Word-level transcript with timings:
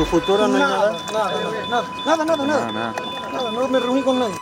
¿Tu 0.00 0.06
futuro 0.06 0.48
no 0.48 0.54
hay 0.54 0.62
nada? 0.62 0.96
Nada, 1.12 1.30
nada, 1.68 1.84
nada, 2.06 2.24
nada, 2.24 2.46
nada. 2.46 2.72
nada. 2.72 2.94
Nada, 3.34 3.50
no 3.52 3.68
me 3.68 3.78
reuní 3.80 4.02
con 4.02 4.18
nadie. 4.18 4.34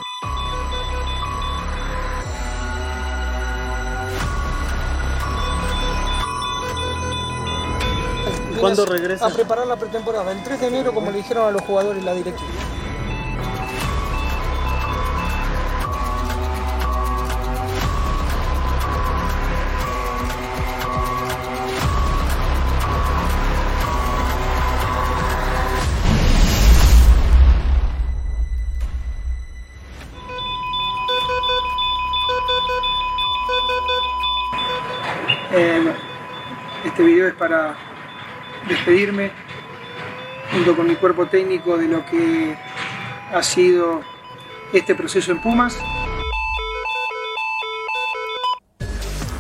¿Cuándo 8.61 8.83
a- 8.85 8.87
regresas? 8.87 9.33
A 9.33 9.35
preparar 9.35 9.67
la 9.67 9.75
pretemporada. 9.75 10.31
El 10.31 10.45
3 10.45 10.61
de 10.61 10.67
enero, 10.69 10.95
como 10.95 11.11
le 11.11 11.19
dijeron 11.19 11.49
a 11.49 11.51
los 11.51 11.63
jugadores 11.63 12.03
y 12.03 12.05
la 12.05 12.13
directiva. 12.15 12.49
Para 37.39 37.77
despedirme 38.69 39.31
junto 40.53 40.77
con 40.77 40.89
mi 40.89 40.97
cuerpo 40.97 41.27
técnico 41.27 41.77
de 41.77 41.89
lo 41.89 42.05
que 42.05 42.57
ha 43.33 43.43
sido 43.43 44.01
este 44.73 44.95
proceso 44.95 45.33
en 45.33 45.41
Pumas. 45.41 45.77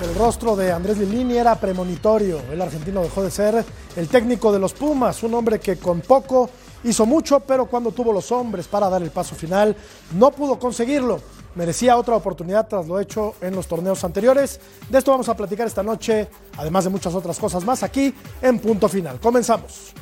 El 0.03 0.15
rostro 0.15 0.55
de 0.55 0.73
Andrés 0.73 0.99
Lilini 0.99 1.37
era 1.37 1.57
premonitorio. 1.57 2.41
El 2.53 2.63
argentino 2.63 3.03
dejó 3.03 3.23
de 3.23 3.31
ser 3.31 3.65
el 3.97 4.09
técnico 4.09 4.53
de 4.53 4.59
los 4.59 4.73
Pumas, 4.73 5.23
un 5.23 5.35
hombre 5.35 5.59
que 5.59 5.77
con 5.77 6.01
poco 6.01 6.49
hizo 6.85 7.05
mucho, 7.05 7.41
pero 7.41 7.67
cuando 7.67 7.91
tuvo 7.91 8.13
los 8.13 8.31
hombres 8.31 8.69
para 8.69 8.89
dar 8.89 9.03
el 9.03 9.11
paso 9.11 9.35
final, 9.35 9.77
no 10.13 10.31
pudo 10.31 10.59
conseguirlo. 10.59 11.21
Merecía 11.59 11.97
otra 11.97 12.15
oportunidad 12.15 12.69
tras 12.69 12.87
lo 12.87 13.01
hecho 13.01 13.35
en 13.41 13.57
los 13.57 13.67
torneos 13.67 14.05
anteriores. 14.05 14.61
De 14.89 14.97
esto 14.97 15.11
vamos 15.11 15.29
a 15.29 15.37
platicar 15.37 15.67
esta 15.67 15.83
noche, 15.83 16.29
además 16.57 16.85
de 16.85 16.91
muchas 16.91 17.13
otras 17.17 17.37
cosas 17.37 17.65
más, 17.65 17.83
aquí 17.83 18.15
en 18.41 18.61
Punto 18.61 18.89
Final. 18.89 19.19
Comenzamos. 19.19 19.93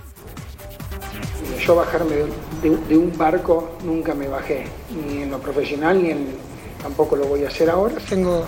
Yo 1.59 1.77
bajarme 1.77 2.15
de, 2.63 2.99
un 2.99 3.11
barco 3.17 3.71
nunca 3.85 4.15
me 4.15 4.29
bajé, 4.29 4.67
ni 4.91 5.23
en 5.23 5.31
lo 5.31 5.39
profesional 5.39 6.03
ni 6.03 6.11
en 6.11 6.27
tampoco 6.83 7.17
lo 7.17 7.25
voy 7.25 7.45
a 7.45 7.49
hacer 7.49 7.71
ahora. 7.71 7.95
Tengo 8.07 8.45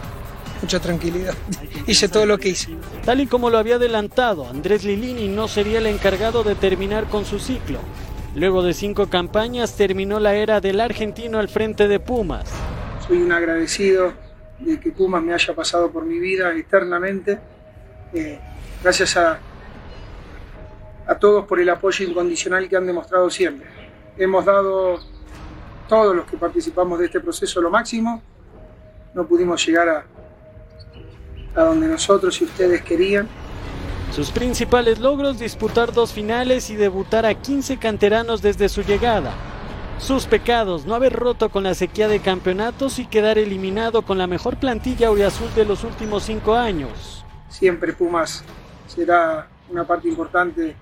mucha 0.60 0.78
tranquilidad. 0.78 1.32
Hice 1.86 2.10
todo 2.10 2.26
lo 2.26 2.36
que 2.36 2.50
hice. 2.50 2.76
Tal 3.06 3.22
y 3.22 3.26
como 3.26 3.48
lo 3.48 3.56
había 3.56 3.76
adelantado, 3.76 4.46
Andrés 4.46 4.84
Lilini 4.84 5.28
no 5.28 5.48
sería 5.48 5.78
el 5.78 5.86
encargado 5.86 6.44
de 6.44 6.54
terminar 6.56 7.08
con 7.08 7.24
su 7.24 7.38
ciclo. 7.38 7.78
Luego 8.34 8.62
de 8.62 8.74
cinco 8.74 9.08
campañas 9.08 9.76
terminó 9.76 10.20
la 10.20 10.34
era 10.34 10.60
del 10.60 10.78
argentino 10.78 11.38
al 11.38 11.48
frente 11.48 11.88
de 11.88 12.00
Pumas. 12.00 12.67
Soy 13.08 13.22
un 13.22 13.32
agradecido 13.32 14.12
de 14.58 14.78
que 14.78 14.92
Pumas 14.92 15.22
me 15.22 15.32
haya 15.32 15.54
pasado 15.54 15.90
por 15.90 16.04
mi 16.04 16.18
vida 16.18 16.54
eternamente. 16.54 17.38
Eh, 18.12 18.38
gracias 18.82 19.16
a, 19.16 19.38
a 21.06 21.14
todos 21.18 21.46
por 21.46 21.58
el 21.58 21.70
apoyo 21.70 22.06
incondicional 22.06 22.68
que 22.68 22.76
han 22.76 22.86
demostrado 22.86 23.30
siempre. 23.30 23.66
Hemos 24.18 24.44
dado, 24.44 24.98
todos 25.88 26.14
los 26.14 26.26
que 26.26 26.36
participamos 26.36 26.98
de 26.98 27.06
este 27.06 27.20
proceso, 27.20 27.62
lo 27.62 27.70
máximo. 27.70 28.20
No 29.14 29.26
pudimos 29.26 29.64
llegar 29.66 29.88
a, 29.88 30.04
a 31.56 31.64
donde 31.64 31.88
nosotros 31.88 32.38
y 32.42 32.44
ustedes 32.44 32.82
querían. 32.82 33.26
Sus 34.12 34.30
principales 34.30 34.98
logros 34.98 35.38
disputar 35.38 35.94
dos 35.94 36.12
finales 36.12 36.68
y 36.68 36.76
debutar 36.76 37.24
a 37.24 37.34
15 37.34 37.78
canteranos 37.78 38.42
desde 38.42 38.68
su 38.68 38.82
llegada. 38.82 39.32
Sus 39.98 40.26
pecados, 40.26 40.86
no 40.86 40.94
haber 40.94 41.12
roto 41.12 41.50
con 41.50 41.64
la 41.64 41.74
sequía 41.74 42.08
de 42.08 42.20
campeonatos 42.20 42.98
y 42.98 43.06
quedar 43.06 43.36
eliminado 43.36 44.02
con 44.02 44.16
la 44.16 44.26
mejor 44.26 44.56
plantilla 44.56 45.08
auriazul 45.08 45.52
de 45.54 45.64
los 45.64 45.84
últimos 45.84 46.22
cinco 46.22 46.54
años. 46.54 47.24
Siempre 47.48 47.92
Pumas 47.92 48.44
será 48.86 49.48
una 49.68 49.84
parte 49.84 50.08
importante 50.08 50.76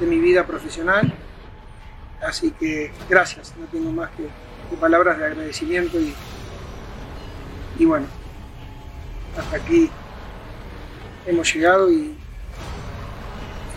de 0.00 0.06
mi 0.06 0.18
vida 0.18 0.46
profesional. 0.46 1.12
Así 2.20 2.50
que 2.50 2.92
gracias, 3.08 3.54
no 3.58 3.66
tengo 3.66 3.90
más 3.92 4.10
que, 4.10 4.24
que 4.68 4.76
palabras 4.76 5.16
de 5.18 5.24
agradecimiento 5.26 5.98
y, 5.98 6.12
y 7.78 7.84
bueno, 7.86 8.06
hasta 9.38 9.56
aquí 9.56 9.88
hemos 11.26 11.54
llegado 11.54 11.90
y 11.90 12.14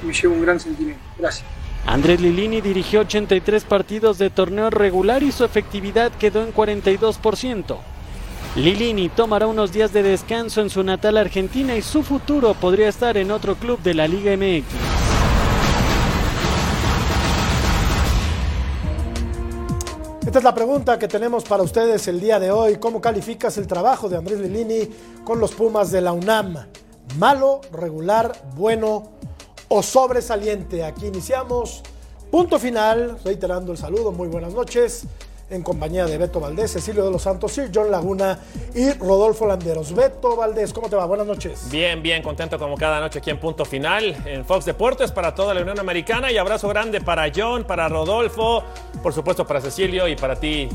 me 0.06 0.14
llevo 0.14 0.34
un 0.34 0.42
gran 0.42 0.60
sentimiento. 0.60 1.04
Gracias. 1.18 1.63
Andrés 1.86 2.22
Lilini 2.22 2.62
dirigió 2.62 3.02
83 3.02 3.66
partidos 3.66 4.18
de 4.18 4.30
torneo 4.30 4.70
regular 4.70 5.22
y 5.22 5.34
su 5.34 5.44
efectividad 5.44 6.12
quedó 6.14 6.42
en 6.42 6.54
42%. 6.54 7.78
Lilini 8.56 9.10
tomará 9.10 9.48
unos 9.48 9.74
días 9.74 9.92
de 9.92 10.02
descanso 10.02 10.62
en 10.62 10.70
su 10.70 10.84
natal 10.84 11.18
Argentina 11.18 11.76
y 11.76 11.82
su 11.82 12.04
futuro 12.04 12.54
podría 12.54 12.88
estar 12.88 13.18
en 13.18 13.32
otro 13.32 13.56
club 13.56 13.82
de 13.82 13.96
la 13.96 14.08
Liga 14.08 14.38
MX. 14.38 14.66
Esta 20.26 20.40
es 20.40 20.44
la 20.46 20.56
pregunta 20.56 20.98
que 20.98 21.10
tenemos 21.10 21.44
para 21.44 21.64
ustedes 21.64 22.08
el 22.08 22.22
día 22.22 22.40
de 22.40 22.50
hoy. 22.50 22.78
¿Cómo 22.78 23.02
calificas 23.02 23.58
el 23.58 23.68
trabajo 23.68 24.08
de 24.08 24.18
Andrés 24.18 24.40
Lilini 24.40 24.88
con 25.26 25.40
los 25.40 25.52
Pumas 25.52 25.92
de 25.92 26.00
la 26.00 26.14
UNAM? 26.14 26.56
¿Malo, 27.18 27.60
regular, 27.74 28.32
bueno 28.56 29.13
o 29.74 29.82
sobresaliente? 29.82 30.84
Aquí 30.84 31.08
iniciamos. 31.08 31.82
Punto 32.30 32.60
final, 32.60 33.18
reiterando 33.26 33.72
el 33.72 33.78
saludo, 33.78 34.12
muy 34.12 34.28
buenas 34.28 34.54
noches, 34.54 35.06
en 35.50 35.64
compañía 35.64 36.06
de 36.06 36.18
Beto 36.18 36.40
Valdés, 36.40 36.74
Cecilio 36.74 37.04
de 37.04 37.10
los 37.12 37.24
Santos, 37.24 37.54
Sir 37.54 37.72
John 37.74 37.90
Laguna 37.90 38.40
y 38.76 38.92
Rodolfo 38.94 39.48
Landeros. 39.48 39.94
Beto 39.94 40.36
Valdés, 40.36 40.74
¿cómo 40.74 40.90
te 40.90 40.96
va? 40.96 41.06
Buenas 41.06 41.26
noches. 41.26 41.70
Bien, 41.72 42.04
bien, 42.04 42.22
contento 42.22 42.60
como 42.60 42.78
cada 42.78 43.00
noche 43.00 43.18
aquí 43.18 43.32
en 43.32 43.40
Punto 43.40 43.66
Final, 43.66 44.16
en 44.26 44.46
Fox 44.46 44.66
Deportes 44.66 45.12
para 45.12 45.34
toda 45.34 45.56
la 45.56 45.62
Unión 45.62 45.80
Americana 45.80 46.32
y 46.32 46.38
abrazo 46.38 46.68
grande 46.70 47.02
para 47.02 47.32
John, 47.36 47.64
para 47.64 47.90
Rodolfo, 47.90 48.64
por 49.02 49.12
supuesto 49.12 49.46
para 49.46 49.60
Cecilio 49.60 50.08
y 50.08 50.16
para 50.16 50.36
ti, 50.36 50.70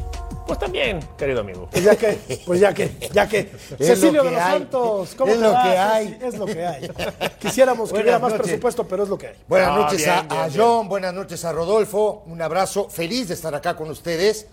pues 0.49 0.59
también, 0.59 0.99
querido 1.17 1.41
amigo. 1.43 1.69
Pues 1.71 1.85
ya 1.85 1.95
que, 1.95 2.19
pues 2.45 2.59
ya 2.59 2.75
que, 2.75 2.97
ya 3.13 3.29
que. 3.29 3.53
Es 3.79 3.87
Cecilio 3.87 4.25
de 4.25 4.31
los 4.33 4.41
hay. 4.41 4.59
Santos, 4.59 5.15
¿cómo 5.15 5.31
Es 5.33 5.39
te 5.39 5.45
lo 5.45 5.53
va, 5.53 5.63
que 5.63 5.69
hay. 5.79 6.19
Es 6.23 6.39
lo 6.39 6.47
que 6.47 6.67
hay. 6.67 6.91
Quisiéramos 7.39 7.93
que 7.93 8.01
hubiera 8.01 8.19
más 8.19 8.33
presupuesto, 8.33 8.89
pero 8.89 9.05
es 9.05 9.09
lo 9.09 9.17
que 9.19 9.29
hay. 9.29 9.37
Buenas 9.47 9.69
Ah, 9.71 9.77
noches 9.77 9.99
bien, 9.99 10.11
a, 10.11 10.23
bien, 10.23 10.33
a 10.33 10.47
bien. 10.49 10.61
John, 10.61 10.89
buenas 10.89 11.15
noches 11.15 11.45
a 11.45 11.53
Rodolfo. 11.53 12.23
Un 12.27 12.43
abrazo, 12.43 12.89
feliz 12.89 13.29
de 13.29 13.35
estar 13.35 13.55
acá 13.55 13.77
con 13.77 13.91
ustedes. 13.91 14.47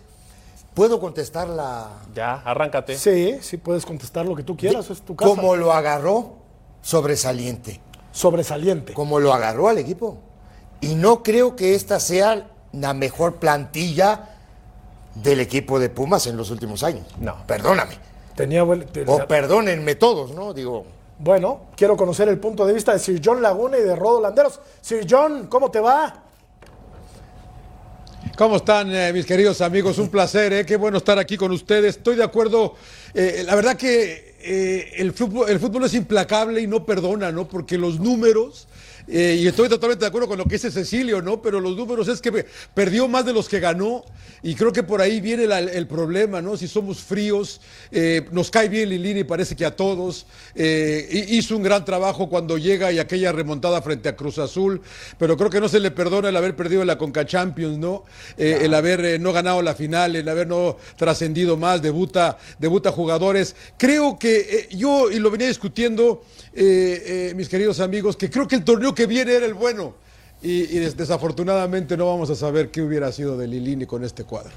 ¿Puedo 0.73 0.99
contestar 0.99 1.47
la. 1.47 1.89
Ya, 2.13 2.33
arráncate. 2.43 2.97
Sí, 2.97 3.37
sí 3.41 3.55
puedes 3.57 3.85
contestar 3.85 4.25
lo 4.25 4.35
que 4.35 4.43
tú 4.43 4.57
quieras, 4.57 4.89
es 4.89 5.01
tu 5.01 5.15
casa. 5.15 5.29
¿Cómo 5.29 5.55
lo 5.55 5.71
agarró? 5.71 6.33
Sobresaliente. 6.81 7.79
Sobresaliente. 8.11 8.93
Como 8.93 9.19
lo 9.19 9.33
agarró 9.33 9.69
al 9.69 9.77
equipo. 9.77 10.17
Y 10.81 10.95
no 10.95 11.23
creo 11.23 11.55
que 11.55 11.73
esta 11.73 11.99
sea 12.01 12.47
la 12.73 12.93
mejor 12.93 13.37
plantilla 13.37 14.34
del 15.15 15.39
equipo 15.39 15.79
de 15.79 15.89
Pumas 15.89 16.27
en 16.27 16.37
los 16.37 16.51
últimos 16.51 16.83
años. 16.83 17.05
No. 17.19 17.45
Perdóname. 17.47 17.97
Tenía 18.35 18.63
buen- 18.63 18.85
te- 18.85 19.05
O 19.07 19.25
perdónenme 19.27 19.95
todos, 19.95 20.31
¿no? 20.31 20.53
Digo. 20.53 20.85
Bueno, 21.17 21.61
quiero 21.77 21.95
conocer 21.95 22.27
el 22.27 22.37
punto 22.39 22.65
de 22.65 22.73
vista 22.73 22.91
de 22.91 22.99
Sir 22.99 23.21
John 23.23 23.41
Laguna 23.41 23.77
y 23.77 23.81
de 23.81 23.95
Rodo 23.95 24.19
Landeros. 24.21 24.59
Sir 24.81 25.07
John, 25.09 25.47
¿cómo 25.47 25.71
te 25.71 25.79
va? 25.79 26.21
¿Cómo 28.37 28.57
están 28.57 28.93
eh, 28.93 29.13
mis 29.13 29.25
queridos 29.25 29.61
amigos? 29.61 29.97
Un 29.97 30.09
placer, 30.09 30.51
¿eh? 30.51 30.65
qué 30.65 30.75
bueno 30.75 30.97
estar 30.97 31.17
aquí 31.17 31.37
con 31.37 31.51
ustedes. 31.51 31.97
Estoy 31.97 32.17
de 32.17 32.23
acuerdo, 32.23 32.75
eh, 33.13 33.43
la 33.45 33.55
verdad 33.55 33.77
que 33.77 34.35
eh, 34.41 34.91
el, 34.97 35.13
fútbol, 35.13 35.49
el 35.49 35.59
fútbol 35.59 35.85
es 35.85 35.93
implacable 35.93 36.59
y 36.59 36.67
no 36.67 36.85
perdona, 36.85 37.31
¿no? 37.31 37.47
Porque 37.47 37.77
los 37.77 37.99
números, 37.99 38.67
eh, 39.07 39.37
y 39.39 39.47
estoy 39.47 39.69
totalmente 39.69 40.03
de 40.05 40.07
acuerdo 40.07 40.27
con 40.27 40.37
lo 40.37 40.45
que 40.45 40.55
dice 40.55 40.71
Cecilio, 40.71 41.21
¿no? 41.21 41.41
Pero 41.41 41.59
los 41.59 41.75
números 41.75 42.07
es 42.07 42.21
que 42.21 42.31
pe- 42.31 42.45
perdió 42.73 43.07
más 43.07 43.25
de 43.25 43.33
los 43.33 43.47
que 43.47 43.59
ganó 43.59 44.03
y 44.41 44.55
creo 44.55 44.71
que 44.73 44.83
por 44.83 45.01
ahí 45.01 45.21
viene 45.21 45.45
la- 45.47 45.59
el 45.59 45.87
problema, 45.87 46.41
¿no? 46.41 46.57
Si 46.57 46.67
somos 46.67 46.99
fríos, 46.99 47.61
eh, 47.91 48.25
nos 48.31 48.49
cae 48.51 48.67
bien 48.69 48.89
Lilini, 48.89 49.23
parece 49.23 49.55
que 49.55 49.65
a 49.65 49.75
todos. 49.75 50.25
eh, 50.55 51.07
hi- 51.11 51.37
hizo 51.37 51.55
un 51.57 51.63
gran 51.63 51.83
trabajo 51.85 52.29
cuando 52.29 52.57
llega 52.57 52.91
y 52.91 52.99
aquella 52.99 53.31
remontada 53.31 53.81
frente 53.81 54.07
a 54.09 54.15
Cruz 54.15 54.37
Azul, 54.39 54.81
pero 55.17 55.35
creo 55.37 55.49
que 55.49 55.59
no 55.59 55.67
se 55.69 55.79
le 55.79 55.91
perdona 55.91 56.29
el 56.29 56.35
haber 56.37 56.55
perdido 56.55 56.83
la 56.85 56.97
Conca 56.97 57.25
Champions, 57.25 57.77
¿no? 57.77 58.03
El 58.37 58.73
haber 58.73 59.19
no 59.19 59.33
ganado 59.33 59.61
la 59.61 59.75
final, 59.75 60.15
el 60.15 60.27
haber 60.29 60.47
no 60.47 60.77
trascendido 60.97 61.57
más, 61.57 61.81
debuta, 61.81 62.37
debuta 62.57 62.91
jugadores. 62.91 63.55
Creo 63.77 64.17
que 64.17 64.67
yo, 64.71 65.11
y 65.11 65.19
lo 65.19 65.29
venía 65.29 65.47
discutiendo, 65.47 66.23
mis 66.55 67.49
queridos 67.49 67.79
amigos, 67.81 68.15
que 68.15 68.29
creo 68.29 68.47
que 68.47 68.55
el 68.55 68.63
torneo 68.63 68.94
que 68.95 69.05
viene 69.05 69.33
era 69.35 69.45
el 69.45 69.53
bueno. 69.53 69.93
Y, 70.41 70.63
y 70.75 70.79
des- 70.79 70.97
desafortunadamente 70.97 71.95
no 71.97 72.07
vamos 72.07 72.29
a 72.29 72.35
saber 72.35 72.69
qué 72.71 72.81
hubiera 72.81 73.11
sido 73.11 73.37
de 73.37 73.47
Lilini 73.47 73.85
con 73.85 74.03
este 74.03 74.23
cuadro. 74.25 74.51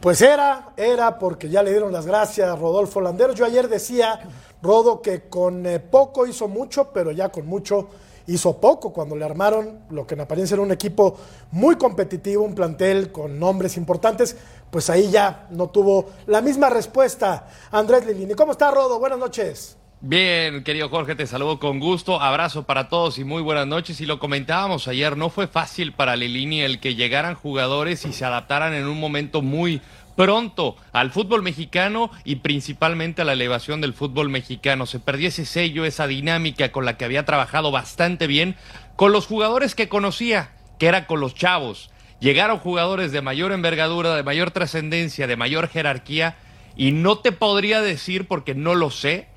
Pues 0.00 0.20
era, 0.20 0.70
era 0.76 1.18
porque 1.18 1.48
ya 1.48 1.62
le 1.62 1.70
dieron 1.70 1.92
las 1.92 2.06
gracias 2.06 2.48
a 2.48 2.56
Rodolfo 2.56 3.00
Landeros. 3.00 3.36
Yo 3.36 3.44
ayer 3.44 3.68
decía, 3.68 4.18
Rodo, 4.62 5.00
que 5.00 5.28
con 5.28 5.64
eh, 5.66 5.78
poco 5.78 6.26
hizo 6.26 6.48
mucho, 6.48 6.90
pero 6.92 7.12
ya 7.12 7.28
con 7.28 7.46
mucho 7.46 7.88
hizo 8.26 8.56
poco 8.60 8.92
cuando 8.92 9.14
le 9.16 9.24
armaron 9.24 9.80
lo 9.90 10.06
que 10.06 10.14
en 10.14 10.22
apariencia 10.22 10.54
era 10.54 10.62
un 10.62 10.72
equipo 10.72 11.16
muy 11.52 11.76
competitivo, 11.76 12.42
un 12.44 12.54
plantel 12.54 13.12
con 13.12 13.38
nombres 13.38 13.76
importantes, 13.76 14.36
pues 14.70 14.90
ahí 14.90 15.10
ya 15.10 15.46
no 15.50 15.70
tuvo 15.70 16.06
la 16.26 16.40
misma 16.40 16.68
respuesta 16.70 17.46
Andrés 17.70 18.04
Lilini. 18.06 18.34
¿Cómo 18.34 18.52
está 18.52 18.70
Rodo? 18.72 18.98
Buenas 18.98 19.18
noches. 19.18 19.76
Bien, 20.04 20.64
querido 20.64 20.88
Jorge, 20.88 21.14
te 21.14 21.28
saludo 21.28 21.60
con 21.60 21.78
gusto. 21.78 22.20
Abrazo 22.20 22.64
para 22.64 22.88
todos 22.88 23.20
y 23.20 23.24
muy 23.24 23.40
buenas 23.40 23.68
noches. 23.68 24.00
Y 24.00 24.06
lo 24.06 24.18
comentábamos 24.18 24.88
ayer, 24.88 25.16
no 25.16 25.30
fue 25.30 25.46
fácil 25.46 25.92
para 25.92 26.16
Lilini 26.16 26.60
el 26.60 26.80
que 26.80 26.96
llegaran 26.96 27.36
jugadores 27.36 28.04
y 28.04 28.12
se 28.12 28.24
adaptaran 28.24 28.74
en 28.74 28.88
un 28.88 28.98
momento 28.98 29.42
muy 29.42 29.80
pronto 30.16 30.74
al 30.92 31.12
fútbol 31.12 31.44
mexicano 31.44 32.10
y 32.24 32.36
principalmente 32.36 33.22
a 33.22 33.24
la 33.24 33.34
elevación 33.34 33.80
del 33.80 33.94
fútbol 33.94 34.28
mexicano. 34.28 34.86
Se 34.86 34.98
perdió 34.98 35.28
ese 35.28 35.46
sello, 35.46 35.84
esa 35.84 36.08
dinámica 36.08 36.72
con 36.72 36.84
la 36.84 36.96
que 36.96 37.04
había 37.04 37.24
trabajado 37.24 37.70
bastante 37.70 38.26
bien 38.26 38.56
con 38.96 39.12
los 39.12 39.28
jugadores 39.28 39.76
que 39.76 39.88
conocía, 39.88 40.50
que 40.80 40.88
era 40.88 41.06
con 41.06 41.20
los 41.20 41.36
chavos. 41.36 41.90
Llegaron 42.18 42.58
jugadores 42.58 43.12
de 43.12 43.22
mayor 43.22 43.52
envergadura, 43.52 44.16
de 44.16 44.24
mayor 44.24 44.50
trascendencia, 44.50 45.28
de 45.28 45.36
mayor 45.36 45.68
jerarquía 45.68 46.34
y 46.74 46.90
no 46.90 47.18
te 47.18 47.30
podría 47.30 47.82
decir 47.82 48.26
porque 48.26 48.56
no 48.56 48.74
lo 48.74 48.90
sé 48.90 49.30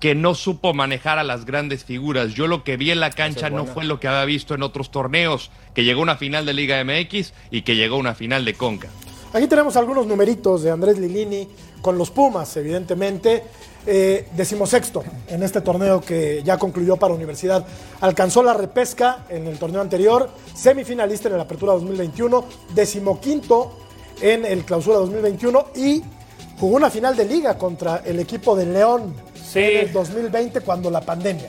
que 0.00 0.14
no 0.14 0.34
supo 0.34 0.74
manejar 0.74 1.18
a 1.18 1.24
las 1.24 1.44
grandes 1.44 1.84
figuras. 1.84 2.34
Yo 2.34 2.46
lo 2.46 2.64
que 2.64 2.76
vi 2.76 2.90
en 2.90 3.00
la 3.00 3.10
cancha 3.10 3.50
no 3.50 3.66
fue 3.66 3.84
lo 3.84 3.98
que 3.98 4.08
había 4.08 4.24
visto 4.24 4.54
en 4.54 4.62
otros 4.62 4.90
torneos, 4.90 5.50
que 5.74 5.84
llegó 5.84 6.00
a 6.00 6.04
una 6.04 6.16
final 6.16 6.46
de 6.46 6.54
Liga 6.54 6.82
MX 6.84 7.32
y 7.50 7.62
que 7.62 7.76
llegó 7.76 7.96
a 7.96 7.98
una 7.98 8.14
final 8.14 8.44
de 8.44 8.54
Conca. 8.54 8.88
Aquí 9.32 9.46
tenemos 9.46 9.76
algunos 9.76 10.06
numeritos 10.06 10.62
de 10.62 10.70
Andrés 10.70 10.98
Lilini 10.98 11.48
con 11.82 11.98
los 11.98 12.10
Pumas, 12.10 12.56
evidentemente. 12.56 13.42
Eh, 13.90 14.28
decimosexto 14.36 15.02
en 15.28 15.42
este 15.42 15.62
torneo 15.62 16.02
que 16.02 16.42
ya 16.44 16.58
concluyó 16.58 16.96
para 16.96 17.14
Universidad. 17.14 17.66
Alcanzó 18.00 18.42
la 18.42 18.52
repesca 18.52 19.24
en 19.30 19.46
el 19.46 19.58
torneo 19.58 19.80
anterior, 19.80 20.28
semifinalista 20.54 21.28
en 21.28 21.38
la 21.38 21.44
Apertura 21.44 21.72
2021, 21.72 22.44
decimoquinto 22.74 23.78
en 24.20 24.44
el 24.44 24.64
Clausura 24.64 24.98
2021 24.98 25.68
y 25.76 26.02
jugó 26.58 26.76
una 26.76 26.90
final 26.90 27.16
de 27.16 27.24
liga 27.24 27.56
contra 27.56 28.02
el 28.04 28.20
equipo 28.20 28.54
de 28.56 28.66
León 28.66 29.14
Sí. 29.48 29.60
en 29.60 29.86
el 29.86 29.92
2020 29.92 30.60
cuando 30.60 30.90
la 30.90 31.00
pandemia. 31.00 31.48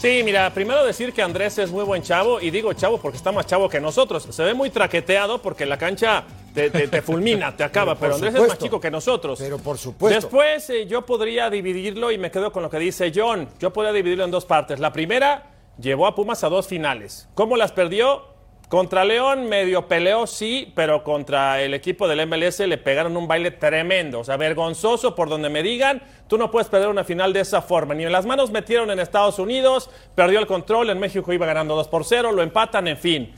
Sí, 0.00 0.20
mira, 0.22 0.50
primero 0.52 0.84
decir 0.84 1.14
que 1.14 1.22
Andrés 1.22 1.56
es 1.58 1.70
muy 1.70 1.82
buen 1.82 2.02
chavo, 2.02 2.38
y 2.38 2.50
digo 2.50 2.72
chavo 2.74 2.98
porque 2.98 3.16
está 3.16 3.32
más 3.32 3.46
chavo 3.46 3.70
que 3.70 3.80
nosotros. 3.80 4.26
Se 4.30 4.42
ve 4.42 4.52
muy 4.52 4.68
traqueteado 4.68 5.40
porque 5.40 5.64
la 5.64 5.78
cancha 5.78 6.24
te, 6.52 6.68
te- 6.70 6.88
te 6.88 7.00
fulmina, 7.02 7.56
te 7.56 7.64
acaba, 7.64 7.94
pero, 7.94 8.14
Andrés 8.16 8.34
es 8.34 8.46
más 8.46 8.58
chico 8.58 8.78
que 8.78 8.90
nosotros. 8.90 9.38
Pero 9.40 9.56
por 9.58 9.78
supuesto. 9.78 10.20
Después 10.20 10.68
eh, 10.68 10.86
yo 10.86 11.06
podría 11.06 11.48
dividirlo 11.48 12.10
y 12.12 12.18
me 12.18 12.30
quedo 12.30 12.52
con 12.52 12.62
lo 12.62 12.68
que 12.68 12.78
dice 12.78 13.10
John. 13.14 13.48
Yo 13.58 13.72
podría 13.72 13.92
dividirlo 13.94 14.24
en 14.24 14.30
dos 14.30 14.44
partes. 14.44 14.78
La 14.78 14.92
primera 14.92 15.44
llevó 15.80 16.06
a 16.06 16.14
Pumas 16.14 16.44
a 16.44 16.50
dos 16.50 16.66
finales. 16.66 17.26
¿Cómo 17.34 17.56
las 17.56 17.72
perdió? 17.72 18.33
Contra 18.68 19.04
León 19.04 19.46
medio 19.48 19.86
peleó, 19.86 20.26
sí, 20.26 20.72
pero 20.74 21.04
contra 21.04 21.60
el 21.60 21.74
equipo 21.74 22.08
del 22.08 22.26
MLS 22.26 22.60
le 22.60 22.78
pegaron 22.78 23.16
un 23.16 23.28
baile 23.28 23.50
tremendo, 23.50 24.20
o 24.20 24.24
sea, 24.24 24.36
vergonzoso 24.36 25.14
por 25.14 25.28
donde 25.28 25.50
me 25.50 25.62
digan. 25.62 26.02
Tú 26.28 26.38
no 26.38 26.50
puedes 26.50 26.68
perder 26.68 26.88
una 26.88 27.04
final 27.04 27.32
de 27.32 27.40
esa 27.40 27.60
forma. 27.60 27.94
Ni 27.94 28.04
en 28.04 28.12
las 28.12 28.24
manos 28.24 28.50
metieron 28.50 28.90
en 28.90 29.00
Estados 29.00 29.38
Unidos, 29.38 29.90
perdió 30.14 30.38
el 30.38 30.46
control, 30.46 30.90
en 30.90 30.98
México 30.98 31.32
iba 31.32 31.46
ganando 31.46 31.76
2 31.76 31.88
por 31.88 32.04
0, 32.04 32.32
lo 32.32 32.42
empatan, 32.42 32.88
en 32.88 32.96
fin. 32.96 33.32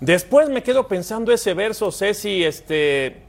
Después 0.00 0.48
me 0.48 0.62
quedo 0.62 0.88
pensando 0.88 1.32
ese 1.32 1.54
verso, 1.54 1.92
Ceci, 1.92 2.44
este, 2.44 3.22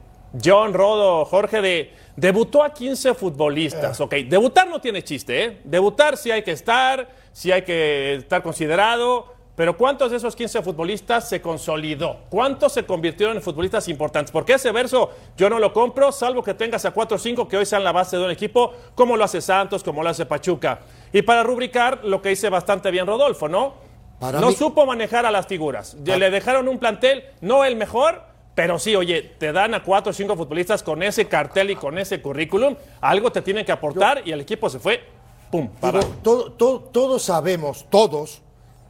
John, 0.44 0.74
Rodo, 0.74 1.24
Jorge, 1.24 1.62
de 1.62 1.92
debutó 2.16 2.62
a 2.64 2.72
15 2.72 3.14
futbolistas. 3.14 4.00
Ok, 4.00 4.14
debutar 4.28 4.68
no 4.68 4.80
tiene 4.80 5.04
chiste, 5.04 5.44
¿eh? 5.44 5.60
Debutar 5.64 6.16
sí 6.16 6.30
hay 6.30 6.42
que 6.42 6.50
estar, 6.50 7.08
sí 7.32 7.52
hay 7.52 7.62
que 7.62 8.16
estar 8.16 8.42
considerado, 8.42 9.35
pero 9.56 9.76
¿cuántos 9.76 10.10
de 10.10 10.18
esos 10.18 10.36
15 10.36 10.62
futbolistas 10.62 11.28
se 11.28 11.40
consolidó? 11.40 12.18
¿Cuántos 12.28 12.72
se 12.74 12.84
convirtieron 12.84 13.36
en 13.36 13.42
futbolistas 13.42 13.88
importantes? 13.88 14.30
Porque 14.30 14.52
ese 14.54 14.70
verso 14.70 15.10
yo 15.36 15.48
no 15.50 15.58
lo 15.58 15.72
compro, 15.72 16.12
salvo 16.12 16.42
que 16.44 16.54
tengas 16.54 16.84
a 16.84 16.90
4 16.92 17.16
o 17.16 17.18
5 17.18 17.48
que 17.48 17.56
hoy 17.56 17.66
sean 17.66 17.82
la 17.82 17.90
base 17.92 18.16
de 18.18 18.24
un 18.24 18.30
equipo, 18.30 18.72
como 18.94 19.16
lo 19.16 19.24
hace 19.24 19.40
Santos, 19.40 19.82
como 19.82 20.02
lo 20.02 20.10
hace 20.10 20.26
Pachuca. 20.26 20.80
Y 21.12 21.22
para 21.22 21.42
rubricar, 21.42 22.04
lo 22.04 22.20
que 22.22 22.28
dice 22.28 22.50
bastante 22.50 22.90
bien 22.90 23.06
Rodolfo, 23.06 23.48
¿no? 23.48 23.74
Para 24.20 24.40
no 24.40 24.48
mí- 24.48 24.54
supo 24.54 24.84
manejar 24.86 25.24
a 25.26 25.30
las 25.30 25.46
figuras. 25.46 25.96
Le 26.04 26.30
dejaron 26.30 26.68
un 26.68 26.78
plantel, 26.78 27.24
no 27.40 27.64
el 27.64 27.76
mejor, 27.76 28.22
pero 28.54 28.78
sí, 28.78 28.94
oye, 28.96 29.22
te 29.22 29.52
dan 29.52 29.74
a 29.74 29.82
cuatro 29.82 30.10
o 30.10 30.12
cinco 30.14 30.36
futbolistas 30.36 30.82
con 30.82 31.02
ese 31.02 31.28
cartel 31.28 31.70
y 31.70 31.76
con 31.76 31.98
ese 31.98 32.20
currículum, 32.22 32.76
algo 33.00 33.30
te 33.32 33.42
tienen 33.42 33.64
que 33.64 33.72
aportar 33.72 34.22
y 34.26 34.32
el 34.32 34.40
equipo 34.40 34.68
se 34.70 34.78
fue, 34.78 35.02
pum, 35.50 35.68
para 35.80 36.00
Digo, 36.00 36.12
todo- 36.22 36.52
todo- 36.52 36.80
todos 36.80 37.22
sabemos, 37.22 37.84
todos, 37.90 38.40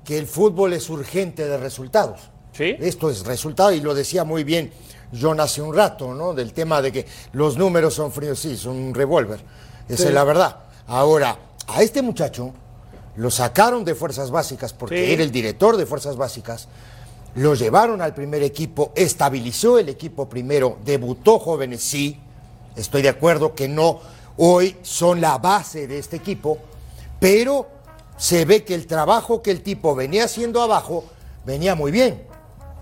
que 0.07 0.17
el 0.17 0.27
fútbol 0.27 0.73
es 0.73 0.89
urgente 0.89 1.47
de 1.47 1.59
resultados. 1.59 2.21
Sí. 2.53 2.75
Esto 2.79 3.11
es 3.11 3.27
resultado 3.27 3.73
y 3.73 3.81
lo 3.81 3.95
decía 3.95 4.25
muy 4.25 4.45
bien 4.45 4.73
John 5.21 5.41
hace 5.41 5.61
un 5.61 5.75
rato, 5.75 6.15
¿no? 6.15 6.33
Del 6.33 6.53
tema 6.53 6.81
de 6.81 6.91
que 6.93 7.07
los 7.33 7.59
números 7.59 7.93
son 7.95 8.11
fríos, 8.13 8.39
sí, 8.39 8.57
son 8.57 8.77
un 8.77 8.95
revólver. 8.95 9.41
Esa 9.89 10.03
Sí. 10.05 10.09
es 10.09 10.15
la 10.15 10.25
verdad. 10.25 10.57
Ahora, 10.87 11.37
a 11.67 11.83
este 11.83 12.01
muchacho 12.03 12.53
lo 13.17 13.31
sacaron 13.31 13.85
de 13.85 13.95
fuerzas 13.95 14.31
básicas 14.31 14.73
porque 14.73 15.07
Sí. 15.07 15.13
era 15.13 15.23
el 15.23 15.31
director 15.33 15.77
de 15.77 15.87
fuerzas 15.87 16.17
básicas. 16.17 16.69
Lo 17.35 17.55
llevaron 17.55 18.01
al 18.01 18.15
primer 18.15 18.43
equipo, 18.43 18.93
estabilizó 18.95 19.79
el 19.79 19.89
equipo 19.91 20.29
primero, 20.29 20.79
debutó 20.85 21.39
jóvenes, 21.39 21.83
sí. 21.83 22.19
Estoy 22.77 23.03
de 23.03 23.09
acuerdo 23.11 23.55
que 23.55 23.69
no 23.69 24.01
hoy 24.39 24.77
son 24.83 25.21
la 25.21 25.37
base 25.39 25.87
de 25.87 25.99
este 25.99 26.17
equipo, 26.17 26.59
pero 27.21 27.69
se 28.17 28.45
ve 28.45 28.65
que 28.65 28.75
el 28.75 28.87
trabajo 28.87 29.43
que 29.43 29.51
el 29.51 29.63
tipo 29.63 29.95
venía 29.95 30.25
haciendo 30.25 30.63
abajo 30.63 31.05
venía 31.45 31.75
muy 31.75 31.91
bien, 31.93 32.23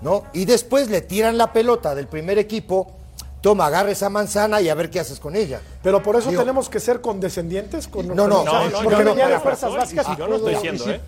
¿no? 0.00 0.24
Y 0.32 0.44
después 0.44 0.88
le 0.88 1.00
tiran 1.00 1.36
la 1.38 1.52
pelota 1.52 1.94
del 1.94 2.06
primer 2.06 2.38
equipo, 2.38 2.92
toma, 3.40 3.66
agarra 3.66 3.90
esa 3.90 4.08
manzana 4.08 4.60
y 4.60 4.68
a 4.68 4.74
ver 4.74 4.90
qué 4.90 5.00
haces 5.00 5.18
con 5.20 5.36
ella. 5.36 5.60
Pero 5.82 6.02
por 6.02 6.16
eso 6.16 6.30
Digo- 6.30 6.40
tenemos 6.42 6.68
que 6.68 6.80
ser 6.80 7.00
condescendientes 7.00 7.88
con 7.88 8.08
No, 8.08 8.14
no, 8.14 8.28
no, 8.28 8.44
no, 8.70 8.78
porque 8.82 9.04
no, 9.04 9.10
venía 9.10 9.28
de 9.28 9.40
fuerzas 9.40 9.74
básicas 9.74 10.06
y 10.14 10.16
yo 10.18 10.26
no 10.28 10.36
estoy 10.36 10.54
diciendo, 10.54 10.88
¿eh? 10.90 11.00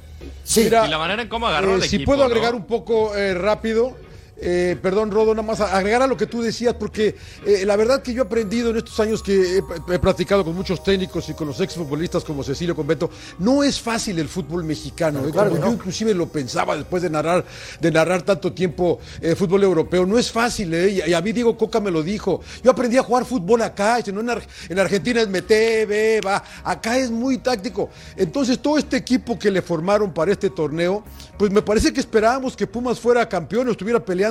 Sí, 0.45 0.65
Mira, 0.65 0.87
Y 0.87 0.91
la 0.91 0.99
manera 0.99 1.23
en 1.23 1.29
cómo 1.29 1.47
agarró 1.47 1.73
Eh, 1.73 1.75
el 1.77 1.83
si 1.83 1.97
equipo, 1.97 2.11
puedo 2.11 2.21
¿no? 2.21 2.27
agregar 2.27 2.55
un 2.55 2.65
poco 2.65 3.15
eh, 3.17 3.35
rápido, 3.35 3.93
eh, 4.39 4.77
perdón 4.81 5.11
Rodo, 5.11 5.35
nada 5.35 5.47
más 5.47 5.61
agregar 5.61 6.03
a 6.03 6.07
lo 6.07 6.17
que 6.17 6.27
tú 6.27 6.43
decías, 6.43 6.75
porque 6.75 7.17
eh, 7.45 7.65
la 7.65 7.77
verdad 7.77 8.03
que 8.03 8.13
yo 8.13 8.23
he 8.23 8.27
aprendido 8.27 8.71
en 8.71 8.77
estos 8.77 8.99
años 9.01 9.23
que 9.23 9.59
he, 9.59 9.63
he 9.95 9.99
practicado 9.99 10.45
con 10.45 10.55
muchos 10.55 10.83
técnicos 10.83 11.29
y 11.29 11.35
con 11.35 11.47
los 11.47 11.61
exfutbolistas 11.61 12.25
como 12.25 12.43
Cecilio 12.43 12.75
Convento, 12.75 13.11
no 13.39 13.63
es 13.63 13.81
fácil 13.81 14.19
el 14.19 14.29
fútbol 14.29 14.65
mexicano. 14.65 15.27
eh, 15.27 15.31
claro 15.33 15.51
como 15.51 15.63
que 15.63 15.67
yo 15.69 15.73
inclusive 15.75 16.15
lo 16.15 16.27
pensaba 16.29 16.77
después 16.77 17.03
de 17.03 17.11
narrar, 17.11 17.45
de 17.81 17.91
narrar 17.91 18.23
tanto 18.23 18.53
tiempo 18.53 18.99
fútbol 19.37 19.63
europeo, 19.63 20.05
no 20.05 20.19
es 20.19 20.31
fácil, 20.31 20.75
y, 20.75 21.13
a 21.13 21.21
mí 21.21 21.33
Diego 21.33 21.57
Coca 21.57 21.81
me 21.81 21.91
lo 21.91 22.03
dijo. 22.03 22.41
Yo 22.63 22.71
aprendí 22.71 22.97
a 22.99 23.03
jugar 23.03 23.25
fútbol 23.25 23.63
acá, 23.63 23.99
no 24.13 24.21
en, 24.21 24.31
Ar- 24.31 24.47
en 24.69 24.79
Argentina 24.79 25.21
es 25.23 25.29
mete, 25.29 25.87
ve, 25.87 26.21
va, 26.25 26.43
acá 26.65 26.99
es 26.99 27.11
muy 27.11 27.39
táctico. 27.39 27.91
Entonces 28.17 28.59
todo 28.59 28.79
este 28.79 28.97
equipo 28.97 29.39
que 29.39 29.51
le 29.51 29.63
formaron 29.63 30.13
para 30.13 30.33
este 30.33 30.51
torneo, 30.51 31.05
pues 31.39 31.51
me 31.51 31.63
parece 31.63 31.93
que 31.93 32.01
esperábamos 32.01 32.57
que 32.57 32.67
Pumas 32.67 32.99
fuera 32.99 33.29
campeón 33.29 33.69
o 33.69 33.71
estuviera 33.71 34.05
peleando 34.05 34.26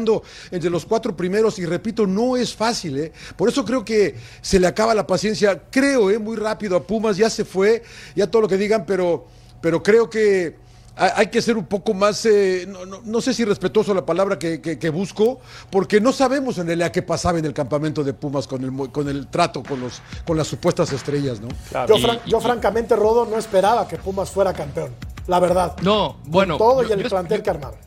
entre 0.52 0.70
los 0.70 0.86
cuatro 0.86 1.16
primeros 1.16 1.58
y 1.60 1.66
repito, 1.66 2.06
no 2.08 2.36
es 2.38 2.54
fácil, 2.56 2.98
¿eh? 3.00 3.12
Por 3.36 3.50
eso 3.50 3.64
creo 3.64 3.84
que 3.86 4.16
se 4.42 4.60
le 4.60 4.68
acaba 4.68 4.94
la 4.96 5.06
paciencia, 5.08 5.62
creo, 5.70 6.10
¿eh? 6.12 6.20
Muy 6.20 6.36
rápido 6.36 6.76
a 6.78 6.84
Pumas, 6.84 7.18
ya 7.18 7.30
se 7.30 7.46
fue, 7.46 7.84
ya 8.16 8.28
todo 8.28 8.44
lo 8.44 8.48
que 8.48 8.58
digan, 8.58 8.86
pero, 8.86 9.26
pero 9.62 9.82
creo 9.82 10.10
que 10.10 10.64
hay 10.98 11.28
que 11.28 11.42
ser 11.42 11.58
un 11.58 11.66
poco 11.66 11.94
más, 11.94 12.26
eh, 12.26 12.66
no, 12.70 12.86
no- 12.86 13.02
no 13.04 13.20
sé 13.20 13.34
si 13.34 13.44
respetuoso 13.44 13.94
la 13.94 14.06
palabra 14.06 14.40
que, 14.40 14.62
que- 14.62 14.80
que 14.80 14.90
busco, 14.90 15.42
porque 15.70 16.00
no 16.00 16.14
sabemos 16.14 16.58
en 16.58 16.68
realidad 16.68 16.90
qué 16.92 17.02
pasaba 17.02 17.38
en 17.38 17.44
el 17.44 17.54
campamento 17.54 18.02
de 18.02 18.14
Pumas 18.14 18.48
con 18.48 18.64
el, 18.64 18.72
mo- 18.72 18.90
con 18.90 19.10
el 19.10 19.28
trato 19.28 19.62
con, 19.62 19.82
los, 19.82 20.02
con 20.26 20.38
las 20.38 20.48
supuestas 20.48 20.94
estrellas, 20.94 21.42
¿no? 21.42 21.50
Yo, 21.86 21.98
Y- 21.98 22.02
fran- 22.02 22.20
yo 22.26 22.38
y- 22.38 22.42
francamente, 22.42 22.96
Rodo, 22.96 23.26
no 23.26 23.38
esperaba 23.38 23.86
que 23.90 23.98
Pumas 23.98 24.30
fuera 24.30 24.54
campeón. 24.54 24.92
La 25.28 25.42
verdad. 25.42 25.76
No, 25.82 26.18
Con 26.24 26.32
bueno. 26.32 26.58
todo 26.58 26.82
y 26.84 26.88
yo- 26.88 26.94
el 26.94 27.04
yo- 27.04 27.10
plantel 27.10 27.40
yo- 27.40 27.44
que 27.44 27.50
armaron. 27.50 27.80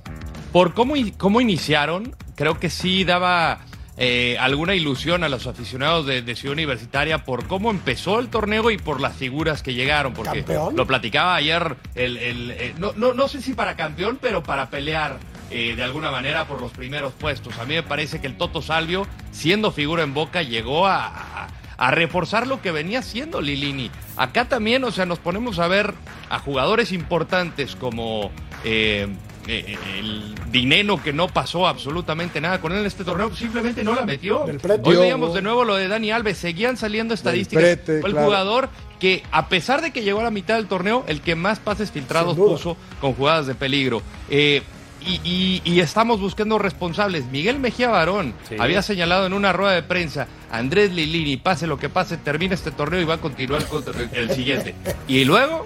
Por 0.52 0.74
cómo, 0.74 0.94
cómo 1.18 1.40
iniciaron, 1.40 2.14
creo 2.34 2.58
que 2.58 2.70
sí 2.70 3.04
daba 3.04 3.60
eh, 3.98 4.36
alguna 4.40 4.74
ilusión 4.74 5.24
a 5.24 5.28
los 5.28 5.46
aficionados 5.46 6.06
de, 6.06 6.22
de 6.22 6.34
Ciudad 6.36 6.54
Universitaria 6.54 7.24
por 7.24 7.46
cómo 7.46 7.70
empezó 7.70 8.18
el 8.18 8.28
torneo 8.28 8.70
y 8.70 8.78
por 8.78 9.00
las 9.00 9.14
figuras 9.16 9.62
que 9.62 9.74
llegaron. 9.74 10.14
Porque 10.14 10.38
¿Campeón? 10.44 10.76
lo 10.76 10.86
platicaba 10.86 11.34
ayer, 11.34 11.76
el, 11.94 12.16
el, 12.16 12.50
eh, 12.52 12.74
no, 12.78 12.92
no, 12.96 13.12
no 13.12 13.28
sé 13.28 13.42
si 13.42 13.52
para 13.54 13.76
campeón, 13.76 14.18
pero 14.20 14.42
para 14.42 14.70
pelear 14.70 15.18
eh, 15.50 15.74
de 15.76 15.82
alguna 15.82 16.10
manera 16.10 16.46
por 16.46 16.60
los 16.62 16.72
primeros 16.72 17.12
puestos. 17.12 17.58
A 17.58 17.64
mí 17.64 17.74
me 17.74 17.82
parece 17.82 18.20
que 18.20 18.26
el 18.26 18.36
Toto 18.36 18.62
Salvio, 18.62 19.06
siendo 19.32 19.70
figura 19.70 20.02
en 20.02 20.14
Boca, 20.14 20.42
llegó 20.42 20.86
a, 20.86 21.06
a- 21.08 21.48
a 21.80 21.90
reforzar 21.92 22.48
lo 22.48 22.60
que 22.60 22.72
venía 22.72 22.98
haciendo 22.98 23.40
Lilini. 23.40 23.88
Acá 24.16 24.46
también, 24.48 24.82
o 24.82 24.90
sea, 24.90 25.06
nos 25.06 25.20
ponemos 25.20 25.60
a 25.60 25.68
ver 25.68 25.94
a 26.30 26.38
jugadores 26.40 26.90
importantes 26.90 27.76
como... 27.76 28.32
eh, 28.64 29.06
eh, 29.48 29.78
el 29.98 30.34
dinero 30.52 31.02
que 31.02 31.12
no 31.12 31.28
pasó 31.28 31.66
absolutamente 31.66 32.40
nada 32.40 32.60
con 32.60 32.72
él 32.72 32.80
en 32.80 32.86
este 32.86 33.02
torneo, 33.02 33.34
simplemente 33.34 33.82
no 33.82 33.94
la 33.94 34.04
metió. 34.04 34.44
Hoy 34.82 34.96
veíamos 34.96 35.32
de 35.32 35.40
nuevo 35.40 35.64
lo 35.64 35.76
de 35.76 35.88
Dani 35.88 36.10
Alves, 36.10 36.36
seguían 36.36 36.76
saliendo 36.76 37.14
estadísticas. 37.14 37.62
Prete, 37.62 38.00
Fue 38.00 38.10
el 38.10 38.14
claro. 38.14 38.26
jugador 38.26 38.68
que, 39.00 39.22
a 39.30 39.48
pesar 39.48 39.80
de 39.80 39.90
que 39.90 40.02
llegó 40.02 40.20
a 40.20 40.24
la 40.24 40.30
mitad 40.30 40.56
del 40.56 40.66
torneo, 40.66 41.02
el 41.08 41.22
que 41.22 41.34
más 41.34 41.60
pases 41.60 41.90
filtrados 41.90 42.36
puso 42.36 42.76
con 43.00 43.14
jugadas 43.14 43.46
de 43.46 43.54
peligro. 43.54 44.02
Eh, 44.28 44.62
y, 45.00 45.20
y- 45.24 45.62
y 45.64 45.80
estamos 45.80 46.20
buscando 46.20 46.58
responsables. 46.58 47.26
Miguel 47.26 47.58
Mejía 47.58 47.88
Barón 47.88 48.34
Sí. 48.48 48.56
había 48.58 48.82
señalado 48.82 49.26
en 49.26 49.32
una 49.32 49.52
rueda 49.52 49.72
de 49.72 49.82
prensa, 49.82 50.26
Andrés 50.50 50.92
Lilini, 50.92 51.36
pase 51.36 51.66
lo 51.66 51.78
que 51.78 51.88
pase, 51.88 52.16
termina 52.16 52.54
este 52.54 52.70
torneo 52.70 53.00
y 53.00 53.04
va 53.04 53.14
a 53.14 53.20
continuar 53.20 53.64
con 53.66 53.84
el 54.12 54.30
siguiente. 54.32 54.74
Y 55.06 55.24
luego, 55.24 55.64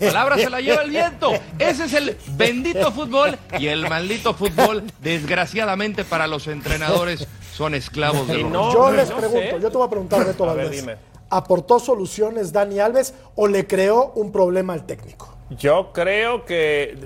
palabra 0.00 0.36
se 0.38 0.48
la 0.50 0.60
lleva 0.60 0.82
el 0.82 0.90
viento. 0.90 1.32
Ese 1.58 1.84
es 1.84 1.92
el 1.94 2.16
bendito 2.36 2.92
fútbol 2.92 3.36
y 3.58 3.66
el 3.66 3.88
maldito 3.88 4.32
fútbol, 4.34 4.84
desgraciadamente 5.00 6.04
para 6.04 6.26
los 6.26 6.46
entrenadores, 6.46 7.26
son 7.54 7.74
esclavos 7.74 8.26
de 8.28 8.38
los 8.38 8.50
no, 8.50 8.72
yo 8.72 8.90
no 8.90 8.96
les 8.96 9.08
sé. 9.08 9.14
pregunto, 9.14 9.58
yo 9.58 9.70
te 9.70 9.76
voy 9.76 9.86
a 9.86 9.90
preguntar, 9.90 10.24
Beto 10.24 10.46
Valdés. 10.46 10.86
¿Aportó 11.30 11.78
soluciones 11.80 12.52
Dani 12.52 12.78
Alves 12.78 13.14
o 13.36 13.46
le 13.48 13.66
creó 13.66 14.12
un 14.16 14.30
problema 14.32 14.74
al 14.74 14.84
técnico? 14.86 15.34
Yo 15.58 15.92
creo 15.92 16.44
que 16.44 16.96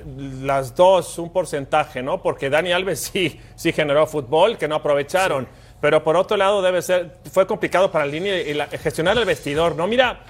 las 0.43 0.75
dos, 0.75 1.19
un 1.19 1.33
porcentaje, 1.33 2.03
¿no? 2.03 2.23
Porque 2.23 2.51
Dani 2.51 2.73
Alves 2.73 3.01
sí, 3.13 3.41
sí 3.55 3.73
generó 3.73 4.07
fútbol 4.07 4.59
que 4.59 4.69
no 4.69 4.77
aprovecharon. 4.77 5.49
Pero 5.81 6.03
por 6.05 6.17
otro 6.17 6.37
lado, 6.37 6.63
debe 6.63 6.83
ser, 6.83 7.19
fue 7.33 7.47
complicado 7.47 7.91
para 7.91 8.05
el 8.05 8.11
línea 8.11 8.41
y 8.41 8.55
la- 8.55 8.67
gestionar 8.67 9.17
el 9.19 9.25
vestidor, 9.25 9.75
¿no? 9.77 9.87
Mira, 9.87 10.21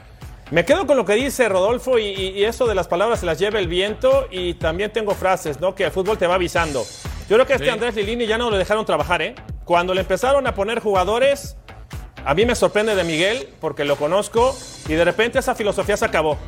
me 0.50 0.64
quedo 0.64 0.86
con 0.86 0.96
lo 0.96 1.04
que 1.04 1.14
dice 1.14 1.48
Rodolfo 1.48 1.98
y, 1.98 2.04
y- 2.06 2.28
y 2.38 2.44
eso 2.44 2.66
de 2.66 2.74
las 2.74 2.88
palabras 2.88 3.20
se 3.20 3.26
las 3.26 3.38
lleva 3.38 3.58
el 3.58 3.68
viento 3.68 4.28
y 4.30 4.54
también 4.54 4.92
tengo 4.92 5.14
frases, 5.14 5.60
¿no? 5.60 5.74
Que 5.74 5.84
el 5.84 5.90
fútbol 5.90 6.18
te 6.18 6.26
va 6.26 6.34
avisando. 6.36 6.84
Yo 7.28 7.36
creo 7.36 7.46
que 7.46 7.54
este 7.54 7.66
Sí. 7.66 7.70
Andrés 7.70 7.94
Lilini 7.96 8.26
ya 8.26 8.38
no 8.38 8.50
lo 8.50 8.56
dejaron 8.56 8.84
trabajar, 8.84 9.22
¿eh? 9.22 9.34
Cuando 9.64 9.94
le 9.94 10.00
empezaron 10.02 10.46
a 10.46 10.54
poner 10.54 10.80
jugadores, 10.80 11.56
a 12.24 12.34
mí 12.34 12.44
me 12.46 12.54
sorprende 12.54 12.94
de 12.94 13.02
Miguel, 13.04 13.48
porque 13.60 13.84
lo 13.84 13.96
conozco, 13.96 14.56
y 14.88 14.94
de 14.94 15.04
repente 15.04 15.38
esa 15.40 15.54
filosofía 15.54 15.96
se 15.96 16.04
acabó. 16.04 16.38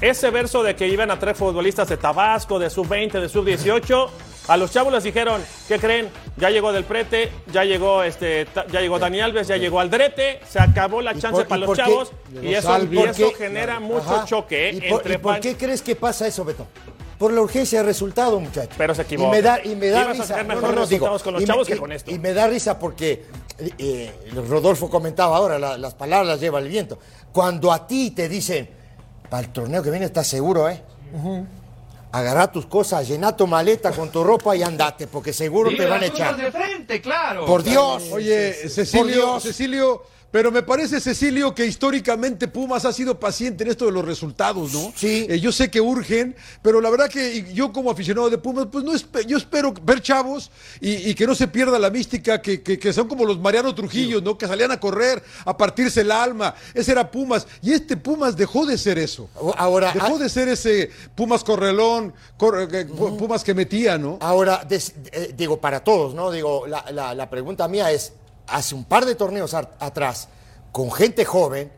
Ese 0.00 0.30
verso 0.30 0.62
de 0.62 0.76
que 0.76 0.86
iban 0.86 1.10
a 1.10 1.18
traer 1.18 1.36
futbolistas 1.36 1.88
de 1.88 1.96
Tabasco, 1.96 2.58
de 2.58 2.70
sub-20, 2.70 3.20
de 3.20 3.28
sub-18, 3.28 4.08
a 4.46 4.56
los 4.56 4.70
chavos 4.70 4.92
les 4.92 5.02
dijeron, 5.02 5.42
¿qué 5.66 5.78
creen? 5.78 6.08
Ya 6.36 6.50
llegó 6.50 6.72
Del 6.72 6.84
Prete, 6.84 7.30
ya 7.52 7.64
llegó, 7.64 8.02
este, 8.04 8.46
ya 8.70 8.80
llegó 8.80 8.98
Dani 9.00 9.20
Alves, 9.20 9.48
ya 9.48 9.56
llegó 9.56 9.80
Aldrete, 9.80 10.40
se 10.48 10.60
acabó 10.60 11.02
la 11.02 11.12
¿Y 11.14 11.18
chance 11.20 11.38
por- 11.40 11.48
para 11.48 11.66
los 11.66 11.76
chavos, 11.76 12.12
y 12.40 12.54
eso, 12.54 12.68
Salvi. 12.68 12.96
y 12.96 13.00
¿Por 13.00 13.08
eso 13.08 13.32
genera 13.36 13.80
mucho 13.80 14.22
choque 14.24 14.68
¿eh? 14.70 14.72
¿Y 14.74 14.80
por, 14.88 15.00
entre 15.00 15.14
y 15.14 15.18
por 15.18 15.40
qué 15.40 15.56
crees 15.56 15.82
que 15.82 15.96
pasa 15.96 16.26
eso, 16.28 16.44
Beto? 16.44 16.66
Por 17.18 17.32
la 17.32 17.40
urgencia 17.40 17.80
de 17.80 17.84
resultado, 17.86 18.38
muchachos. 18.38 18.74
Pero 18.78 18.94
se 18.94 19.02
equivoca. 19.02 19.28
Y 19.28 19.30
me 19.32 19.42
da, 19.42 19.60
y 19.64 19.74
me 19.74 19.88
da 19.88 20.04
risa. 20.12 20.24
sacar 20.24 20.46
mejores 20.46 20.76
resultados 20.78 21.22
con 21.24 21.32
los 21.34 21.42
y 21.42 21.44
me- 21.44 21.48
chavos 21.52 21.66
que 21.66 21.76
con 21.76 21.90
esto. 21.90 22.10
Y 22.12 22.18
me 22.20 22.32
da 22.32 22.46
risa 22.46 22.78
porque 22.78 23.24
eh, 23.58 23.72
eh, 23.76 24.12
Rodolfo 24.48 24.88
comentaba 24.88 25.36
ahora, 25.36 25.58
la- 25.58 25.76
las 25.76 25.94
palabras 25.94 26.38
lleva 26.40 26.60
el 26.60 26.68
viento. 26.68 27.00
Cuando 27.32 27.72
a 27.72 27.88
ti 27.88 28.12
te 28.12 28.28
dicen, 28.28 28.77
para 29.30 29.46
el 29.46 29.52
torneo 29.52 29.82
que 29.82 29.90
viene 29.90 30.06
estás 30.06 30.26
seguro, 30.26 30.68
¿eh? 30.68 30.82
Agarra 32.10 32.50
tus 32.50 32.64
cosas, 32.66 33.06
llena 33.06 33.36
tu 33.36 33.46
maleta 33.46 33.92
con 33.92 34.10
tu 34.10 34.24
ropa 34.24 34.56
y 34.56 34.62
andate, 34.62 35.06
porque 35.06 35.32
seguro 35.32 35.70
te 35.76 35.84
van 35.86 36.02
a 36.02 36.06
echar. 36.06 36.36
de 36.36 36.50
frente, 36.50 37.00
claro. 37.02 37.44
Por 37.44 37.62
Dios. 37.62 38.04
Oye, 38.12 38.56
Por 38.62 38.70
Cecilio, 38.70 39.04
Dios. 39.06 39.42
Cecilio, 39.42 40.02
pero 40.30 40.50
me 40.52 40.62
parece, 40.62 41.00
Cecilio, 41.00 41.54
que 41.54 41.64
históricamente 41.64 42.48
Pumas 42.48 42.84
ha 42.84 42.92
sido 42.92 43.18
paciente 43.18 43.64
en 43.64 43.70
esto 43.70 43.86
de 43.86 43.92
los 43.92 44.04
resultados, 44.04 44.72
¿no? 44.74 44.92
Sí. 44.94 45.26
Eh, 45.28 45.40
yo 45.40 45.50
sé 45.52 45.70
que 45.70 45.80
urgen, 45.80 46.36
pero 46.60 46.82
la 46.82 46.90
verdad 46.90 47.08
que 47.08 47.50
yo 47.54 47.72
como 47.72 47.90
aficionado 47.90 48.28
de 48.28 48.36
Pumas, 48.36 48.66
pues 48.70 48.84
no 48.84 48.92
espe- 48.92 49.24
yo 49.24 49.38
espero 49.38 49.72
ver 49.82 50.02
chavos 50.02 50.50
y, 50.82 51.08
y 51.10 51.14
que 51.14 51.26
no 51.26 51.34
se 51.34 51.48
pierda 51.48 51.78
la 51.78 51.88
mística, 51.88 52.42
que, 52.42 52.62
que- 52.62 52.78
que 52.78 52.92
son 52.92 53.08
como 53.08 53.24
los 53.24 53.38
Mariano 53.40 53.74
Trujillos, 53.74 54.22
¿no? 54.22 54.36
Que 54.36 54.46
salían 54.46 54.70
a 54.70 54.78
correr, 54.78 55.22
a 55.46 55.56
partirse 55.56 56.02
el 56.02 56.10
alma. 56.10 56.54
Ese 56.74 56.92
era 56.92 57.10
Pumas. 57.10 57.46
Y 57.62 57.72
este 57.72 57.96
Pumas 57.96 58.36
dejó 58.36 58.66
de 58.66 58.76
ser 58.76 58.98
eso. 58.98 59.30
Ahora, 59.56 59.92
Dejó 59.92 60.16
ah- 60.16 60.18
de 60.18 60.28
ser 60.28 60.48
ese 60.48 60.90
Pumas 61.14 61.42
correlón, 61.42 62.12
cor- 62.36 62.68
eh, 62.70 62.84
Pumas 62.84 63.42
que 63.42 63.54
metía, 63.54 63.96
¿no? 63.96 64.18
Ahora, 64.20 64.62
des- 64.68 64.92
eh, 65.10 65.32
digo, 65.36 65.58
para 65.58 65.80
todos, 65.80 66.14
¿no? 66.14 66.30
Digo, 66.30 66.66
la, 66.66 66.84
la- 66.92 67.14
la 67.14 67.30
pregunta 67.30 67.66
mía 67.66 67.90
es, 67.90 68.12
hace 68.50 68.74
un 68.74 68.84
par 68.84 69.04
de 69.04 69.14
torneos 69.14 69.54
a- 69.54 69.68
atrás, 69.80 70.28
con 70.72 70.90
gente 70.92 71.24
joven, 71.24 71.70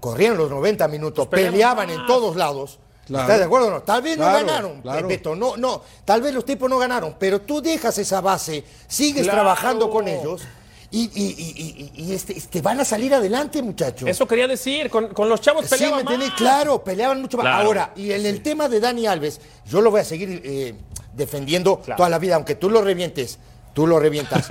corrían 0.00 0.36
los 0.36 0.50
90 0.50 0.88
minutos, 0.88 1.26
peleaban 1.28 1.90
en 1.90 2.06
todos 2.06 2.36
lados. 2.36 2.78
Claro. 3.06 3.22
¿Estás 3.24 3.38
de 3.40 3.44
acuerdo 3.44 3.66
o 3.66 3.70
no? 3.70 3.82
Tal 3.82 4.00
vez 4.02 4.16
Claro, 4.16 4.40
no 4.40 4.46
ganaron, 4.46 4.80
claro. 4.82 5.08
Beto, 5.08 5.34
no, 5.34 5.56
no, 5.56 5.82
tal 6.04 6.22
vez 6.22 6.32
los 6.32 6.44
tipos 6.44 6.70
no 6.70 6.78
ganaron, 6.78 7.16
pero 7.18 7.40
tú 7.40 7.60
dejas 7.60 7.98
esa 7.98 8.20
base, 8.20 8.64
sigues 8.86 9.24
Claro. 9.24 9.38
trabajando 9.40 9.90
con 9.90 10.06
ellos 10.06 10.42
y, 10.90 11.00
y- 11.04 11.10
y- 11.14 11.92
y- 11.96 12.04
y 12.04 12.12
este, 12.14 12.36
este, 12.38 12.60
van 12.62 12.78
a 12.80 12.84
salir 12.84 13.12
adelante, 13.14 13.60
muchachos. 13.60 14.08
Eso 14.08 14.26
quería 14.28 14.46
decir, 14.46 14.88
con, 14.88 15.08
con 15.08 15.28
los 15.28 15.40
chavos 15.40 15.64
Sí, 15.64 15.70
peleaban 15.70 15.96
¿me 15.96 16.00
entiendes? 16.02 16.28
más. 16.30 16.38
Claro, 16.38 16.84
peleaban 16.84 17.20
mucho 17.20 17.36
más. 17.38 17.44
Claro. 17.44 17.66
Ahora, 17.66 17.92
y 17.96 18.12
en 18.12 18.24
el 18.24 18.40
tema 18.42 18.68
de 18.68 18.78
Dani 18.78 19.06
Alves, 19.06 19.40
yo 19.66 19.80
lo 19.80 19.90
voy 19.90 20.00
a 20.00 20.04
seguir 20.04 20.40
eh, 20.44 20.74
defendiendo 21.12 21.82
toda 21.96 22.08
la 22.08 22.18
vida, 22.18 22.36
aunque 22.36 22.54
tú 22.54 22.70
lo 22.70 22.82
revientes. 22.82 23.38
Tú 23.74 23.86
lo 23.86 23.98
revientas. 23.98 24.46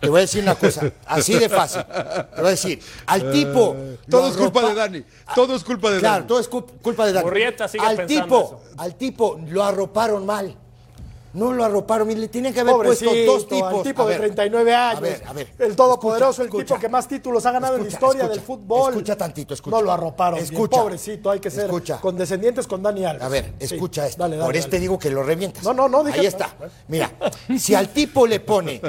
Te 0.00 0.08
voy 0.08 0.18
a 0.18 0.20
decir 0.22 0.42
una 0.42 0.54
cosa, 0.54 0.90
así 1.06 1.34
de 1.38 1.48
fácil. 1.48 1.82
Te 1.86 2.40
voy 2.40 2.46
a 2.48 2.50
decir, 2.50 2.80
al 3.06 3.30
tipo. 3.32 3.74
Todo 4.10 4.28
es 4.28 4.36
culpa 4.36 4.68
de 4.68 4.74
Dani. 4.74 5.04
Todo 5.34 5.56
es 5.56 5.64
culpa 5.64 5.90
de 5.90 5.98
Claro, 6.00 6.16
Dani. 6.16 6.26
todo 6.28 6.40
es 6.40 6.50
cul- 6.50 6.66
culpa 6.82 7.06
de 7.06 7.12
Dani. 7.14 7.24
Murrieta 7.24 7.68
sigue 7.68 7.86
al 7.86 7.96
pensando 7.96 8.24
tipo, 8.24 8.44
eso. 8.44 8.74
al 8.82 8.94
tipo 8.96 9.40
lo 9.48 9.64
arroparon 9.64 10.26
mal. 10.26 10.54
No 11.36 11.52
lo 11.52 11.64
arroparon, 11.64 12.08
le 12.08 12.28
tenían 12.28 12.54
que 12.54 12.60
haber 12.60 12.74
Pobrecito, 12.74 13.10
puesto 13.10 13.32
dos 13.32 13.48
tipos. 13.48 13.74
al 13.74 13.82
tipo 13.82 14.02
A 14.02 14.04
de 14.06 14.10
ver, 14.12 14.18
39 14.20 14.74
años. 14.74 14.96
A 14.98 15.00
ver, 15.00 15.22
a 15.26 15.32
ver. 15.34 15.52
El 15.58 15.76
todopoderoso, 15.76 16.30
Escucha, 16.30 16.42
el 16.44 16.48
tipo 16.50 16.60
escucha. 16.62 16.80
que 16.80 16.88
más 16.88 17.06
títulos 17.08 17.44
ha 17.46 17.52
ganado 17.52 17.76
en 17.76 17.82
la 17.82 17.88
historia 17.88 18.22
escucha, 18.22 18.28
del 18.34 18.40
fútbol. 18.40 18.92
Escucha 18.94 19.16
tantito, 19.16 19.54
escucha. 19.54 19.76
No 19.76 19.82
lo 19.82 19.92
arroparon. 19.92 20.40
bien. 20.40 20.52
Escucha. 20.52 20.80
Pobrecito, 20.80 21.30
hay 21.30 21.40
que 21.40 21.50
ser 21.50 21.70
condescendientes 22.00 22.66
con 22.66 22.82
Dani 22.82 23.04
Alves. 23.04 23.22
A 23.22 23.28
ver, 23.28 23.52
Sí. 23.60 23.74
escucha 23.74 24.06
esto. 24.06 24.22
Dale, 24.22 24.36
dale, 24.36 24.46
Por 24.48 24.56
este 24.56 24.80
digo 24.80 24.98
que 24.98 25.10
lo 25.10 25.22
revientas. 25.22 25.62
No, 25.62 25.74
no, 25.74 25.88
no, 25.88 26.02
dije- 26.02 26.20
Ahí 26.20 26.26
está. 26.26 26.54
Mira, 26.88 27.12
si 27.58 27.74
al 27.74 27.90
tipo 27.90 28.26
le 28.26 28.40
pone 28.40 28.80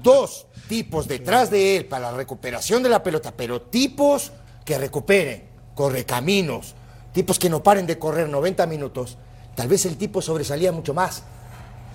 dos 0.00 0.46
tipos 0.68 1.08
detrás 1.08 1.50
de 1.50 1.78
él 1.78 1.86
para 1.86 2.12
la 2.12 2.16
recuperación 2.16 2.82
de 2.82 2.90
la 2.90 3.02
pelota, 3.02 3.32
pero 3.36 3.62
tipos 3.62 4.30
que 4.64 4.78
recuperen, 4.78 5.48
correcaminos, 5.74 6.74
tipos 7.12 7.38
que 7.38 7.48
no 7.50 7.62
paren 7.62 7.86
de 7.86 7.98
correr 7.98 8.28
90 8.28 8.66
minutos, 8.66 9.16
tal 9.56 9.66
vez 9.66 9.84
el 9.86 9.96
tipo 9.96 10.22
sobresalía 10.22 10.70
mucho 10.70 10.94
más. 10.94 11.22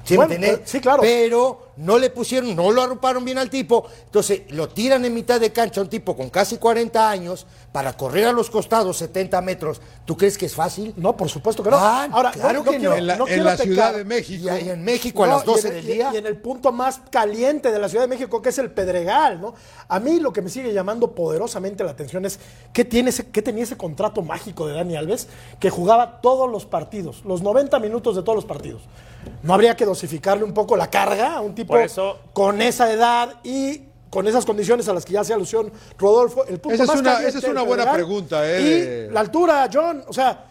¿Sí 0.03 0.15
Bueno, 0.15 0.29
me 0.29 0.35
entendés? 0.35 0.59
eh, 0.59 0.63
sí, 0.65 0.81
claro. 0.81 1.01
Pero 1.01 1.67
no 1.77 1.97
le 1.97 2.09
pusieron, 2.09 2.55
no 2.55 2.71
lo 2.71 2.81
arroparon 2.81 3.25
bien 3.25 3.37
al 3.37 3.49
tipo. 3.49 3.85
Entonces 4.05 4.41
lo 4.49 4.69
tiran 4.69 5.03
en 5.05 5.13
mitad 5.13 5.39
de 5.39 5.51
cancha 5.51 5.81
a 5.81 5.83
un 5.83 5.89
tipo 5.89 6.15
con 6.15 6.29
casi 6.29 6.57
40 6.57 7.09
años 7.09 7.45
para 7.71 7.93
correr 7.97 8.27
a 8.27 8.31
los 8.31 8.49
costados 8.49 8.97
70 8.97 9.41
metros. 9.41 9.81
¿Tú 10.05 10.15
crees 10.15 10.37
que 10.37 10.45
es 10.45 10.53
fácil? 10.53 10.93
No, 10.97 11.17
por 11.17 11.29
supuesto 11.29 11.63
que 11.63 11.69
no. 11.71 11.77
Ah, 11.77 12.07
Ahora, 12.11 12.31
claro 12.31 12.63
que 12.63 12.73
no. 12.73 12.77
quiero- 12.79 12.95
En 12.95 13.07
la, 13.07 13.15
en. 13.15 13.57
Ciudad 13.57 13.93
de 13.93 14.05
México. 14.05 14.45
Y 14.45 14.49
ahí 14.49 14.69
en 14.69 14.83
México 14.83 15.23
a 15.23 15.27
las 15.27 15.45
12 15.45 15.67
y 15.67 15.71
en- 15.71 15.75
del 15.77 15.89
y- 15.89 15.93
día. 15.93 16.11
Y 16.13 16.17
en 16.17 16.25
el 16.27 16.37
punto 16.37 16.71
más 16.71 17.01
caliente 17.09 17.71
de 17.71 17.79
la 17.79 17.89
Ciudad 17.89 18.03
de 18.03 18.07
México, 18.09 18.41
que 18.41 18.49
es 18.49 18.57
el 18.59 18.69
Pedregal, 18.71 19.41
¿no? 19.41 19.53
A 19.87 19.99
mí 19.99 20.19
lo 20.19 20.31
que 20.33 20.41
me 20.41 20.49
sigue 20.49 20.73
llamando 20.73 21.11
poderosamente 21.15 21.83
la 21.83 21.91
atención 21.91 22.25
es 22.25 22.39
qué, 22.71 22.85
tiene 22.85 23.09
ese, 23.09 23.27
qué 23.29 23.41
tenía 23.41 23.63
ese 23.63 23.77
contrato 23.77 24.21
mágico 24.21 24.67
de 24.67 24.73
Dani 24.75 24.95
Alves 24.95 25.27
que 25.59 25.69
jugaba 25.69 26.21
todos 26.21 26.49
los 26.51 26.65
partidos, 26.65 27.23
los 27.25 27.41
90 27.41 27.79
minutos 27.79 28.15
de 28.15 28.21
todos 28.21 28.35
los 28.35 28.45
partidos. 28.45 28.81
¿No 29.41 29.53
habría 29.53 29.75
que 29.77 29.85
dosificarle 29.85 30.43
un 30.43 30.53
poco 30.53 30.75
la 30.75 30.89
carga 30.89 31.35
a 31.35 31.41
un 31.41 31.55
tipo 31.55 31.62
Por 31.65 31.81
eso- 31.81 32.19
con 32.33 32.61
esa 32.61 32.91
edad 32.91 33.35
y 33.43 33.81
con 34.09 34.27
esas 34.27 34.45
condiciones 34.45 34.87
a 34.87 34.93
las 34.93 35.05
que 35.05 35.13
ya 35.13 35.21
hace 35.21 35.33
alusión 35.33 35.71
Rodolfo? 35.97 36.45
El 36.45 36.59
punto 36.59 36.75
Esa 36.75 36.83
es 36.83 36.87
más 36.89 36.99
una- 36.99 37.11
caliente 37.13 37.37
esa 37.37 37.47
es 37.47 37.51
una 37.51 37.63
buena 37.63 37.91
pregunta, 37.91 38.49
¿eh? 38.49 38.61
Y 38.61 38.69
de- 38.81 39.09
la 39.11 39.19
altura, 39.21 39.69
John, 39.73 40.03
o 40.07 40.13
sea... 40.13 40.45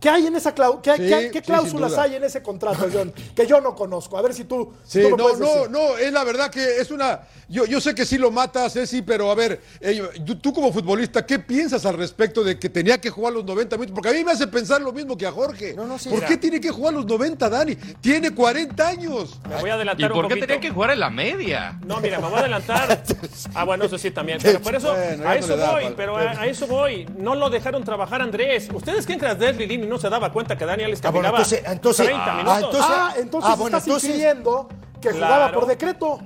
¿Qué 0.00 0.08
hay 0.08 0.26
en 0.26 0.36
esa 0.36 0.54
cláusula? 0.54 0.82
¿Qué, 0.82 0.96
Sí, 0.96 1.08
qué- 1.08 1.30
qué 1.32 1.42
cláusulas 1.42 1.98
hay 1.98 2.14
en 2.16 2.24
ese 2.24 2.40
contrato, 2.42 2.86
John? 2.92 3.12
Que 3.34 3.46
yo 3.46 3.60
no 3.60 3.74
conozco. 3.74 4.16
A 4.16 4.22
ver 4.22 4.32
si 4.34 4.44
tú, 4.44 4.72
Sí, 4.84 5.02
tú 5.02 5.10
no, 5.10 5.16
puedes 5.16 5.38
no, 5.40 5.46
decir. 5.46 5.70
no, 5.70 5.96
es 5.98 6.12
la 6.12 6.24
verdad 6.24 6.50
que 6.50 6.78
es 6.80 6.90
una. 6.90 7.20
Yo, 7.48 7.64
yo 7.64 7.80
sé 7.80 7.94
que 7.94 8.04
sí 8.04 8.18
lo 8.18 8.30
matas, 8.30 8.74
Ceci, 8.74 9.00
pero 9.02 9.30
a 9.30 9.34
ver, 9.34 9.60
eh, 9.80 10.02
tú, 10.24 10.36
tú 10.38 10.52
como 10.52 10.70
futbolista, 10.72 11.24
¿qué 11.24 11.38
piensas 11.38 11.86
al 11.86 11.96
respecto 11.96 12.44
de 12.44 12.58
que 12.58 12.68
tenía 12.68 13.00
que 13.00 13.08
jugar 13.10 13.32
los 13.32 13.44
90 13.44 13.76
minutos? 13.76 13.94
Porque 13.94 14.10
a 14.10 14.12
mí 14.12 14.22
me 14.22 14.32
hace 14.32 14.46
pensar 14.46 14.80
lo 14.82 14.92
mismo 14.92 15.16
que 15.16 15.26
a 15.26 15.32
Jorge. 15.32 15.72
No, 15.74 15.86
no, 15.86 15.98
sí. 15.98 16.10
¿Por 16.10 16.18
Mira. 16.18 16.28
qué 16.28 16.36
tiene 16.36 16.60
que 16.60 16.70
jugar 16.70 16.92
los 16.94 17.06
90, 17.06 17.48
Dani? 17.48 17.74
Tiene 18.00 18.32
40 18.34 18.86
años. 18.86 19.40
Me 19.48 19.54
voy 19.56 19.64
a 19.70 19.72
¿Y 19.72 19.76
adelantar 19.76 20.12
un 20.12 20.16
por 20.18 20.26
qué 20.28 20.34
poquito. 20.34 20.46
tenía 20.46 20.60
que 20.60 20.70
jugar 20.70 20.90
en 20.90 21.00
la 21.00 21.10
media? 21.10 21.78
No, 21.86 22.00
mira, 22.00 22.20
me 22.20 22.26
voy 22.28 22.36
a 22.36 22.40
adelantar. 22.40 23.02
Ah, 23.54 23.64
bueno, 23.64 23.84
eso 23.84 23.96
sí 23.98 24.10
también. 24.10 24.38
Pero 24.42 24.60
por 24.60 24.74
eso, 24.74 24.92
Bueno, 24.92 25.28
a 25.28 25.36
eso 25.36 25.56
voy, 25.56 25.94
pero 25.96 26.16
a, 26.16 26.30
a 26.32 26.46
eso 26.46 26.66
voy. 26.66 27.06
No 27.16 27.34
lo 27.34 27.48
dejaron 27.50 27.82
trabajar 27.82 28.20
Andrés. 28.20 28.68
¿Ustedes 28.72 29.04
creen 29.06 29.18
que 29.20 29.26
Andrés 29.26 29.56
Lilini 29.56 29.86
no 29.88 29.98
se 29.98 30.08
daba 30.08 30.32
cuenta 30.32 30.56
que 30.56 30.64
Daniel 30.66 30.90
les 30.90 31.04
Ah, 31.04 31.10
bueno, 31.10 31.28
caminaba 31.32 31.38
entonces- 31.38 31.62
entonces- 31.66 32.06
30 32.06 32.24
ah, 32.32 32.36
minutos? 32.36 32.56
entonces- 32.62 32.84
Ah, 32.88 33.14
entonces 33.18 33.50
Ah, 33.50 33.56
bueno, 33.56 33.76
estás 33.76 33.86
entonces- 33.88 34.10
infiriendo 34.10 34.68
que 35.00 35.08
Claro. 35.10 35.26
jugaba 35.34 35.52
por 35.52 35.66
decreto. 35.66 36.20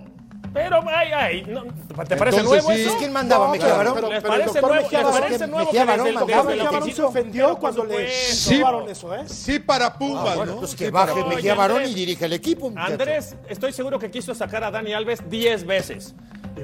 Pero, 0.54 0.80
ay, 0.86 1.08
ay, 1.16 1.44
no, 1.48 1.62
¿te 1.64 1.94
parece 2.14 2.40
Entonces, 2.40 2.44
nuevo 2.44 2.72
sí. 2.72 2.82
eso? 2.82 2.98
¿Quién 2.98 3.10
mandaba? 3.10 3.46
No, 3.46 3.52
¿Mejía 3.52 3.72
Barón? 3.74 3.94
pero- 3.94 4.10
¿Les 4.10 4.22
pero 4.22 4.34
el 4.34 4.40
parece 4.40 4.60
doctor 4.60 4.62
nuevo? 4.70 4.82
Mejía 4.84 4.98
¿Les 4.98 5.06
Barón- 5.06 5.20
parece 5.22 5.46
nuevo 5.46 5.64
Mejía 5.64 5.80
que 5.80 5.86
Barón 5.86 6.04
desde 6.04 6.20
Mejía 6.20 6.70
Barón 6.70 6.92
se 6.92 7.02
ofendió 7.02 7.56
cuando 7.56 7.84
le 7.86 8.10
supuesto. 8.10 8.54
robaron 8.66 8.88
eso, 8.90 9.14
¿eh? 9.14 9.22
Sí 9.28 9.58
para 9.60 9.94
Pumas, 9.94 10.28
Ah, 10.28 10.34
bueno, 10.36 10.52
¿no? 10.52 10.58
pues 10.58 10.74
que 10.74 10.84
Sí, 10.84 10.90
baje 10.90 11.12
Oye, 11.12 11.36
Mejía 11.36 11.54
Barón 11.54 11.82
y 11.86 11.94
dirige 11.94 12.26
el 12.26 12.34
equipo. 12.34 12.68
muchacho. 12.68 12.92
Andrés, 12.92 13.34
estoy 13.48 13.72
seguro 13.72 13.98
que 13.98 14.10
quiso 14.10 14.34
sacar 14.34 14.62
a 14.64 14.70
Dani 14.70 14.92
Alves 14.92 15.20
10 15.30 15.64
veces. 15.64 16.14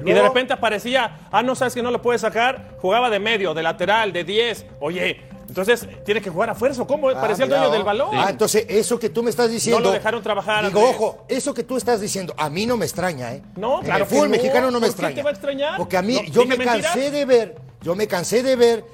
Y 0.05 0.11
de 0.13 0.21
repente 0.21 0.53
aparecía, 0.53 1.21
ah, 1.31 1.41
no 1.41 1.55
sabes 1.55 1.73
que 1.73 1.81
no 1.81 1.89
lo 1.89 1.99
puede 1.99 2.19
sacar, 2.19 2.77
jugaba 2.79 3.09
de 3.09 3.17
medio, 3.19 3.55
de 3.55 3.63
lateral, 3.63 4.13
de 4.13 4.23
10. 4.23 4.67
Oye, 4.81 5.19
entonces 5.49 5.87
tiene 6.05 6.21
que 6.21 6.29
jugar 6.29 6.49
a 6.51 6.55
fuerza. 6.55 6.85
¿Cómo? 6.85 7.09
Ah, 7.09 7.19
Parecía 7.19 7.43
el 7.45 7.49
dueño 7.49 7.69
del 7.69 7.83
balón. 7.83 8.09
Ah, 8.13 8.27
entonces 8.29 8.65
eso 8.69 8.97
que 8.97 9.09
tú 9.09 9.21
me 9.23 9.29
estás 9.29 9.49
diciendo. 9.51 9.79
No 9.81 9.87
lo 9.87 9.91
dejaron 9.91 10.23
trabajar, 10.23 10.65
Digo, 10.65 10.79
Andrés. 10.79 10.95
ojo, 10.95 11.25
eso 11.27 11.53
que 11.53 11.63
tú 11.63 11.75
estás 11.75 11.99
diciendo, 11.99 12.33
a 12.37 12.49
mí 12.49 12.65
no 12.65 12.77
me 12.77 12.85
extraña, 12.85 13.33
¿eh? 13.33 13.41
No, 13.57 13.79
En 13.79 13.85
claro 13.85 14.03
el 14.05 14.09
fútbol 14.09 14.29
no. 14.29 14.37
mexicano 14.37 14.71
no 14.71 14.79
me 14.79 14.87
¿Por 14.87 14.87
qué 14.87 14.89
extraña. 14.91 15.15
te 15.15 15.23
va 15.23 15.29
a 15.29 15.33
extrañar? 15.33 15.77
Porque 15.77 15.97
a 15.97 16.01
mí, 16.01 16.13
No, 16.15 16.23
yo 16.31 16.45
me 16.45 16.57
cansé 16.57 16.87
mentiras. 16.99 17.11
de 17.11 17.25
ver, 17.25 17.55
yo 17.81 17.95
me 17.95 18.07
cansé 18.07 18.43
de 18.43 18.55
ver 18.55 18.85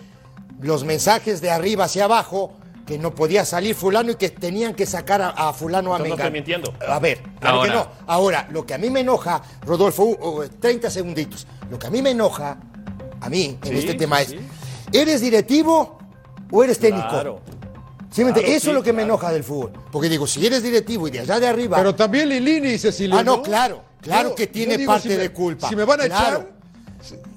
los 0.62 0.84
mensajes 0.84 1.42
de 1.42 1.52
arriba 1.52 1.86
hacia 1.86 2.06
abajo 2.06 2.54
que 2.88 2.98
no 3.00 3.16
podía 3.16 3.44
salir 3.46 3.74
fulano 3.76 4.12
y 4.12 4.16
que 4.16 4.30
tenían 4.30 4.76
que 4.76 4.86
sacar 4.86 5.20
a, 5.22 5.30
a 5.30 5.54
fulano 5.54 5.94
a 5.94 5.98
Entonces 5.98 6.10
no 6.18 6.24
Mengano. 6.24 6.28
estoy 6.28 6.32
mintiendo. 6.32 6.74
A 6.94 7.00
ver, 7.00 7.20
claro 7.40 7.64
que 7.64 7.70
no. 7.70 7.88
Ahora, 8.08 8.48
lo 8.52 8.66
que 8.66 8.76
a 8.76 8.78
mí 8.78 8.90
me 8.92 9.00
enoja, 9.00 9.42
Rodolfo, 9.66 10.04
uh, 10.04 10.42
uh, 10.44 10.48
30 10.60 10.90
segunditos. 10.92 11.48
Lo 11.70 11.80
que 11.80 11.88
a 11.88 11.90
mí 11.90 12.02
me 12.04 12.12
enoja, 12.12 12.58
a 13.22 13.30
mí, 13.30 13.58
en 13.64 13.72
Sí, 13.72 13.78
este 13.80 13.96
tema 13.96 14.20
sí. 14.24 14.36
es, 14.36 14.96
¿eres 15.02 15.20
directivo 15.22 15.98
o 16.56 16.64
eres 16.64 16.80
técnico? 16.80 17.08
Claro. 17.10 17.42
Eso 18.18 18.32
sí, 18.40 18.52
es 18.70 18.74
lo 18.74 18.82
que 18.82 18.94
me 18.94 19.02
enoja 19.04 19.32
del 19.32 19.44
fútbol. 19.44 19.74
Porque 19.92 20.08
digo, 20.08 20.26
si 20.26 20.46
eres 20.46 20.64
directivo 20.64 21.08
y 21.08 21.12
de 21.12 21.20
allá 21.20 21.38
de 21.40 21.48
arriba. 21.48 21.76
Pero 21.78 21.94
también 21.96 22.30
Lilini 22.30 22.70
y 22.70 22.78
Cecilio. 22.78 23.18
ah, 23.18 23.24
no, 23.24 23.42
claro. 23.42 23.84
Claro 24.00 24.30
Yo- 24.30 24.36
que 24.36 24.48
tiene 24.48 24.78
digo, 24.78 24.92
parte 24.94 25.10
si 25.10 25.16
me- 25.16 25.18
de 25.18 25.30
culpa. 25.32 25.68
Si 25.68 25.76
me 25.76 25.84
van 25.84 26.02
a 26.02 26.06
Claro. 26.06 26.38
echar, 26.38 26.56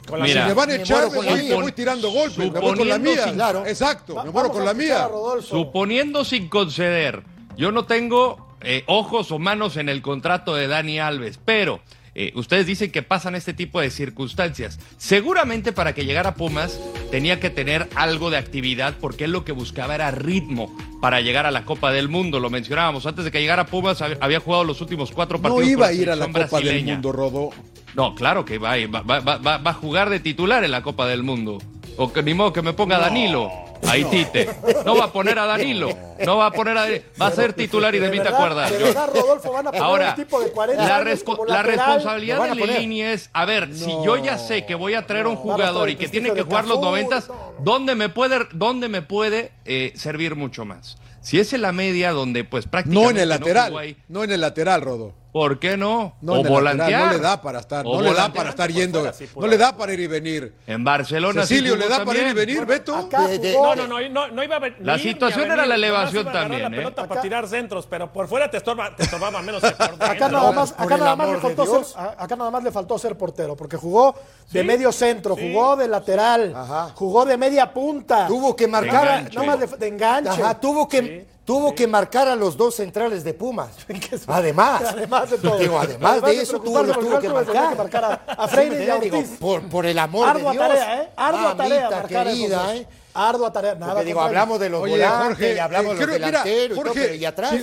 Con 0.08 0.20
la- 0.20 0.24
Mira, 0.24 0.42
si 0.42 0.48
me 0.48 0.54
van 0.54 0.70
a 0.70 0.74
echar, 0.76 1.10
me 1.10 1.20
me 1.42 1.54
voy 1.54 1.72
tirando 1.72 2.10
golpes, 2.10 2.38
me 2.38 2.60
voy 2.60 2.76
con 2.78 2.88
la 2.88 2.96
mía. 2.98 3.24
sin- 3.24 3.34
Claro. 3.34 3.66
Exacto, 3.66 4.14
Va- 4.14 4.24
me 4.24 4.30
muero 4.30 4.50
con 4.50 4.64
la 4.64 4.72
mía. 4.72 5.06
Rodolfo. 5.06 5.46
Suponiendo 5.48 6.24
sin 6.24 6.48
conceder, 6.48 7.22
yo 7.58 7.72
no 7.72 7.84
tengo 7.84 8.46
eh, 8.62 8.84
ojos 8.86 9.30
o 9.32 9.38
manos 9.38 9.76
en 9.76 9.88
el 9.90 10.00
contrato 10.02 10.54
de 10.54 10.66
Dani 10.66 10.98
Alves, 10.98 11.38
pero 11.44 11.80
eh, 12.20 12.32
ustedes 12.34 12.66
dicen 12.66 12.90
que 12.90 13.02
pasan 13.02 13.34
este 13.36 13.54
tipo 13.54 13.80
de 13.80 13.90
circunstancias. 13.90 14.78
Seguramente 14.96 15.72
para 15.72 15.94
que 15.94 16.04
llegara 16.04 16.30
a 16.30 16.34
Pumas 16.34 16.78
tenía 17.10 17.38
que 17.40 17.48
tener 17.50 17.88
algo 17.94 18.30
de 18.30 18.36
actividad 18.38 18.94
porque 19.00 19.24
él 19.24 19.30
lo 19.32 19.44
que 19.44 19.52
buscaba 19.52 19.94
era 19.94 20.10
ritmo 20.10 20.76
para 21.00 21.20
llegar 21.20 21.46
a 21.46 21.50
la 21.50 21.64
Copa 21.64 21.92
del 21.92 22.08
Mundo. 22.08 22.40
Lo 22.40 22.50
mencionábamos 22.50 23.06
antes 23.06 23.24
de 23.24 23.30
que 23.30 23.40
llegara 23.40 23.62
a 23.62 23.66
Pumas, 23.66 24.00
hab- 24.02 24.18
había 24.20 24.40
jugado 24.40 24.64
los 24.64 24.80
últimos 24.80 25.12
cuatro 25.12 25.38
No 25.38 25.42
partidos. 25.42 25.68
iba 25.68 25.86
con 25.86 25.96
a 25.96 26.00
ir 26.02 26.10
a 26.10 26.16
la 26.16 26.26
Copa 26.26 26.38
del 26.40 26.48
brasileña. 26.48 26.92
Mundo, 26.94 27.12
Rodó. 27.12 27.50
No, 27.94 28.14
claro 28.14 28.44
que 28.44 28.58
va, 28.58 28.74
va, 28.92 29.02
va, 29.02 29.20
va- 29.38 29.58
va 29.58 29.70
a 29.70 29.74
jugar 29.74 30.10
de 30.10 30.20
titular 30.20 30.64
en 30.64 30.72
la 30.72 30.82
Copa 30.82 31.06
del 31.06 31.22
Mundo. 31.22 31.58
O 31.96 32.12
que 32.12 32.22
ni 32.22 32.34
modo 32.34 32.52
que 32.52 32.62
me 32.62 32.72
ponga 32.74 32.98
Danilo. 32.98 33.50
Ahí 33.86 34.04
Tite. 34.04 34.48
No 34.84 34.96
va 34.96 35.04
a 35.06 35.12
poner 35.12 35.38
a 35.38 35.46
Danilo. 35.46 35.90
No 36.24 36.36
va 36.36 36.46
a 36.46 36.50
poner 36.50 36.76
a 36.76 36.86
Va 37.20 37.26
a 37.28 37.30
ser 37.30 37.52
titular 37.52 37.94
y 37.94 37.98
de, 37.98 38.10
mí 38.10 38.18
te 38.20 38.28
acuerdas. 38.28 38.70
De 38.70 38.78
verdad, 38.78 39.08
Rodolfo, 39.14 39.52
van 39.52 39.66
a 39.66 39.70
poner 39.70 39.82
Ahora, 39.84 40.10
un 40.10 40.14
tipo 40.16 40.40
de 40.40 40.50
40 40.50 40.84
la, 40.84 40.96
años 40.96 41.06
respo- 41.08 41.24
como 41.36 41.44
la 41.46 41.56
lateral. 41.62 41.76
responsabilidad 41.86 42.42
de. 42.48 42.54
Lilini 42.54 43.02
es, 43.02 43.30
a 43.32 43.44
ver, 43.44 43.74
si 43.74 43.90
yo 44.04 44.16
ya 44.16 44.36
sé 44.38 44.66
que 44.66 44.74
voy 44.74 44.94
a 44.94 45.06
traer 45.06 45.26
un 45.26 45.34
a 45.34 45.36
jugador 45.36 45.82
traer 45.84 45.90
y 45.90 45.96
que 45.96 46.08
tiene 46.08 46.32
que 46.32 46.42
jugar 46.42 46.64
los 46.66 46.78
Cafú, 46.78 46.86
noventas, 46.86 47.28
no, 47.28 47.34
no. 47.34 47.52
¿dónde 47.60 47.94
me 47.94 48.08
puede, 48.08 48.38
dónde 48.52 48.88
me 48.88 49.02
puede 49.02 49.52
eh, 49.64 49.92
servir 49.96 50.34
mucho 50.34 50.64
más? 50.64 50.96
Si 51.20 51.38
es 51.38 51.52
en 51.52 51.62
la 51.62 51.72
media 51.72 52.12
donde 52.12 52.44
pues 52.44 52.66
prácticamente 52.66 53.04
No 53.04 53.10
en 53.10 53.22
el 53.22 53.28
lateral. 53.28 53.76
ahí, 53.76 53.96
No 54.08 54.24
en 54.24 54.32
el 54.32 54.40
lateral, 54.40 54.80
Rodó. 54.82 55.14
¿Por 55.38 55.60
qué 55.60 55.76
no? 55.76 56.16
No 56.20 56.32
o 56.32 56.36
el 56.36 56.42
lateral, 56.42 56.52
volantear. 56.52 57.06
No 57.06 57.12
le 57.12 57.18
da 57.20 57.40
para 57.40 57.60
estar, 57.60 57.84
no 57.84 57.90
le 57.92 57.96
da 57.96 58.10
volantear. 58.10 58.32
para 58.32 58.50
estar 58.50 58.72
yendo. 58.72 58.98
fuera, 58.98 59.12
sí, 59.14 59.28
no 59.36 59.46
le 59.46 59.56
da 59.56 59.76
para 59.76 59.92
ir 59.92 60.00
y 60.00 60.06
venir. 60.08 60.52
En 60.66 60.82
Barcelona 60.82 61.42
sí 61.46 61.54
Cecilio, 61.54 61.76
¿le 61.76 61.84
jugó 61.84 61.96
da 61.96 62.04
para 62.04 62.18
ir 62.18 62.24
y 62.24 62.26
también. 62.30 62.46
venir, 62.48 62.66
Beto? 62.66 62.96
Acá 62.96 63.28
De- 63.28 63.38
de- 63.38 63.52
No, 63.52 63.76
no, 63.76 63.86
no, 63.86 64.08
no, 64.08 64.28
no 64.32 64.42
iba 64.42 64.56
a 64.56 64.58
ver. 64.58 64.76
La 64.80 64.98
situación 64.98 65.44
era 65.44 65.54
venir. 65.62 65.68
la 65.68 65.76
Nomás 65.76 65.78
elevación 65.78 66.28
agarrar 66.28 66.42
también, 66.42 66.62
La 66.62 66.68
¿eh? 66.68 66.78
pelota 66.80 67.02
Acá- 67.02 67.08
para 67.10 67.20
tirar 67.22 67.46
centros, 67.46 67.86
pero 67.86 68.12
por 68.12 68.26
fuera 68.26 68.50
te 68.50 68.56
estorba, 68.56 68.96
te 68.96 69.04
estorbaba 69.04 69.40
menos 69.42 69.62
dentro. 69.62 69.86
Acá 70.00 70.28
nada 70.28 70.50
más, 70.50 70.74
acá 70.76 70.94
el 70.94 71.00
nada 71.00 71.14
más 71.14 71.28
le 71.30 71.38
faltó 71.38 71.66
ser, 71.84 72.00
acá 72.18 72.34
nada 72.36 72.50
más 72.50 72.64
le 72.64 72.72
faltó 72.72 72.98
ser 72.98 73.16
portero, 73.16 73.54
porque 73.54 73.76
jugó 73.76 74.16
de 74.50 74.60
Sí, 74.62 74.66
medio 74.66 74.90
centro, 74.90 75.36
sí. 75.36 75.52
jugó 75.52 75.76
de 75.76 75.86
lateral, 75.86 76.52
Ajá. 76.56 76.88
jugó 76.96 77.24
de 77.24 77.36
media 77.36 77.72
punta. 77.72 78.26
Tuvo 78.26 78.56
que 78.56 78.66
marcar. 78.66 79.02
De 79.04 79.08
a- 79.08 79.18
enganche. 79.20 79.36
nada 79.36 79.46
más 79.46 79.60
de, 79.70 79.76
de 79.76 79.86
enganche. 79.86 80.42
Ajá, 80.42 80.58
tuvo 80.58 80.88
que, 80.88 81.28
tuvo 81.48 81.74
que 81.74 81.86
marcar 81.86 82.28
a 82.28 82.36
los 82.36 82.58
dos 82.58 82.74
centrales 82.74 83.24
de 83.24 83.32
Pumas. 83.32 83.70
Además. 84.26 84.82
Además 84.88 85.30
de 85.30 85.38
todo. 85.38 85.56
Digo, 85.58 85.80
además 85.80 86.20
de 86.22 86.42
eso, 86.42 86.60
tuvo, 86.60 86.84
tuvo 86.84 87.18
que 87.18 87.28
marcar. 87.30 87.74
marcar 87.74 88.04
a, 88.04 88.12
a 88.34 88.48
Freire 88.48 88.84
y 88.84 88.90
a 88.90 88.98
Digo, 88.98 89.16
Ortiz. 89.16 89.36
por, 89.40 89.62
por 89.70 89.86
el 89.86 89.98
amor 89.98 90.28
Ardua 90.28 90.52
de 90.52 90.58
Dios. 90.58 90.68
tarea, 90.68 91.02
¿eh? 91.02 91.08
Ardua 91.16 91.56
tarea 91.56 91.88
a 91.88 91.98
esos 92.00 92.06
querida. 92.08 92.76
¿eh? 92.76 92.86
Ardua 93.14 93.50
tarea. 93.50 93.74
Nada 93.76 93.92
Porque 93.94 94.04
digo, 94.08 94.20
hablamos 94.20 94.60
de 94.60 94.68
los 94.68 94.82
Oye, 94.82 94.92
volantes 94.92 95.26
Jorge, 95.28 95.54
y 95.54 95.58
hablamos 95.58 95.92
eh, 95.92 95.94
de 95.94 96.00
los 96.00 96.06
creo- 96.06 96.26
mira, 96.26 96.42
delanteros 96.44 96.64
y 96.64 96.68
todo, 96.68 96.84
Jorge, 96.92 97.00
pero 97.00 97.14
¿y 97.14 97.24
atrás? 97.24 97.54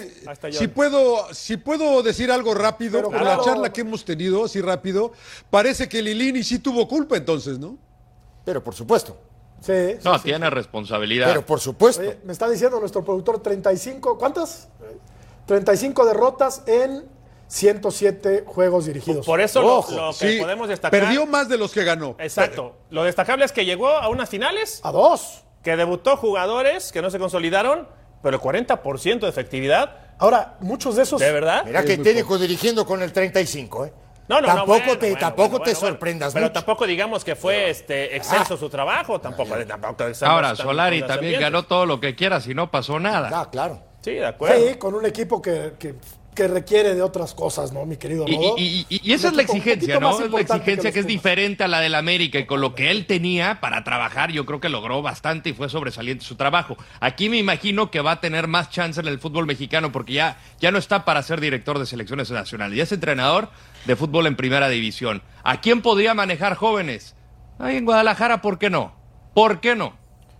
si- 0.58 0.68
puedo, 0.68 1.34
si 1.36 1.58
puedo 1.58 2.02
decir 2.02 2.32
algo 2.32 2.56
rápido, 2.56 2.94
Pero 2.98 3.10
por 3.12 3.20
claro. 3.20 3.38
la 3.38 3.46
charla 3.46 3.72
que 3.72 3.82
hemos 3.82 4.04
tenido, 4.04 4.46
así 4.46 4.62
rápido, 4.62 5.12
parece 5.52 5.88
que 5.88 6.02
Lilini 6.02 6.44
sí 6.44 6.58
tuvo 6.58 6.88
culpa 6.88 7.18
entonces, 7.18 7.60
¿no? 7.60 7.78
Pero 8.44 8.64
por 8.64 8.74
supuesto. 8.74 9.16
Sí, 9.66 9.98
No, 10.04 10.18
sí. 10.18 10.26
tiene 10.26 10.50
responsabilidad. 10.50 11.28
Pero 11.28 11.46
por 11.46 11.60
supuesto. 11.60 12.02
Oye, 12.02 12.18
me 12.24 12.34
está 12.34 12.48
diciendo 12.50 12.80
nuestro 12.80 13.04
productor 13.04 13.42
35, 13.42 14.18
¿cuántas? 14.18 14.68
35 15.48 16.06
derrotas 16.06 16.64
en 16.68 17.06
107 17.48 18.44
juegos 18.46 18.86
dirigidos. 18.86 19.26
Por 19.26 19.42
eso 19.42 19.62
lo, 19.62 19.78
Ojo, 19.78 19.92
lo 19.96 20.10
que 20.18 20.32
Sí, 20.34 20.40
podemos 20.42 20.68
destacar. 20.68 21.00
perdió 21.00 21.26
más 21.26 21.48
de 21.50 21.58
los 21.58 21.72
que 21.72 21.84
ganó. 21.84 22.16
Exacto. 22.20 22.76
Lo 22.90 23.04
destacable 23.04 23.46
es 23.46 23.52
que 23.52 23.66
llegó 23.66 23.90
a 23.90 24.10
unas 24.10 24.30
finales, 24.30 24.82
A 24.84 24.92
dos. 24.92 25.44
que 25.64 25.76
debutó 25.76 26.18
jugadores 26.18 26.92
que 26.92 27.02
no 27.02 27.10
se 27.10 27.20
consolidaron, 27.20 27.88
pero 28.22 28.38
el 28.38 28.42
40% 28.42 29.20
de 29.22 29.30
efectividad. 29.30 29.98
Ahora, 30.18 30.58
muchos 30.62 30.96
de 30.96 31.04
esos. 31.04 31.20
¿De 31.20 31.32
verdad? 31.32 31.64
Mira 31.66 31.84
que 31.84 31.98
técnico 31.98 32.38
dirigiendo 32.38 32.86
con 32.86 33.02
el 33.02 33.12
35, 33.12 33.86
¿eh? 33.86 33.94
No, 34.28 34.42
no, 34.42 34.48
tampoco 34.48 34.80
no, 34.80 34.86
bueno, 34.86 34.98
te, 34.98 35.06
bueno, 35.08 35.20
tampoco 35.20 35.50
bueno, 35.50 35.66
te 35.66 35.74
bueno, 35.74 35.88
sorprendas 35.88 36.34
Pero 36.34 36.46
mucho. 36.46 36.54
tampoco 36.54 36.88
digamos 36.88 37.24
que 37.24 37.36
fue 37.36 37.70
este 37.70 38.16
excelso 38.16 38.58
su 38.58 38.70
trabajo, 38.70 39.22
tampoco. 39.22 39.56
Ahora, 40.22 40.56
Solari 40.56 41.04
también 41.04 41.40
ganó 41.40 41.64
todo 41.64 41.86
lo 41.86 42.00
que 42.00 42.16
quiera, 42.16 42.40
si 42.42 42.54
no 42.54 42.72
pasó 42.72 43.00
nada. 43.00 43.30
Ah, 43.32 43.50
claro. 43.52 43.82
Sí, 44.02 44.12
de 44.12 44.26
acuerdo. 44.26 44.68
Sí, 44.68 44.76
con 44.76 44.94
un 44.94 45.06
equipo 45.06 45.42
que, 45.42 45.74
que, 45.80 45.96
que 46.36 46.48
requiere 46.50 46.94
de 46.94 47.02
otras 47.02 47.34
cosas, 47.34 47.72
¿no, 47.72 47.86
mi 47.86 47.96
querido 47.96 48.28
Y, 48.28 48.36
Rodo? 48.36 48.56
y- 48.58 48.86
y- 48.90 49.02
y 49.04 49.14
esa 49.14 49.30
es 49.30 49.36
la 49.36 49.44
exigencia, 49.44 50.00
¿no? 50.00 50.20
Es 50.20 50.30
la 50.32 50.42
exigencia 50.42 50.92
que, 50.92 51.00
es 51.00 51.08
diferente 51.08 51.64
a 51.64 51.68
la 51.70 51.80
del 51.80 51.96
América 51.96 52.38
y 52.38 52.46
con 52.46 52.60
lo 52.60 52.76
que 52.76 52.92
él 52.92 53.06
tenía 53.06 53.62
para 53.62 53.84
trabajar, 53.86 54.32
yo 54.32 54.46
creo 54.46 54.60
que 54.60 54.68
logró 54.68 55.02
bastante 55.02 55.50
y 55.50 55.54
fue 55.54 55.70
sobresaliente 55.70 56.26
su 56.26 56.36
trabajo. 56.36 56.76
Aquí 57.00 57.30
me 57.30 57.38
imagino 57.38 57.90
que 57.90 58.02
va 58.02 58.12
a 58.12 58.22
tener 58.22 58.48
más 58.48 58.70
chance 58.70 59.00
en 59.00 59.08
el 59.08 59.18
fútbol 59.20 59.46
mexicano 59.46 59.94
porque 59.94 60.14
ya, 60.14 60.38
ya 60.60 60.72
no 60.72 60.78
está 60.78 61.06
para 61.06 61.24
ser 61.24 61.40
director 61.40 61.80
de 61.80 61.86
selecciones 61.86 62.30
nacionales, 62.30 62.78
ya 62.78 62.84
es 62.84 62.92
entrenador 62.92 63.50
de 63.86 63.96
fútbol 63.96 64.28
en 64.28 64.36
primera 64.36 64.68
división. 64.68 65.22
¿A 65.44 65.62
quién 65.62 65.82
podría 65.82 66.14
manejar 66.14 66.56
jóvenes? 66.56 67.16
Ahí 67.60 67.78
en 67.78 67.86
Guadalajara, 67.86 68.42
¿por 68.42 68.60
qué 68.60 68.70
no? 68.70 68.94
¿Por 69.34 69.62
qué 69.62 69.76
no? 69.76 69.94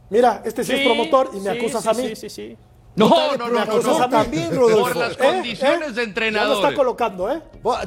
Mira, 0.10 0.42
este 0.46 0.64
sí, 0.66 0.74
es 0.74 0.82
promotor 0.82 1.32
y 1.34 1.38
me 1.38 1.52
sí, 1.52 1.58
acusas 1.58 1.84
sí, 1.84 1.90
a 1.90 1.94
mí. 1.94 2.10
Sí, 2.10 2.16
sí, 2.16 2.30
sí. 2.30 2.58
No, 2.96 3.10
no, 3.10 3.36
no, 3.38 3.50
no, 3.50 3.66
promotor 3.66 4.00
no. 4.00 4.10
también, 4.10 4.56
Rodolfo. 4.56 4.82
Por 4.84 4.96
las 4.96 5.12
¿Eh? 5.14 5.18
condiciones 5.18 5.90
¿Eh? 5.90 5.92
de 5.92 5.96
Ya 5.96 6.02
lo 6.02 6.02
entrenador. 6.04 6.64
está 6.64 6.76
colocando, 6.76 7.30
¿eh? 7.32 7.42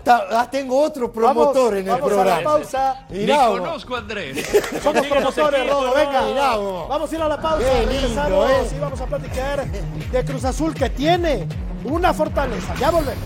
Ah, 0.07 0.49
tengo 0.51 0.83
otro 0.83 1.11
promotor 1.11 1.55
Vamos- 1.55 1.73
en 1.73 1.79
el 1.79 1.85
vamos 1.85 2.01
a 2.13 2.15
la 2.17 2.23
programa. 2.23 2.43
pausa. 2.43 3.07
Ni 3.09 3.27
conozco 3.27 3.95
a 3.95 3.99
Andrés. 3.99 4.47
Somos 4.83 5.07
promotores, 5.07 5.71
Rodo, 5.71 5.95
venga. 5.95 6.57
Vamos 6.89 7.11
a 7.11 7.15
ir 7.15 7.23
a 7.23 7.29
la 7.29 7.41
pausa. 7.41 7.67
Regresamos 7.87 8.51
¿eh? 8.51 8.69
y 8.77 8.81
vamos 8.81 9.01
a 9.01 9.07
platicar 9.07 9.67
de 9.67 10.25
Cruz 10.25 10.45
Azul 10.45 10.75
que 10.75 10.91
tiene 10.91 11.47
una 11.85 12.13
fortaleza. 12.13 12.75
Ya 12.79 12.91
volvemos. 12.91 13.25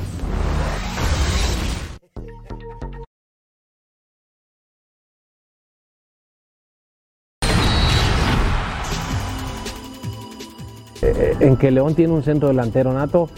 En 11.40 11.56
que 11.56 11.70
León 11.70 11.94
tiene 11.94 12.12
un 12.12 12.22
centro 12.22 12.48
delantero 12.48 12.92
nato 12.92 13.28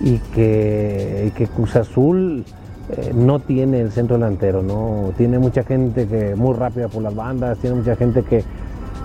y 0.00 0.18
que, 0.18 1.32
que 1.36 1.46
Cruz 1.46 1.76
Azul 1.76 2.44
eh, 2.88 3.12
no 3.14 3.40
tiene 3.40 3.80
el 3.80 3.90
centro 3.90 4.16
delantero, 4.16 4.62
¿no? 4.62 5.12
Tiene 5.16 5.38
mucha 5.38 5.64
gente 5.64 6.06
que 6.06 6.34
muy 6.34 6.54
rápida 6.54 6.88
por 6.88 7.02
las 7.02 7.14
bandas, 7.14 7.58
tiene 7.58 7.76
mucha 7.76 7.96
gente 7.96 8.22
que, 8.22 8.44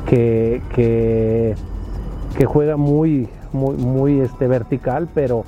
que, 0.05 1.55
que, 2.35 2.45
juega 2.45 2.75
muy, 2.75 3.29
muy, 3.53 4.19
este, 4.19 4.47
vertical, 4.47 5.07
pero, 5.13 5.45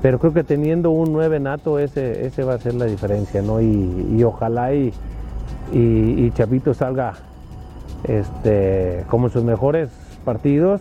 pero 0.00 0.18
creo 0.18 0.32
que 0.32 0.44
teniendo 0.44 0.90
un 0.90 1.12
9 1.12 1.40
nato 1.40 1.78
ese, 1.78 2.26
ese 2.26 2.44
va 2.44 2.54
a 2.54 2.58
ser 2.58 2.74
la 2.74 2.86
diferencia, 2.86 3.42
¿no? 3.42 3.60
Y, 3.60 4.16
y 4.16 4.24
ojalá 4.24 4.74
y, 4.74 4.92
y, 5.72 6.30
Chapito 6.32 6.74
salga 6.74 7.14
este, 8.04 9.04
como 9.08 9.28
sus 9.28 9.44
mejores 9.44 9.90
partidos 10.24 10.80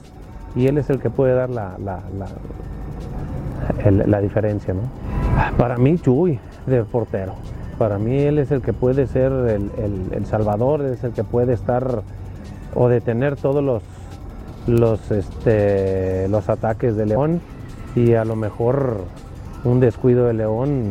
y 0.56 0.68
él 0.68 0.78
es 0.78 0.90
el 0.90 1.00
que 1.00 1.10
puede 1.10 1.34
dar 1.34 1.50
la, 1.50 1.78
la, 1.84 2.00
la, 2.18 4.06
la 4.06 4.22
diferencia. 4.22 4.74
¿no? 4.74 4.82
Para 5.58 5.78
mí, 5.78 5.98
Chuy, 5.98 6.40
de 6.68 6.84
portero. 6.84 7.34
para 7.78 7.98
mí 7.98 8.18
él 8.20 8.38
es 8.40 8.52
el 8.52 8.62
que 8.62 8.72
puede 8.74 9.08
ser 9.08 9.32
el, 9.32 9.72
el- 9.78 10.08
el 10.14 10.26
salvador, 10.26 10.82
es 10.82 11.04
el 11.04 11.12
que 11.12 11.24
puede 11.24 11.54
estar 11.54 12.02
o 12.76 12.88
detener 12.88 13.36
todos 13.36 13.64
los, 13.64 13.84
los, 14.68 15.12
este, 15.12 16.28
los 16.30 16.50
ataques 16.50 16.96
de 16.96 17.06
León 17.06 17.42
y 17.96 18.14
a 18.14 18.26
lo 18.26 18.36
mejor 18.36 19.02
un 19.64 19.80
descuido 19.80 20.26
de 20.28 20.34
León 20.34 20.84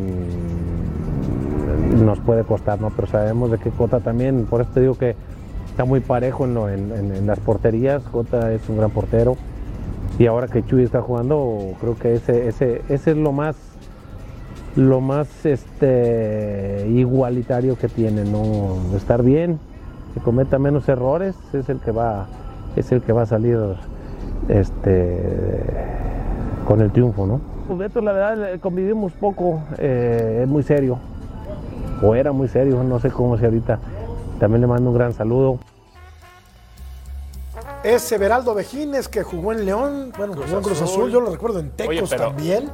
nos 2.05 2.19
puede 2.21 2.43
costar, 2.45 2.81
¿no? 2.81 2.91
Pero 2.91 3.07
sabemos 3.09 3.51
de 3.51 3.59
qué 3.59 3.71
Cota 3.71 4.01
también, 4.01 4.47
por 4.49 4.61
eso 4.63 4.71
te 4.75 4.81
digo 4.81 4.95
que 4.97 5.15
está 5.71 5.85
muy 5.85 6.01
parejo 6.01 6.45
en, 6.45 6.55
lo- 6.55 6.69
en- 6.69 6.93
en- 6.93 7.27
las 7.27 7.39
porterías, 7.41 8.03
Cota 8.05 8.53
es 8.53 8.69
un 8.69 8.79
gran 8.79 8.91
portero 8.91 9.37
y 10.23 10.27
ahora 10.29 10.47
que 10.47 10.65
Chuy 10.65 10.85
está 10.85 11.03
jugando, 11.03 11.75
creo 11.81 11.99
que 11.99 12.15
ese, 12.15 12.47
ese, 12.47 12.83
ese 12.89 13.11
es 13.11 13.17
lo 13.17 13.33
más 13.33 13.57
lo 14.77 15.01
más 15.01 15.45
este 15.45 16.87
igualitario 16.91 17.77
que 17.77 17.89
tiene, 17.89 18.25
no 18.25 18.77
estar 18.97 19.25
bien, 19.25 19.59
que 20.15 20.21
cometa 20.21 20.61
menos 20.61 20.89
errores, 20.89 21.35
es 21.53 21.69
el 21.69 21.81
que 21.81 21.91
va, 21.91 22.29
es 22.77 22.93
el 22.93 23.03
que 23.03 23.13
va 23.13 23.23
a 23.23 23.27
salir 23.27 23.59
este 24.49 25.19
con 26.69 26.81
el 26.83 26.93
triunfo, 26.93 27.27
¿no? 27.27 27.41
Pues 27.67 27.81
Beto, 27.81 28.01
la 28.01 28.13
verdad, 28.13 28.61
convivimos 28.61 29.13
poco, 29.15 29.61
eh, 29.79 30.43
es 30.45 30.49
muy 30.49 30.63
serio, 30.63 30.99
o 32.01 32.15
era 32.15 32.31
muy 32.31 32.47
serio, 32.47 32.81
no 32.85 33.01
sé 33.01 33.11
cómo 33.11 33.35
es 33.35 33.43
ahorita. 33.43 33.81
También 34.39 34.61
le 34.61 34.69
mando 34.69 34.91
un 34.91 34.97
gran 34.97 35.15
saludo. 35.15 35.59
Es 37.85 38.11
Everaldo 38.13 38.55
Vejines 38.55 39.09
que 39.09 39.23
jugó 39.23 39.53
en 39.53 39.65
León, 39.67 40.13
bueno, 40.17 40.35
jugó 40.35 40.59
en 40.59 40.63
Cruz 40.63 40.81
Azul. 40.81 40.89
Azul, 41.03 41.11
yo 41.13 41.21
lo 41.21 41.31
recuerdo 41.31 41.59
en 41.61 41.71
Tecos 41.71 41.91
Oye, 41.91 42.03
pero- 42.09 42.25
también. 42.29 42.71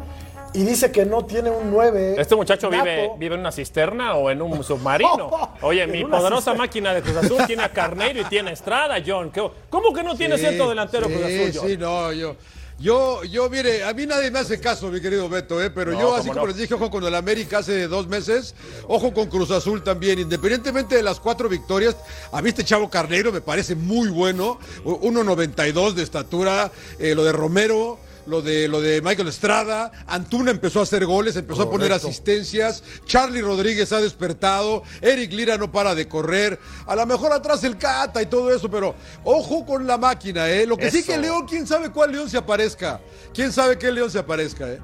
Y 0.54 0.64
dice 0.64 0.90
que 0.90 1.04
no 1.04 1.26
tiene 1.26 1.50
un 1.50 1.70
9. 1.70 2.14
¿Este 2.18 2.34
muchacho 2.34 2.70
vive, 2.70 3.10
vive 3.18 3.34
en 3.34 3.40
una 3.42 3.52
cisterna 3.52 4.14
o 4.14 4.30
en 4.30 4.40
un 4.40 4.64
submarino? 4.64 5.30
Oye, 5.62 5.86
mi 5.86 6.04
poderosa 6.06 6.36
cisterna. 6.36 6.58
máquina 6.58 6.94
de 6.94 7.02
Cruz 7.02 7.16
Azul 7.16 7.36
tiene 7.46 7.64
a 7.64 7.68
Carneiro 7.70 8.22
y 8.22 8.24
tiene 8.24 8.48
a 8.50 8.52
Estrada, 8.54 8.96
John. 9.06 9.30
¿Qué- 9.30 9.46
¿Cómo 9.68 9.92
que 9.92 10.02
no 10.02 10.16
tiene 10.16 10.38
Sí, 10.38 10.44
centro 10.46 10.68
delantero 10.70 11.06
sí, 11.06 11.12
Cruz 11.12 11.24
Azul, 11.26 11.50
John? 11.54 11.68
Sí, 11.68 11.76
no, 11.76 12.12
yo. 12.12 12.34
Yo, 12.80 13.24
yo, 13.24 13.50
mire, 13.50 13.82
a 13.82 13.92
mí 13.92 14.06
nadie 14.06 14.30
me 14.30 14.38
hace 14.38 14.60
caso, 14.60 14.88
mi 14.88 15.00
querido 15.00 15.28
Beto, 15.28 15.60
¿eh? 15.60 15.68
pero 15.68 15.90
No, 15.92 15.98
yo, 16.00 16.14
así 16.14 16.28
como 16.28 16.42
no. 16.42 16.46
les 16.46 16.56
dije, 16.56 16.74
ojo 16.74 16.90
con 16.92 17.02
el 17.02 17.14
América 17.16 17.58
hace 17.58 17.88
dos 17.88 18.06
meses, 18.06 18.54
ojo 18.86 19.12
con 19.12 19.26
Cruz 19.26 19.50
Azul 19.50 19.82
también, 19.82 20.20
independientemente 20.20 20.94
de 20.94 21.02
las 21.02 21.18
cuatro 21.18 21.48
victorias, 21.48 21.96
a 22.30 22.40
mí 22.40 22.50
este 22.50 22.62
chavo 22.64 22.88
Carneiro 22.88 23.32
me 23.32 23.40
parece 23.40 23.74
muy 23.74 24.08
bueno, 24.10 24.60
1.92 24.84 25.94
de 25.94 26.04
estatura, 26.04 26.70
eh, 27.00 27.16
lo 27.16 27.24
de 27.24 27.32
Romero, 27.32 27.98
lo 28.28 28.42
de, 28.42 28.68
lo 28.68 28.80
de 28.80 29.00
Michael 29.00 29.28
Estrada, 29.28 29.90
Antuna 30.06 30.50
empezó 30.50 30.80
a 30.80 30.82
hacer 30.82 31.06
goles, 31.06 31.34
empezó 31.36 31.62
a 31.62 31.70
poner 31.70 31.92
asistencias, 31.92 32.82
Charlie 33.06 33.40
Rodríguez 33.40 33.90
ha 33.92 34.00
despertado, 34.00 34.82
Eric 35.00 35.32
Lira 35.32 35.56
no 35.56 35.72
para 35.72 35.94
de 35.94 36.06
correr, 36.06 36.58
a 36.86 36.94
lo 36.94 37.06
mejor 37.06 37.32
atrás 37.32 37.64
el 37.64 37.78
Cata 37.78 38.20
y 38.20 38.26
todo 38.26 38.54
eso, 38.54 38.70
pero 38.70 38.94
ojo 39.24 39.64
con 39.64 39.86
la 39.86 39.96
máquina, 39.96 40.48
¿eh? 40.50 40.66
Lo 40.66 40.76
que 40.76 40.90
sí 40.90 41.02
que 41.02 41.16
León, 41.16 41.46
quién 41.48 41.66
sabe 41.66 41.90
cuál 41.90 42.12
León 42.12 42.28
se 42.28 42.36
aparezca, 42.36 43.00
quién 43.32 43.50
sabe 43.52 43.78
qué 43.78 43.90
León 43.90 44.10
se 44.10 44.18
aparezca, 44.18 44.68
¿eh? 44.70 44.78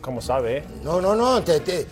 ¿Cómo 0.00 0.20
sabe? 0.20 0.58
eh? 0.58 0.64
No, 0.82 1.00
no, 1.00 1.14
no. 1.16 1.42
te- 1.42 1.60
te- 1.60 1.86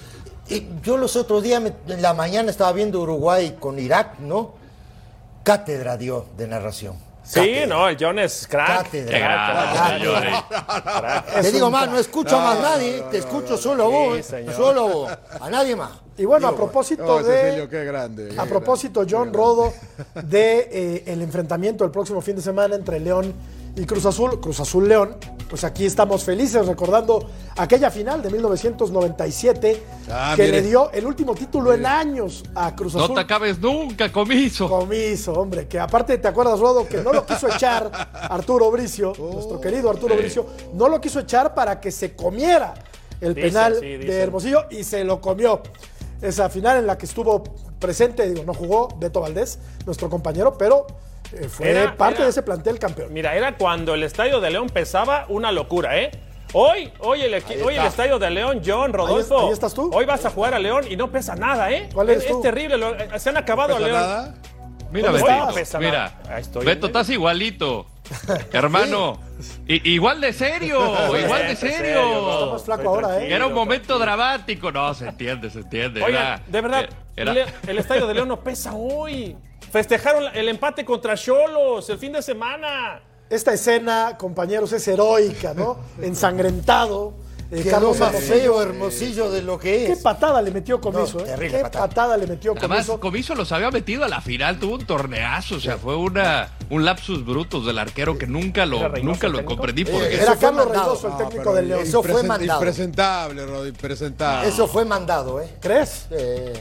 y 0.48 0.66
yo 0.83 0.96
los 0.96 1.16
otros 1.16 1.42
días, 1.42 1.61
me- 1.62 1.72
en 1.88 2.03
la 2.03 2.14
mañana 2.14 2.51
estaba 2.51 2.72
viendo 2.72 3.01
Uruguay 3.01 3.57
con 3.59 3.79
Irak, 3.79 4.18
¿no? 4.20 4.55
Cátedra 5.42 5.96
dio 5.96 6.27
de 6.37 6.46
narración. 6.46 6.96
Sí, 7.24 7.38
Cátedra. 7.40 7.66
no, 7.66 7.88
el 7.88 7.96
John 7.98 8.18
es 8.18 8.46
crack. 8.48 8.85
Cátedra. 8.85 10.42
Crack. 11.24 11.40
Te 11.42 11.52
digo 11.52 11.70
más, 11.70 11.88
no 11.88 11.98
escucho 11.98 12.37
a 12.37 12.42
más 12.44 12.61
nadie, 12.61 13.02
te 13.11 13.18
escucho 13.18 13.56
solo 13.56 13.90
vos, 13.90 14.26
solo 14.56 14.88
vos, 14.88 15.12
a 15.40 15.50
nadie 15.50 15.76
más. 15.76 15.92
Y 16.18 16.24
bueno, 16.24 16.48
a 16.48 16.54
propósito 16.56 17.04
No, 17.04 17.22
de. 17.22 17.42
Cecilio, 17.42 17.68
qué 17.70 17.85
grande. 17.85 18.28
qué 18.35 18.40
A 18.40 18.44
propósito, 18.44 19.06
John 19.08 19.32
Rodo, 19.32 19.72
de 20.22 20.68
eh, 20.70 21.04
el 21.06 21.22
enfrentamiento 21.22 21.85
el 21.85 21.90
próximo 21.90 22.20
fin 22.20 22.37
de 22.37 22.42
semana 22.42 22.74
entre 22.74 23.00
León 23.00 23.32
y 23.76 23.85
Cruz 23.87 24.04
Azul, 24.06 24.38
Cruz 24.40 24.61
Azul 24.61 24.88
León, 24.88 25.16
pues 25.48 25.64
aquí 25.64 25.85
estamos 25.87 26.24
felices 26.24 26.66
recordando 26.66 27.26
aquella 27.56 27.90
final 27.90 28.22
de 28.22 28.30
1997 28.30 29.82
Ah, 30.11 30.32
que 30.37 30.42
mire. 30.44 30.61
le 30.62 30.68
dio 30.68 30.90
el 30.92 31.06
último 31.06 31.35
título 31.35 31.72
en 31.72 31.87
años 31.87 32.42
a 32.54 32.74
Cruz 32.74 32.94
No 32.94 33.04
Azul. 33.04 33.14
te 33.14 33.20
acabes 33.22 33.58
nunca, 33.58 34.11
comiso. 34.12 34.68
Comiso, 34.68 35.32
hombre, 35.35 35.66
que 35.68 35.78
aparte 35.78 36.18
te 36.18 36.28
acuerdas, 36.28 36.58
Rodo, 36.58 36.87
que 36.87 36.98
no 36.98 37.12
lo 37.12 37.24
quiso 37.24 37.48
echar 37.48 37.90
Arturo 38.12 38.70
Bricio, 38.70 39.12
nuestro 39.18 39.61
querido 39.61 39.88
Arturo 39.90 40.16
Bricio, 40.16 40.46
no 40.74 40.88
lo 40.88 41.00
quiso 41.00 41.20
echar 41.20 41.54
para 41.54 41.80
que 41.80 41.90
se 41.90 42.14
comiera 42.14 42.74
el 43.20 43.35
Dicen, 43.35 43.50
penal 43.50 43.76
sí, 43.80 43.96
de 43.98 44.20
Hermosillo 44.20 44.64
y 44.70 44.85
se 44.85 45.04
lo 45.04 45.20
comió. 45.20 45.62
Esa 46.20 46.48
final 46.48 46.78
en 46.78 46.87
la 46.87 46.96
que 46.98 47.06
estuvo 47.06 47.42
presente, 47.78 48.28
digo, 48.28 48.44
no 48.44 48.54
jugó 48.54 48.88
Beto 48.98 49.20
Valdés, 49.20 49.58
nuestro 49.87 50.08
compañero, 50.11 50.56
pero 50.58 50.87
fue 51.48 51.70
Era- 51.70 51.96
parte 51.96 52.16
era- 52.16 52.24
de 52.24 52.30
ese 52.30 52.42
plantel 52.42 52.78
campeón. 52.78 53.12
Mira, 53.12 53.34
era 53.34 53.56
cuando 53.56 53.94
el 53.94 54.02
estadio 54.02 54.40
de 54.40 54.50
León 54.50 54.68
pesaba 54.68 55.26
una 55.28 55.50
locura, 55.52 55.98
¿eh? 55.98 56.10
Hoy, 56.54 56.92
hoy 56.98 57.22
el, 57.22 57.42
hoy 57.64 57.76
el 57.76 57.86
estadio 57.86 58.18
de 58.18 58.30
León, 58.30 58.60
John, 58.64 58.92
Rodolfo. 58.92 59.46
ahí 59.46 59.52
estás 59.52 59.72
tú. 59.72 59.90
Hoy 59.94 60.04
vas 60.04 60.24
a 60.26 60.30
jugar 60.30 60.52
a 60.54 60.58
León 60.58 60.84
y 60.90 60.96
no 60.96 61.10
pesa 61.10 61.34
nada, 61.34 61.70
¿eh? 61.70 61.88
¿Cuál 61.94 62.10
es, 62.10 62.26
tú? 62.26 62.36
es 62.36 62.42
terrible, 62.42 62.76
lo- 62.76 62.94
eh, 62.94 63.08
se 63.18 63.30
han 63.30 63.38
acabado 63.38 63.74
a 63.74 63.78
¿Pesa 63.78 63.88
León. 63.88 64.00
nada? 64.00 64.34
Mira, 64.92 65.08
¿Dónde 65.10 65.22
Beto, 65.22 65.32
estás? 65.40 65.54
Pesa 65.54 65.78
mira, 65.78 66.12
nada. 66.24 66.38
Estoy, 66.38 66.66
Beto, 66.66 66.86
¿eh? 66.86 66.88
estás 66.88 67.08
igualito. 67.08 67.86
Hermano, 68.52 69.18
igual 69.66 70.20
de 70.20 70.34
serio, 70.34 70.78
igual 71.18 71.46
de 71.48 71.56
serio. 71.56 72.58
flaco 72.58 72.88
ahora, 72.90 73.22
¿eh? 73.22 73.32
Era 73.32 73.46
un 73.46 73.54
momento 73.54 73.98
dramático. 73.98 74.70
No, 74.70 74.92
se 74.92 75.08
entiende, 75.08 75.48
se 75.48 75.60
entiende. 75.60 76.02
Oigan, 76.02 76.22
Era- 76.22 76.42
de 76.46 76.60
verdad, 76.60 76.88
era- 77.16 77.34
el 77.66 77.78
estadio 77.78 78.06
de 78.06 78.12
León 78.12 78.28
no 78.28 78.40
pesa 78.40 78.74
hoy. 78.74 79.34
Festejaron 79.72 80.24
el 80.35 80.48
empate 80.50 80.85
contra 80.85 81.16
Cholos 81.16 81.88
el 81.88 81.98
fin 81.98 82.12
de 82.12 82.20
semana. 82.22 83.00
Esta 83.30 83.54
escena, 83.54 84.16
compañeros, 84.18 84.70
es 84.72 84.87
heroica, 84.87 85.54
¿no? 85.54 85.78
Ensangrentado. 86.02 87.14
Eh, 87.50 87.66
Carlos 87.68 87.98
más 87.98 88.14
Hermosillo. 88.14 88.35
feo, 88.35 88.62
hermosillo 88.62 89.30
de 89.30 89.42
lo 89.42 89.58
que 89.58 89.85
Qué 89.87 89.92
es. 89.92 89.98
patada 90.00 90.40
le 90.40 90.50
metió 90.50 90.80
Comiso, 90.80 91.18
No, 91.18 91.24
¿eh? 91.26 91.35
Qué 91.50 91.58
patada. 91.58 91.87
patada 91.88 92.16
le 92.16 92.26
metió 92.26 92.52
Además, 92.56 92.87
Comiso. 92.87 93.00
Comiso 93.00 93.35
los 93.35 93.52
había 93.52 93.70
metido 93.70 94.04
a 94.04 94.08
la 94.08 94.22
final, 94.22 94.58
tuvo 94.58 94.76
un 94.76 94.87
torneazo, 94.87 95.56
o 95.56 95.61
sea, 95.61 95.76
fue 95.76 95.94
una, 95.96 96.48
un 96.70 96.85
lapsus 96.87 97.24
brutus 97.26 97.66
del 97.66 97.78
arquero 97.78 98.16
que 98.16 98.26
nunca 98.26 98.64
lo, 98.64 98.78
¿Era 98.78 98.88
Reynoso 98.88 99.12
nunca 99.26 99.28
lo 99.28 99.44
comprendí 99.44 99.82
Eh, 99.82 99.88
porque 99.90 100.14
Era 100.14 100.37
Carlos. 100.37 100.68
Reynoso, 100.70 101.06
el 101.08 101.12
No, 101.12 101.18
técnico 101.18 101.42
pero 101.42 101.54
del 101.54 101.68
León. 101.68 101.80
Eso 101.82 102.02
fue 102.02 102.22
mandado. 102.22 102.61
Impresentable, 102.61 103.46
Rod, 103.46 103.66
impresentable. 103.66 104.48
Eso 104.48 104.66
fue 104.66 104.85
mandado, 104.87 105.40
¿eh? 105.42 105.54
¿Crees? 105.61 106.06
Eh, 106.11 106.54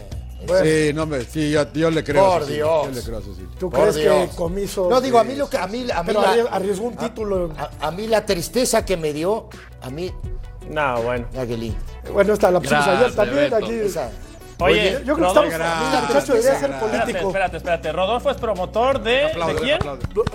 Sí, 0.63 0.91
no, 0.93 1.05
me, 1.05 1.21
sí, 1.21 1.51
yo, 1.51 1.71
yo 1.73 1.89
le 1.91 2.03
creo. 2.03 2.25
a 2.25 2.31
Por 2.33 2.41
Cecilio, 2.43 2.65
Dios. 2.65 2.85
Yo 2.87 2.91
le 2.91 3.01
creo 3.05 3.17
a 3.17 3.21
Cecilio. 3.21 3.49
¿Tú 3.59 3.69
Por 3.69 3.79
crees 3.81 3.95
Dios. 3.95 4.29
que 4.29 4.35
Comiso... 4.35 4.87
No, 4.89 5.01
digo, 5.01 5.19
a 5.19 5.23
mí 5.23 5.35
lo 5.35 5.49
que 5.49 5.57
a 5.57 5.67
mí, 5.67 5.85
a 5.93 6.01
mí 6.01 6.07
Pero 6.07 6.21
la- 6.21 6.33
arries- 6.35 6.47
arriesgó 6.51 6.87
un 6.87 6.95
título. 6.97 7.51
a, 7.57 7.87
a 7.87 7.91
mí 7.91 8.07
la 8.07 8.25
tristeza 8.25 8.83
que 8.85 8.97
me 8.97 9.13
dio, 9.13 9.49
a 9.81 9.89
mí, 9.89 10.11
No, 10.69 11.01
bueno. 11.03 11.27
Aguilín. 11.37 11.75
Bueno, 12.11 12.33
esta 12.33 12.49
la 12.51 12.59
pusimos 12.59 12.85
Gracias, 12.85 13.03
ayer 13.05 13.15
también. 13.15 13.43
Beto. 13.51 13.55
Aquí. 13.57 13.73
Esa. 13.73 14.09
Oye, 14.61 15.01
Yo 15.05 15.15
creo 15.15 15.33
que 15.33 15.39
estamos... 15.39 15.53
Mira, 15.53 16.03
muchacho, 16.07 16.33
debería 16.33 16.59
ser 16.59 16.79
político. 16.79 17.27
espérate, 17.27 17.57
espérate. 17.57 17.91
Rodolfo 17.91 18.29
es 18.31 18.37
promotor 18.37 19.01
de. 19.01 19.11
¿De 19.11 19.55
quién? 19.61 19.79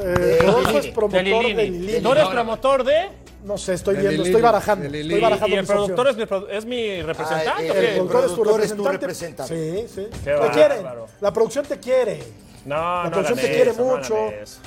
Eh, 0.02 0.38
Rodolfo 0.44 0.78
es 0.78 0.86
promotor 0.88 1.44
De. 1.54 2.00
¿Tú 2.02 2.12
eres 2.12 2.26
promotor 2.28 2.84
de? 2.84 3.08
No 3.44 3.56
sé, 3.56 3.74
estoy 3.74 3.96
viendo, 3.96 4.24
estoy 4.24 4.42
barajando. 4.42 4.86
Estoy 4.86 5.20
barajando 5.20 5.54
¿Y 5.54 5.58
el 5.58 5.66
productor 5.66 6.08
es 6.08 6.16
mi, 6.16 6.26
pro- 6.26 6.48
es 6.48 6.64
mi 6.64 7.00
representante? 7.02 7.70
Ah, 7.70 7.78
el- 7.78 7.94
productor 8.06 8.24
es 8.24 8.30
tu 8.30 8.42
productor 8.42 8.60
es 8.64 8.76
tu 8.76 8.84
representante. 8.88 9.86
Sí, 9.86 9.94
sí. 9.94 10.08
Qué 10.24 10.32
te 10.32 10.48
quieren. 10.50 10.78
La 11.20 11.32
producción 11.32 11.64
te 11.64 11.78
quiere. 11.78 12.22
No, 12.64 12.74
La 12.74 13.04
no 13.04 13.10
producción 13.12 13.38
te 13.38 13.46
quiere 13.54 13.70
eso, 13.70 13.84
no 13.84 13.96
mucho. 13.96 14.16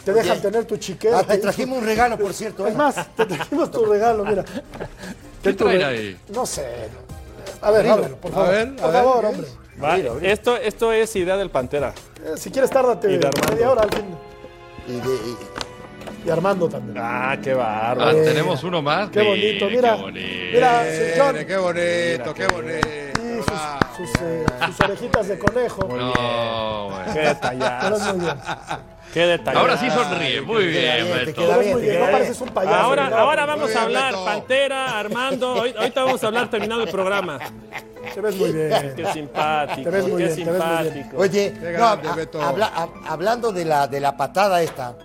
te 0.05 0.13
dejan 0.13 0.31
Oye. 0.31 0.39
tener 0.41 0.63
tu 0.63 0.77
chiquero. 0.77 1.17
Ah, 1.17 1.23
te 1.23 1.37
trajimos 1.39 1.79
un 1.79 1.85
regalo, 1.85 2.17
por 2.17 2.33
cierto. 2.33 2.65
¿eh? 2.65 2.69
Es 2.69 2.75
más, 2.77 2.95
te 3.17 3.25
trajimos 3.25 3.69
tu 3.69 3.83
regalo, 3.85 4.23
mira. 4.23 4.45
¿Qué 5.43 5.51
traen 5.51 5.83
ahí? 5.83 6.17
No 6.33 6.45
sé. 6.45 6.65
A 7.61 7.71
ver, 7.71 7.87
ábrelo, 7.87 8.15
por 8.17 8.31
favor. 8.31 8.47
A 8.47 8.51
ver, 8.51 8.67
a 8.67 8.75
por 8.81 8.91
ver, 8.91 9.01
favor, 9.03 9.19
¿qué 9.21 9.27
hombre. 9.27 9.47
Va, 9.83 9.95
Mira, 9.97 10.13
mira. 10.13 10.31
Esto, 10.31 10.57
esto 10.57 10.91
es 10.93 11.15
idea 11.15 11.37
del 11.37 11.49
Pantera. 11.49 11.93
Eh, 12.23 12.33
si 12.37 12.49
quieres, 12.51 12.69
tárdate 12.69 13.11
Y 13.11 13.17
de 13.17 13.27
Armando. 13.27 13.53
media 13.53 13.71
hora 13.71 13.81
al 13.83 13.89
fin. 13.89 14.05
Y 14.87 14.91
de- 14.93 14.99
y- 14.99 15.37
Y 16.25 16.29
Armando 16.29 16.67
también. 16.67 16.97
Ah, 16.99 17.37
qué 17.41 17.51
Ah, 17.51 17.55
bárbaro. 17.95 18.23
tenemos 18.23 18.61
uno 18.65 18.81
más. 18.81 19.09
Qué 19.09 19.21
bonito, 19.21 19.65
mira. 19.69 19.95
Qué 19.95 20.01
bonito. 20.01 20.27
Mira. 20.53 20.83
Mire, 21.31 21.45
qué 21.45 21.57
bonito, 21.57 22.33
qué 22.33 22.47
bonito. 22.47 22.87
Ah, 23.15 23.18
sus, 23.49 24.07
sus, 24.09 24.21
eh, 24.21 24.45
sus 24.67 24.79
orejitas 24.81 25.27
de 25.27 25.39
conejo. 25.39 25.83
No, 25.87 26.89
güey. 26.89 27.13
Qué 27.13 27.19
detallazo. 27.19 28.13
muy 28.15 28.25
bien. 28.25 28.35
Qué 29.13 29.19
detallazo. 29.25 29.59
Ahora 29.59 29.77
sí 29.77 29.89
sonríe, 29.89 30.41
muy 30.41 30.67
bien, 30.67 31.05
bien, 31.05 31.17
te 31.19 31.25
Beto. 31.25 31.41
bien, 31.41 31.55
muy 31.55 31.63
te 31.63 31.63
bien. 31.65 31.81
queda 31.81 31.99
No 31.99 32.05
bien. 32.05 32.11
pareces 32.11 32.41
un 32.41 32.49
payaso. 32.49 32.75
Ahora, 32.75 33.03
¿verdad? 33.05 33.19
ahora 33.19 33.45
vamos 33.47 33.63
Muy 33.65 33.71
a 33.71 33.73
bien, 33.73 33.97
hablar, 33.97 34.11
Beto. 34.13 34.25
Pantera, 34.25 34.99
Armando. 34.99 35.53
Hoy- 35.53 35.75
ahorita 35.77 36.03
vamos 36.03 36.23
a 36.23 36.27
hablar 36.27 36.49
terminado 36.49 36.83
el 36.83 36.89
programa. 36.89 37.39
Te 38.13 38.21
ves 38.21 38.35
muy 38.35 38.51
bien. 38.51 38.93
Qué 38.95 39.05
simpático, 39.13 39.83
Te 39.83 39.89
ves 39.89 40.07
muy 40.07 40.23
qué 40.23 40.33
bien, 40.33 40.45
te 40.45 40.51
ves 40.51 40.63
muy 40.63 40.77
bien. 40.77 40.93
simpático. 40.93 41.17
Oye, 41.21 41.53
Qué 41.53 41.59
no, 41.65 41.71
grande, 41.71 42.07
a- 42.09 42.13
Beto. 42.15 42.41
habla- 42.41 42.71
a- 42.75 43.11
hablando 43.11 43.51
de 43.51 43.65
la, 43.65 43.87
de 43.87 43.99
la 43.99 44.15
patada 44.15 44.61
esta, 44.61 44.95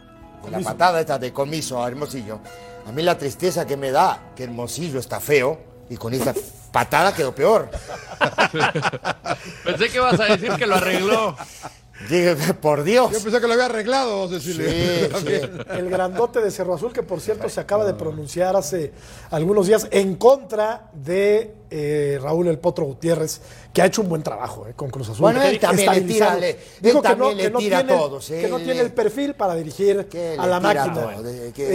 de 0.44 0.50
la 0.50 0.60
patada 0.60 1.00
esta 1.00 1.18
de 1.18 1.32
comiso 1.32 1.82
a 1.82 1.88
Hermosillo, 1.88 2.40
a 2.86 2.92
mí 2.92 3.02
la 3.02 3.16
tristeza 3.16 3.66
que 3.66 3.76
me 3.78 3.90
da 3.90 4.18
que 4.36 4.44
Hermosillo 4.44 5.00
está 5.00 5.18
feo 5.18 5.58
y 5.88 5.96
con 5.96 6.12
esta 6.12 6.34
patada 6.74 7.14
quedó 7.14 7.32
peor. 7.32 7.70
Pensé 9.64 9.88
que 9.90 9.96
ibas 9.96 10.18
a 10.18 10.24
decir 10.24 10.50
que 10.54 10.66
lo 10.66 10.74
arregló. 10.74 11.36
Dije, 12.10 12.34
por 12.54 12.82
Dios. 12.82 13.12
Yo 13.12 13.22
pensé 13.22 13.40
que 13.40 13.46
lo 13.46 13.52
había 13.52 13.66
arreglado, 13.66 14.10
vamos 14.10 14.32
a 14.32 14.34
decirle. 14.34 15.08
Sí, 15.08 15.16
sí. 15.26 15.64
El 15.70 15.88
grandote 15.88 16.40
de 16.40 16.50
Cerro 16.50 16.74
Azul, 16.74 16.92
que 16.92 17.04
por 17.04 17.20
cierto 17.20 17.48
se 17.48 17.60
acaba 17.60 17.84
de 17.84 17.94
pronunciar 17.94 18.56
hace 18.56 18.92
algunos 19.30 19.68
días 19.68 19.86
en 19.92 20.16
contra 20.16 20.90
de 20.92 21.54
eh, 21.76 22.18
Raúl 22.22 22.46
El 22.46 22.58
Potro 22.58 22.84
Gutiérrez, 22.84 23.40
que 23.72 23.82
ha 23.82 23.86
hecho 23.86 24.00
un 24.02 24.08
buen 24.08 24.22
trabajo 24.22 24.66
eh, 24.68 24.74
con 24.76 24.90
Cruz 24.90 25.08
Azul. 25.08 25.20
Bueno, 25.22 25.42
él 25.42 25.58
también 25.58 25.92
le 25.92 26.00
tira, 26.02 26.36
le- 26.36 26.50
él 26.50 26.56
Dijo 26.80 27.02
que 27.02 27.08
también 27.08 27.30
no, 27.30 27.36
le 27.36 27.42
que 27.42 27.50
no 27.50 27.58
tira 27.58 27.78
a 27.78 27.84
tiene, 27.84 27.98
todos, 28.00 28.26
que 28.28 28.48
no 28.48 28.58
tiene 28.58 28.80
el 28.80 28.92
perfil 28.92 29.34
para 29.34 29.56
dirigir 29.56 30.06
a 30.38 30.46
la 30.46 30.60
máquina. 30.60 30.94
todo, 30.94 31.22
de- 31.24 31.52
que- 31.52 31.66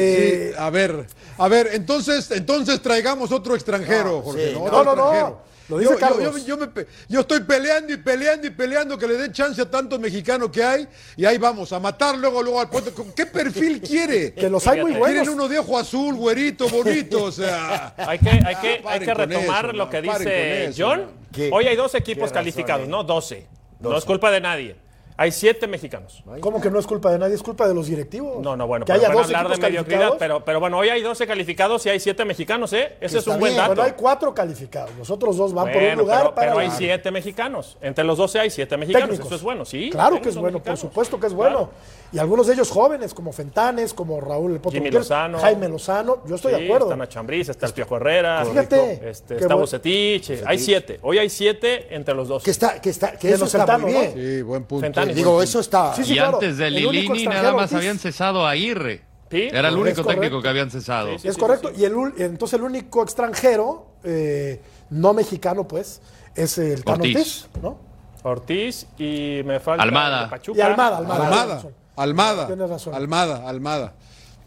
Eh, 0.52 0.54
a 0.58 0.70
ver, 0.70 1.06
a 1.38 1.48
ver, 1.50 1.70
entonces, 1.74 2.32
entonces 2.32 2.82
traigamos 2.82 3.32
otro 3.34 3.56
extranjero, 3.56 4.12
No, 4.18 4.22
Jorge. 4.22 4.48
sí, 4.48 4.54
¿no? 4.54 4.60
no, 4.60 4.66
Otro 4.66 4.84
no, 4.84 4.96
no, 4.96 5.02
extranjero. 5.04 5.50
lo 5.70 5.78
dice 5.78 5.92
yo, 5.92 6.00
yo- 6.00 6.00
Carlos. 6.00 6.36
Yo, 6.42 6.46
yo 6.48 6.58
me 6.58 6.68
pe- 6.68 6.88
yo 7.08 7.20
estoy 7.20 7.42
peleando 7.42 7.94
y 7.94 7.98
peleando 7.98 8.48
y 8.48 8.50
peleando 8.50 8.98
que 8.98 9.08
le 9.08 9.18
den 9.18 9.32
chance 9.32 9.62
a 9.62 9.70
tantos 9.70 10.00
mexicanos 10.00 10.50
que 10.50 10.64
hay 10.64 10.88
y 11.16 11.26
ahí 11.26 11.38
vamos 11.38 11.72
a 11.74 11.80
matar 11.80 12.18
luego, 12.18 12.42
luego 12.42 12.60
al. 12.60 12.70
¿Con 12.70 13.12
¿Qué 13.12 13.28
perfil 13.28 13.80
quiere? 13.88 14.34
que 14.34 14.50
los 14.50 14.66
hay 14.66 14.82
muy 14.82 14.94
buenos. 14.94 15.08
Quieren 15.22 15.30
uno 15.30 15.48
de 15.48 15.60
ojo 15.60 15.78
azul, 15.78 16.16
güerito, 16.16 16.68
bonito, 16.70 17.26
o 17.26 17.32
sea. 17.32 17.94
Hay 17.98 18.18
que, 18.18 18.30
hay 18.30 18.56
que, 18.56 18.68
hay 18.68 18.82
Paren 18.82 19.06
que 19.06 19.14
retomar 19.14 19.66
eso, 19.66 19.74
lo 19.98 20.02
que 20.02 20.02
dice 20.02 20.66
eso, 20.66 20.88
John. 20.88 21.08
Hoy 21.52 21.66
hay 21.66 21.76
dos 21.76 21.96
equipos 21.96 22.32
calificados, 22.32 22.88
eh. 22.88 22.90
¿no? 22.90 23.04
12. 23.04 23.48
No 23.80 23.98
es 23.98 24.06
culpa 24.06 24.32
de 24.32 24.42
nadie. 24.42 24.76
Hay 25.22 25.34
siete 25.34 25.68
mexicanos. 25.68 26.24
¿Cómo 26.40 26.62
que 26.62 26.72
no 26.72 26.80
es 26.80 26.88
culpa 26.88 27.12
de 27.12 27.20
nadie? 27.20 27.36
Es 27.36 27.44
culpa 27.44 27.68
de 27.68 27.74
los 27.74 27.88
directivos. 27.88 28.42
No, 28.42 28.56
no, 28.56 28.66
bueno, 28.68 28.86
que 28.86 28.94
pero 28.94 29.04
haya 29.04 29.12
pueden 29.12 29.28
dos 29.30 29.36
hablar 29.36 29.54
de 29.54 29.62
mediocridad, 29.62 30.14
pero, 30.18 30.46
pero 30.46 30.62
bueno, 30.62 30.78
hoy 30.78 30.88
hay 30.88 31.02
12 31.02 31.28
calificados 31.28 31.86
y 31.86 31.90
hay 31.90 32.00
siete 32.00 32.24
mexicanos, 32.24 32.72
¿eh? 32.72 32.96
Ese 33.02 33.18
es 33.18 33.28
un 33.28 33.38
buen 33.38 33.54
dato. 33.54 33.68
Bueno, 33.68 33.84
hay 33.84 33.92
cuatro 33.98 34.34
calificados. 34.34 34.96
Los 34.98 35.10
otros 35.10 35.36
dos 35.36 35.54
van 35.54 35.74
por 35.74 35.82
un 35.82 35.96
lugar 35.98 36.20
pero, 36.20 36.36
para. 36.36 36.48
pero 36.54 36.60
hay 36.60 36.72
siete 36.72 37.12
mexicanos. 37.12 37.78
Entre 37.82 38.06
los 38.06 38.18
12 38.18 38.40
hay 38.40 38.50
siete 38.50 38.78
mexicanos. 38.78 39.10
técnicos. 39.10 39.28
Eso 39.28 39.36
es 39.36 39.42
bueno, 39.42 39.66
sí. 39.66 39.90
Claro 39.90 40.22
que 40.22 40.30
es 40.30 40.38
bueno, 40.38 40.64
por 40.64 40.78
supuesto 40.78 41.20
que 41.20 41.28
es 41.28 41.34
bueno. 41.34 41.70
Claro. 41.70 41.72
Y 42.12 42.18
algunos 42.18 42.48
de 42.48 42.54
ellos 42.54 42.72
jóvenes, 42.72 43.14
como 43.14 43.32
Fentanes, 43.32 43.94
como 43.94 44.20
Raúl 44.20 44.54
El 44.54 44.58
Potro 44.58 44.72
Jimmy 44.72 44.88
Gutiérrez, 44.88 45.10
Lozano. 45.10 45.38
Jaime 45.40 45.70
Lozano. 45.70 46.24
Yo 46.26 46.36
estoy 46.36 46.54
Sí, 46.56 46.60
de 46.60 46.66
acuerdo. 46.66 46.86
Está 46.88 46.96
Nacho 46.96 47.20
Ambriz, 47.20 47.50
está 47.50 47.68
el 47.68 47.74
Piojo 47.74 47.98
Herrera. 47.98 48.46
Fíjate, 48.46 49.10
Este, 49.10 49.36
está 49.36 49.48
buen- 49.48 49.60
Bucetich. 49.60 50.32
Hay 50.46 50.58
siete. 50.58 51.00
Hoy 51.04 51.20
hay 51.20 51.30
siete 51.30 51.94
entre 51.96 52.16
los 52.16 52.28
12. 52.28 52.46
Que 52.46 52.52
está, 52.52 52.82
que 52.82 52.90
está, 52.90 53.12
que 53.12 53.30
eso 53.34 53.46
los 53.46 53.54
está 53.54 53.78
muy 53.78 53.92
Centeno, 53.94 54.10
¿no? 54.10 54.16
bien. 54.22 54.38
Sí, 54.38 54.42
buen 54.42 54.64
punto. 54.64 54.86
Fentanes. 54.86 55.16
Digo, 55.16 55.42
eso 55.44 55.60
está. 55.60 55.94
Sí, 55.96 56.04
sí, 56.04 56.14
y 56.14 56.16
claro. 56.16 56.34
antes 56.36 56.58
de 56.58 56.72
Lilini 56.72 57.26
nada 57.28 57.52
más 57.54 57.64
Ortiz. 57.66 57.78
habían 57.78 58.00
cesado 58.00 58.46
a 58.46 58.52
Aguirre. 58.52 59.02
Sí, 59.30 59.44
Era 59.52 59.68
el 59.70 59.76
único 59.76 60.02
correcto. 60.02 60.08
técnico 60.22 60.42
que 60.42 60.50
habían 60.50 60.72
cesado. 60.72 61.12
Sí, 61.12 61.20
sí. 61.20 61.28
es 61.28 61.38
correcto. 61.38 61.72
Y 61.78 61.84
el, 61.86 61.94
ul- 61.94 62.14
entonces 62.18 62.58
el 62.58 62.66
único 62.66 63.04
extranjero, 63.04 63.86
eh, 64.04 64.60
no 64.90 65.14
mexicano, 65.14 65.68
pues, 65.68 66.02
es 66.34 66.58
el 66.58 66.84
Tano 66.84 67.04
Ortiz. 67.04 67.16
Ortiz, 67.16 67.50
¿no? 67.62 67.78
Ortiz 68.24 68.88
y 68.98 69.42
me 69.46 69.60
falta 69.60 69.84
Almada. 69.84 70.30
Pachuca. 70.30 70.58
Y 70.58 70.62
Almada, 70.62 70.98
Almada. 70.98 71.26
Almada. 71.28 71.62
Almada, 72.02 72.48
Tienes 72.48 72.70
razón. 72.70 72.94
Almada, 72.94 73.48
Almada. 73.48 73.94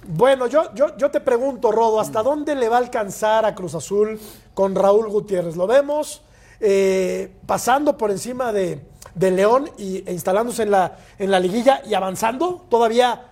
Bueno, 0.06 0.46
yo, 0.46 0.74
yo, 0.74 0.96
yo 0.96 1.10
te 1.10 1.20
pregunto, 1.20 1.70
Rodo, 1.70 2.00
¿hasta 2.00 2.22
dónde 2.22 2.54
le 2.54 2.68
va 2.68 2.76
a 2.76 2.80
alcanzar 2.80 3.44
a 3.44 3.54
Cruz 3.54 3.74
Azul 3.74 4.18
con 4.54 4.74
Raúl 4.74 5.08
Gutiérrez? 5.08 5.54
¿Lo 5.54 5.66
vemos 5.66 6.22
eh, 6.60 7.30
pasando 7.46 7.96
por 7.96 8.10
encima 8.10 8.52
de, 8.52 8.84
de 9.14 9.30
León 9.30 9.70
y, 9.76 10.02
e 10.08 10.12
instalándose 10.12 10.62
en 10.62 10.70
la, 10.70 10.96
en 11.18 11.30
la 11.30 11.38
liguilla 11.38 11.82
y 11.86 11.94
avanzando 11.94 12.64
todavía 12.68 13.28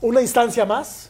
una 0.00 0.22
instancia 0.22 0.64
más? 0.64 1.09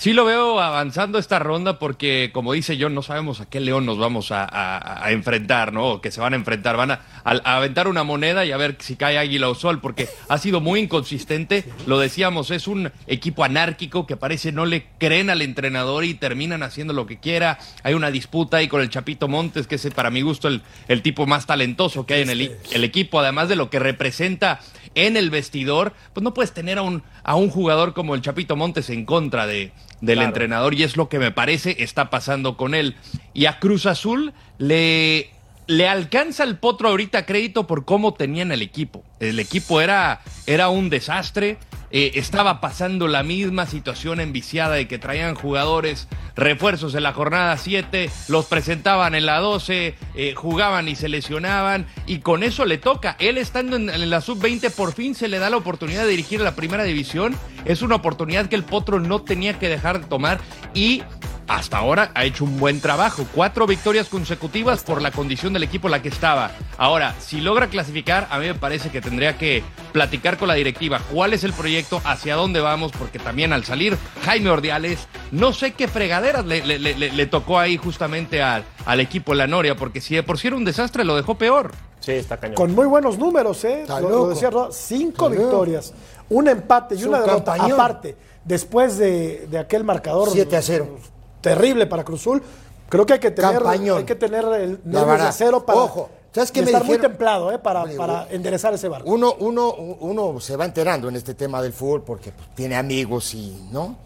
Sí 0.00 0.14
lo 0.14 0.24
veo 0.24 0.58
avanzando 0.60 1.18
esta 1.18 1.38
ronda 1.38 1.78
porque, 1.78 2.30
como 2.32 2.54
dice 2.54 2.78
John, 2.80 2.94
no 2.94 3.02
sabemos 3.02 3.42
a 3.42 3.50
qué 3.50 3.60
león 3.60 3.84
nos 3.84 3.98
vamos 3.98 4.32
a, 4.32 4.44
a- 4.50 5.04
a 5.04 5.12
enfrentar, 5.12 5.74
¿no? 5.74 5.88
O 5.88 6.00
que 6.00 6.10
se 6.10 6.22
van 6.22 6.32
a 6.32 6.36
enfrentar. 6.36 6.78
Van 6.78 6.92
a, 6.92 7.00
aventar 7.22 7.86
una 7.86 8.02
moneda 8.02 8.46
y 8.46 8.52
a 8.52 8.56
ver 8.56 8.76
si 8.80 8.96
cae 8.96 9.18
águila 9.18 9.50
o 9.50 9.54
sol, 9.54 9.82
porque 9.82 10.08
ha 10.30 10.38
sido 10.38 10.62
muy 10.62 10.80
inconsistente. 10.80 11.64
Lo 11.86 11.98
decíamos, 11.98 12.50
es 12.50 12.66
un 12.66 12.90
equipo 13.08 13.44
anárquico 13.44 14.06
que 14.06 14.16
parece 14.16 14.52
no 14.52 14.64
le 14.64 14.86
creen 14.96 15.28
al 15.28 15.42
entrenador 15.42 16.04
y 16.06 16.14
terminan 16.14 16.62
haciendo 16.62 16.94
lo 16.94 17.04
que 17.04 17.20
quiera. 17.20 17.58
Hay 17.82 17.92
una 17.92 18.10
disputa 18.10 18.56
ahí 18.56 18.68
con 18.68 18.80
el 18.80 18.88
Chapito 18.88 19.28
Montes, 19.28 19.66
que 19.66 19.74
es 19.74 19.86
para 19.94 20.08
mi 20.08 20.22
gusto 20.22 20.48
el, 20.48 20.62
el 20.88 21.02
tipo 21.02 21.26
más 21.26 21.44
talentoso 21.44 22.06
que 22.06 22.14
hay 22.14 22.22
en 22.22 22.30
el, 22.30 22.40
i- 22.40 22.52
el 22.72 22.84
equipo, 22.84 23.20
además 23.20 23.50
de 23.50 23.56
lo 23.56 23.68
que 23.68 23.78
representa 23.78 24.60
en 24.94 25.16
el 25.16 25.30
vestidor, 25.30 25.92
pues 26.12 26.24
no 26.24 26.34
puedes 26.34 26.52
tener 26.52 26.78
a 26.78 26.82
un, 26.82 27.02
a 27.22 27.36
un 27.36 27.50
jugador 27.50 27.94
como 27.94 28.14
el 28.14 28.22
Chapito 28.22 28.56
Montes 28.56 28.90
en 28.90 29.04
contra 29.04 29.46
de, 29.46 29.72
del 30.00 30.16
Claro. 30.16 30.28
entrenador 30.28 30.74
y 30.74 30.82
es 30.82 30.96
lo 30.96 31.08
que 31.08 31.18
me 31.18 31.30
parece 31.30 31.76
está 31.82 32.10
pasando 32.10 32.56
con 32.56 32.74
él. 32.74 32.96
Y 33.32 33.46
a 33.46 33.58
Cruz 33.58 33.86
Azul 33.86 34.32
le, 34.58 35.30
le 35.66 35.88
alcanza 35.88 36.44
el 36.44 36.56
potro 36.58 36.88
ahorita 36.88 37.26
crédito 37.26 37.66
por 37.66 37.84
cómo 37.84 38.14
tenían 38.14 38.50
el 38.52 38.62
equipo. 38.62 39.04
El 39.20 39.38
equipo 39.38 39.80
era, 39.80 40.20
era 40.46 40.68
un 40.68 40.90
desastre. 40.90 41.58
eh, 41.92 42.12
estaba 42.14 42.60
pasando 42.60 43.08
la 43.08 43.22
misma 43.24 43.66
situación 43.66 44.20
enviciada 44.20 44.76
de 44.76 44.86
que 44.86 44.98
traían 44.98 45.34
jugadores 45.34 46.06
refuerzos 46.36 46.94
en 46.94 47.02
la 47.02 47.12
jornada 47.12 47.56
7, 47.56 48.08
los 48.28 48.46
presentaban 48.46 49.14
en 49.16 49.26
la 49.26 49.40
12, 49.40 49.96
eh, 50.14 50.34
jugaban 50.36 50.88
y 50.88 50.94
se 50.94 51.08
lesionaban, 51.08 51.86
y 52.06 52.20
con 52.20 52.44
eso 52.44 52.64
le 52.64 52.78
toca. 52.78 53.16
Él 53.18 53.38
estando 53.38 53.74
en, 53.76 53.90
en 53.90 54.08
la 54.08 54.20
sub-20, 54.20 54.70
por 54.70 54.92
fin 54.92 55.14
se 55.16 55.26
le 55.28 55.40
da 55.40 55.50
la 55.50 55.56
oportunidad 55.56 56.04
de 56.04 56.10
dirigir 56.10 56.40
la 56.40 56.54
primera 56.54 56.84
división. 56.84 57.36
Es 57.64 57.82
una 57.82 57.96
oportunidad 57.96 58.46
que 58.46 58.56
el 58.56 58.62
Potro 58.64 59.00
no 59.00 59.22
tenía 59.22 59.58
que 59.58 59.68
dejar 59.68 60.00
de 60.00 60.06
tomar 60.06 60.40
y 60.72 61.02
hasta 61.48 61.78
ahora 61.78 62.12
ha 62.14 62.24
hecho 62.24 62.44
un 62.44 62.60
buen 62.60 62.80
trabajo. 62.80 63.26
Cuatro 63.34 63.66
victorias 63.66 64.08
consecutivas 64.08 64.84
por 64.84 65.02
la 65.02 65.10
condición 65.10 65.52
del 65.52 65.64
equipo 65.64 65.88
en 65.88 65.92
la 65.92 66.00
que 66.00 66.08
estaba. 66.08 66.52
Ahora, 66.78 67.16
si 67.18 67.40
logra 67.40 67.66
clasificar, 67.66 68.28
a 68.30 68.38
mí 68.38 68.46
me 68.46 68.54
parece 68.54 68.90
que 68.90 69.00
tendría 69.10 69.36
que 69.36 69.62
platicar 69.92 70.38
con 70.38 70.46
la 70.48 70.54
directiva 70.54 71.00
cuál 71.12 71.32
es 71.34 71.42
el 71.44 71.52
proyecto, 71.52 72.00
hacia 72.04 72.36
dónde 72.36 72.60
vamos, 72.60 72.92
porque 72.96 73.18
también 73.18 73.52
al 73.52 73.64
salir 73.64 73.98
Jaime 74.24 74.50
Ordiales, 74.50 75.00
no 75.32 75.52
sé 75.52 75.72
qué 75.72 75.88
fregaderas 75.88 76.46
le, 76.46 76.64
le- 76.64 76.78
le- 76.78 76.94
le- 76.96 77.12
le 77.12 77.26
tocó 77.26 77.58
ahí 77.58 77.76
justamente 77.76 78.40
al, 78.40 78.64
al 78.86 79.00
equipo 79.00 79.34
la 79.34 79.46
Noria, 79.48 79.74
porque 79.74 80.00
si 80.00 80.14
de 80.14 80.22
por 80.22 80.38
sí 80.38 80.46
era 80.46 80.56
un 80.56 80.64
desastre, 80.64 81.04
lo 81.04 81.16
dejó 81.16 81.34
peor. 81.36 81.72
Sí, 81.98 82.12
está 82.12 82.36
cañón. 82.38 82.54
Con 82.54 82.72
muy 82.74 82.86
buenos 82.86 83.18
números, 83.18 83.62
¿eh? 83.64 83.82
Está 83.82 84.00
Lo, 84.00 84.08
lo 84.08 84.28
decía 84.28 84.50
cinco 84.70 85.26
Está 85.28 85.34
loco. 85.42 85.48
victorias, 85.50 85.92
un 86.30 86.46
empate 86.48 86.94
y 86.94 87.04
una 87.04 87.18
un 87.18 87.26
derrota. 87.26 87.52
campañón. 87.56 87.72
Aparte, 87.80 88.16
después 88.44 88.96
de, 88.96 89.46
de 89.50 89.58
aquel 89.58 89.82
marcador 89.84 90.30
7 90.32 90.56
a 90.56 90.62
0. 90.62 90.98
terrible 91.40 91.86
para 91.86 92.04
Cruzul, 92.04 92.42
creo 92.88 93.04
que 93.04 93.14
hay 93.14 93.18
que 93.18 93.30
tener, 93.32 93.54
Campañón. 93.54 93.98
hay 93.98 94.04
que 94.04 94.14
tener 94.14 94.44
el 94.44 94.50
La 94.50 94.56
nervios 94.84 95.06
verdad. 95.06 95.18
de 95.24 95.28
acero 95.28 95.66
para 95.66 95.78
Ojo, 95.80 96.10
¿sabes 96.32 96.50
qué 96.52 96.60
y 96.60 96.62
me 96.64 96.70
estar 96.70 96.84
muy 96.84 96.98
templado, 96.98 97.50
¿eh? 97.52 97.58
Para, 97.58 97.84
para 97.96 98.26
enderezar 98.30 98.74
ese 98.74 98.88
barco. 98.88 99.08
Uno, 99.10 99.34
uno, 99.40 99.72
uno 99.74 100.40
se 100.40 100.56
va 100.56 100.64
enterando 100.64 101.08
en 101.08 101.16
este 101.16 101.34
tema 101.34 101.60
del 101.62 101.72
fútbol 101.72 102.02
porque 102.02 102.32
pues, 102.32 102.48
tiene 102.54 102.76
amigos 102.76 103.34
y, 103.34 103.68
¿no? 103.70 103.96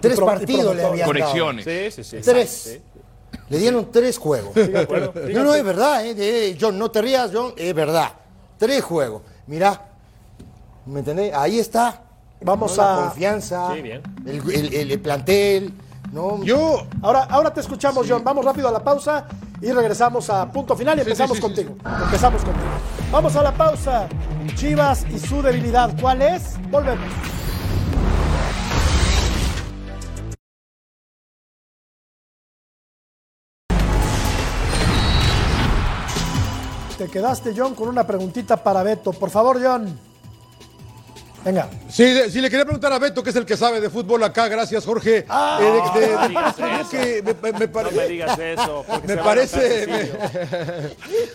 Tres 0.00 0.16
pro- 0.16 0.26
y 0.26 0.28
partidos 0.28 0.76
le 0.76 0.84
habían 0.84 1.08
dado. 1.08 1.12
Conexiones. 1.12 1.64
Sí, 1.64 2.02
sí, 2.02 2.04
sí. 2.04 2.22
Tres. 2.24 2.50
Sí. 2.50 2.82
Le 3.48 3.58
dieron 3.58 3.90
tres 3.90 4.18
juegos. 4.18 4.52
No, 5.34 5.44
no, 5.44 5.54
es 5.54 5.64
verdad, 5.64 6.04
¿eh? 6.06 6.14
De- 6.14 6.56
John, 6.60 6.78
no 6.78 6.90
te 6.90 7.02
rías, 7.02 7.30
John, 7.32 7.52
es 7.56 7.74
verdad. 7.74 8.10
Tres 8.58 8.82
juegos. 8.82 9.22
Mirá, 9.46 9.88
¿me 10.86 11.00
entendés? 11.00 11.32
Ahí 11.34 11.58
está. 11.58 12.02
Vamos 12.40 12.76
¿no? 12.76 12.82
La 12.82 12.94
a- 12.94 13.04
confianza, 13.08 13.74
Sí, 13.74 13.82
bien. 13.82 14.02
El, 14.26 14.74
el- 14.74 14.90
el 14.92 15.00
plantel, 15.00 15.72
¿no? 16.14 16.42
Yo, 16.44 16.86
Ahora, 17.02 17.24
ahora 17.24 17.52
te 17.52 17.60
escuchamos, 17.60 18.06
John. 18.08 18.22
Vamos 18.24 18.44
rápido 18.44 18.68
a 18.68 18.72
la 18.72 18.82
pausa 18.82 19.26
y 19.60 19.70
regresamos 19.72 20.30
a 20.30 20.50
punto 20.50 20.76
final 20.76 20.96
y 20.98 21.00
empezamos 21.02 21.36
sí, 21.36 21.42
sí, 21.42 21.42
contigo. 21.42 21.76
Empezamos 22.04 22.42
contigo. 22.42 22.66
Vamos 23.10 23.36
a 23.36 23.42
la 23.42 23.52
pausa. 23.52 24.08
Chivas 24.54 25.04
y 25.10 25.18
su 25.18 25.42
debilidad. 25.42 25.94
¿Cuál 26.00 26.22
es? 26.22 26.54
Volvemos. 26.70 27.08
Te 36.96 37.08
quedaste, 37.08 37.52
John, 37.56 37.74
con 37.74 37.88
una 37.88 38.06
preguntita 38.06 38.56
para 38.56 38.84
Beto. 38.84 39.12
Por 39.12 39.28
favor, 39.28 39.60
John. 39.60 40.13
Venga. 41.44 41.68
Sí, 41.90 42.06
sí, 42.30 42.40
le 42.40 42.48
quería 42.48 42.64
preguntar 42.64 42.92
a 42.92 42.98
Beto, 42.98 43.22
que 43.22 43.28
es 43.30 43.36
el 43.36 43.44
que 43.44 43.56
sabe 43.56 43.80
de 43.80 43.90
fútbol 43.90 44.22
acá, 44.24 44.48
gracias 44.48 44.84
Jorge. 44.84 45.26
Ah. 45.28 45.58
Eh, 45.60 46.00
de- 46.00 46.06
de- 46.06 46.14
No 46.14 46.28
digas 46.28 46.56
eso. 46.58 46.90
que 46.90 47.22
me, 47.22 47.34
me- 47.52 47.58
me 47.58 47.68
pare- 47.68 47.90
No 47.90 47.96
me 47.98 48.08
digas 48.08 48.38
eso. 48.38 48.84
porque 48.88 49.06
me 49.08 49.16
parece, 49.18 49.86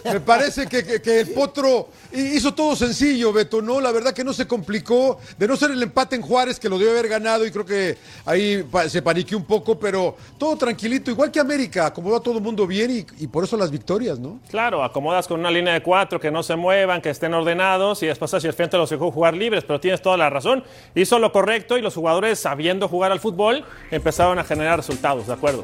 me, 0.04 0.14
me 0.14 0.20
parece 0.20 0.68
que, 0.68 0.84
que- 0.84 1.02
que 1.02 1.20
el 1.20 1.30
Potro 1.30 1.90
hizo 2.12 2.54
todo 2.54 2.76
sencillo, 2.76 3.32
Beto, 3.32 3.62
¿no? 3.62 3.80
La 3.80 3.92
verdad 3.92 4.14
que 4.14 4.24
no 4.24 4.34
se 4.34 4.48
complicó, 4.48 5.20
de 5.38 5.48
no 5.48 5.56
ser 5.56 5.72
el 5.72 5.84
empate 5.84 6.16
en 6.16 6.22
Juárez, 6.24 6.60
que 6.60 6.70
lo 6.70 6.80
debe 6.80 6.92
haber 6.92 7.08
ganado, 7.08 7.46
y 7.46 7.52
creo 7.52 7.66
que 7.66 7.98
ahí 8.26 8.66
se 8.88 9.02
paniqueó 9.02 9.38
un 9.38 9.46
poco, 9.46 9.80
pero 9.80 10.16
todo 10.38 10.56
tranquilito, 10.58 11.12
igual 11.12 11.32
que 11.32 11.40
América, 11.40 11.86
acomodó 11.86 12.16
a 12.18 12.24
todo 12.24 12.38
el 12.38 12.44
mundo 12.44 12.66
bien 12.66 12.90
y, 12.92 13.24
y 13.24 13.28
por 13.28 13.44
eso 13.44 13.56
las 13.58 13.70
victorias, 13.72 14.18
¿no? 14.20 14.40
Claro, 14.50 14.84
acomodas 14.84 15.28
con 15.28 15.40
una 15.40 15.52
línea 15.52 15.74
de 15.74 15.84
cuatro, 15.84 16.20
que 16.20 16.32
no 16.32 16.42
se 16.44 16.56
muevan, 16.56 17.02
que 17.02 17.12
estén 17.12 17.34
ordenados 17.34 18.02
y 18.04 18.08
después 18.08 18.34
hacia 18.34 18.48
el 18.48 18.54
frente 18.54 18.76
los 18.78 18.90
dejó 18.90 19.12
jugar 19.12 19.36
libres, 19.36 19.64
pero 19.66 19.80
tienes 19.80 19.99
toda 20.02 20.18
la 20.18 20.30
razón. 20.30 20.64
Hizo 20.96 21.20
lo 21.20 21.32
correcto 21.32 21.78
y 21.78 21.82
los 21.82 21.96
jugadores, 21.96 22.40
sabiendo 22.40 22.88
jugar 22.88 23.12
al 23.12 23.20
fútbol, 23.20 23.64
empezaron 23.92 24.40
a 24.40 24.44
generar 24.44 24.78
resultados, 24.78 25.28
¿de 25.28 25.34
acuerdo? 25.34 25.64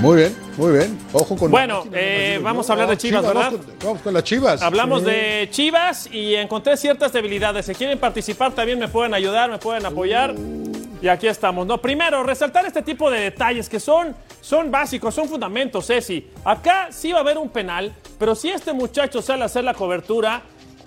Muy 0.00 0.16
bien, 0.16 0.36
muy 0.56 0.72
bien. 0.72 0.98
Ojo 1.12 1.36
con 1.36 1.48
Bueno, 1.48 1.84
máquina, 1.84 1.96
eh, 2.00 2.34
no 2.38 2.44
vamos 2.44 2.68
a 2.68 2.72
hablar 2.72 2.88
de 2.88 2.96
Chivas, 2.96 3.24
¿verdad? 3.24 3.52
Vamos 3.52 3.66
con, 3.66 3.78
vamos 3.84 4.02
con 4.02 4.14
las 4.14 4.24
Chivas. 4.24 4.60
Hablamos 4.60 5.04
de 5.04 5.48
Chivas 5.52 6.08
y 6.12 6.34
encontré 6.34 6.76
ciertas 6.76 7.12
debilidades. 7.12 7.66
Si 7.66 7.74
quieren 7.76 8.00
participar 8.00 8.50
también 8.50 8.80
me 8.80 8.88
pueden 8.88 9.14
ayudar, 9.14 9.48
me 9.48 9.58
pueden 9.58 9.86
apoyar. 9.86 10.34
Y 11.00 11.06
aquí 11.08 11.28
estamos. 11.28 11.66
No, 11.68 11.78
primero, 11.78 12.22
resaltar 12.24 12.66
este 12.66 12.82
tipo 12.82 13.10
de 13.10 13.20
detalles 13.20 13.68
que 13.68 13.78
son, 13.78 14.14
son 14.40 14.72
básicos, 14.72 15.14
son 15.14 15.28
fundamentos, 15.28 15.86
Ceci. 15.86 16.28
Acá 16.44 16.88
sí 16.90 17.12
va 17.12 17.18
a 17.18 17.20
haber 17.22 17.38
un 17.38 17.48
penal, 17.48 17.92
pero 18.18 18.34
si 18.34 18.50
este 18.50 18.72
muchacho 18.72 19.22
sale 19.22 19.42
a 19.42 19.46
hacer 19.46 19.62
la 19.62 19.74
cobertura, 19.74 20.42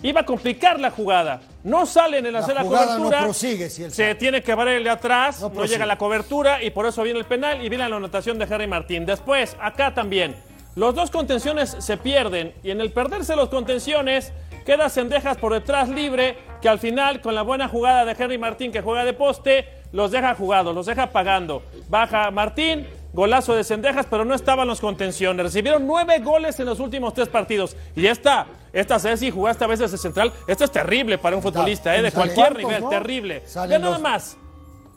iba 0.10 0.22
a 0.22 0.26
complicar 0.26 0.80
la 0.80 0.91
jugada. 0.91 1.41
No 1.63 1.86
salen 1.86 2.26
en 2.26 2.34
La 2.34 2.39
hacer 2.39 2.56
la 2.56 2.63
no 2.63 2.70
cobertura. 2.70 3.24
prosigue 3.24 3.70
si 3.70 3.84
él 3.84 3.91
se 3.91 4.13
tiene 4.15 4.41
que 4.41 4.52
el 4.52 4.84
de 4.84 4.89
atrás, 4.89 5.41
no, 5.41 5.65
llega 5.65 5.86
la 5.86 5.98
cobertura 5.98 6.63
y 6.63 6.70
por 6.70 6.86
eso 6.86 7.02
viene 7.04 7.20
el 7.20 7.26
penal 7.26 7.63
y 7.63 7.70
viene 7.70 7.89
la 7.89 7.96
anotación 7.96 8.38
de 8.38 8.46
Harry 8.46 8.68
Martín. 8.68 9.06
Después, 9.06 9.58
acá 9.60 9.94
también. 9.94 10.36
Los 10.76 10.94
dos 10.94 11.10
contenciones 11.10 11.76
se 11.80 11.98
pierden 11.98 12.54
y 12.62 12.72
en 12.72 12.82
el 12.82 12.91
perderse 12.91 13.36
los 13.36 13.50
contenciones 13.50 14.32
queda 14.65 14.89
Sendejas 14.89 15.38
por 15.38 15.54
detrás 15.54 15.89
libre 15.89 16.38
que 16.62 16.70
al 16.70 16.80
final 16.80 17.22
con 17.22 17.34
la 17.34 17.44
buena 17.44 17.68
jugada 17.68 18.06
de 18.06 18.12
Henry 18.12 18.38
Martín 18.38 18.72
que 18.72 18.82
juega 18.82 19.06
de 19.06 19.13
poste 19.13 19.65
los 19.91 20.12
deja 20.12 20.36
jugados, 20.36 20.76
los 20.76 20.86
deja 20.86 21.12
pagando. 21.12 21.63
Baja 21.88 22.30
Martín, 22.30 22.86
golazo 23.13 23.56
de 23.56 23.63
Sendejas, 23.63 24.06
pero 24.10 24.26
no 24.26 24.36
estaban 24.36 24.68
los 24.68 24.82
contenciones. 24.82 25.46
Recibieron 25.46 25.88
nueve 25.88 26.20
goles 26.20 26.60
en 26.60 26.65
los 26.65 26.82
últimos 26.82 27.13
tres 27.13 27.30
partidos. 27.30 27.78
Y 27.96 28.08
esta, 28.08 28.48
esta 28.75 28.99
Ceci 28.99 29.31
jugaste 29.31 29.63
a 29.63 29.67
veces 29.67 29.89
de 29.91 29.97
central. 29.97 30.31
Esto 30.47 30.65
es 30.65 30.71
terrible 30.71 31.17
para 31.17 31.35
un 31.35 31.41
futbolista, 31.41 31.95
¿eh? 31.95 32.01
de 32.01 32.11
cualquier 32.11 32.35
cuartos, 32.49 32.63
nivel, 32.63 32.81
¿no? 32.81 32.89
terrible. 32.89 33.41
Salen 33.45 33.69
Vean 33.69 33.81
nada 33.81 33.99
más. 33.99 34.38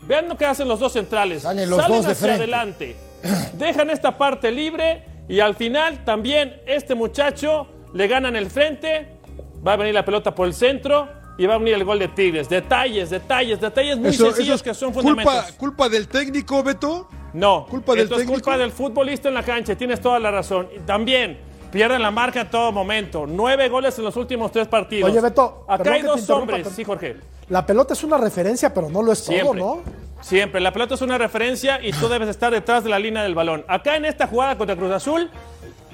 Vean 0.03 0.29
lo 0.29 0.37
que 0.37 0.45
hacen 0.47 0.67
los 0.69 0.81
dos 0.81 0.93
centrales. 0.93 1.43
Salen 1.43 1.71
los 1.71 1.87
dos 1.87 2.05
de 2.05 2.13
hacia 2.13 2.35
adelante. 2.35 2.97
Dejan 3.55 3.91
esta 3.91 4.19
parte 4.19 4.51
libre 4.51 5.05
y 5.29 5.39
al 5.41 5.55
final 5.55 6.05
también 6.05 6.61
este 6.67 6.95
muchacho 6.97 7.69
le 7.95 8.09
gana 8.09 8.29
en 8.29 8.37
el 8.37 8.51
frente. 8.51 9.17
Va 9.67 9.75
a 9.75 9.77
venir 9.77 9.95
la 9.95 10.05
pelota 10.05 10.35
por 10.35 10.47
el 10.49 10.55
centro 10.55 11.09
y 11.39 11.47
va 11.47 11.55
a 11.55 11.59
venir 11.59 11.75
el 11.75 11.85
gol 11.85 12.01
de 12.01 12.09
Tigres. 12.09 12.49
Detalles, 12.49 13.11
detalles, 13.11 13.61
detalles 13.61 13.97
muy 13.97 14.09
Eso- 14.11 14.27
sencillos 14.27 14.57
eso 14.57 14.65
que 14.65 14.71
es 14.71 14.77
son 14.77 14.93
culpa, 14.93 15.11
fundamentos. 15.23 15.53
culpa 15.53 15.89
del 15.89 16.09
técnico, 16.09 16.63
Beto. 16.65 17.09
No, 17.33 17.67
culpa 17.67 17.93
del 17.93 18.03
esto 18.03 18.15
es 18.17 18.21
técnico. 18.23 18.41
culpa 18.41 18.59
del 18.59 18.73
futbolista 18.73 19.29
en 19.29 19.35
la 19.35 19.43
cancha, 19.45 19.77
tienes 19.77 20.01
toda 20.01 20.19
la 20.19 20.31
razón. 20.33 20.69
Y 20.75 20.81
también 20.81 21.39
pierden 21.71 22.03
la 22.03 22.11
marca 22.11 22.41
en 22.43 22.51
todo 22.51 22.73
momento. 22.73 23.27
Nueve 23.27 23.69
goles 23.69 23.99
en 23.99 24.05
los 24.05 24.17
últimos 24.17 24.53
tres 24.53 24.69
partidos. 24.69 25.11
Oye, 25.11 25.21
Beto, 25.21 25.65
acá 25.69 25.93
hay 25.93 26.03
dos 26.03 26.29
hombres, 26.31 26.61
pero- 26.63 26.75
sí, 26.75 26.85
Jorge. 26.85 27.17
La 27.49 27.65
pelota 27.65 27.95
es 27.95 28.05
una 28.05 28.19
referencia, 28.19 28.73
pero 28.75 28.91
no 28.91 29.03
lo 29.03 29.13
es 29.13 29.21
Siempre. 29.21 29.61
todo, 29.61 29.77
¿no? 29.77 29.83
Siempre. 30.21 30.61
La 30.61 30.73
pelota 30.73 30.95
es 30.95 31.01
una 31.01 31.17
referencia 31.17 31.81
y 31.83 31.93
tú 31.93 32.09
debes 32.09 32.29
estar 32.29 32.53
detrás 32.53 32.85
de 32.85 32.91
la 32.91 32.99
línea 32.99 33.23
del 33.23 33.35
balón. 33.35 33.65
Acá 33.69 33.97
en 33.97 34.05
esta 34.05 34.27
jugada 34.27 34.59
contra 34.59 34.77
Cruz 34.77 34.93
Azul, 34.93 35.31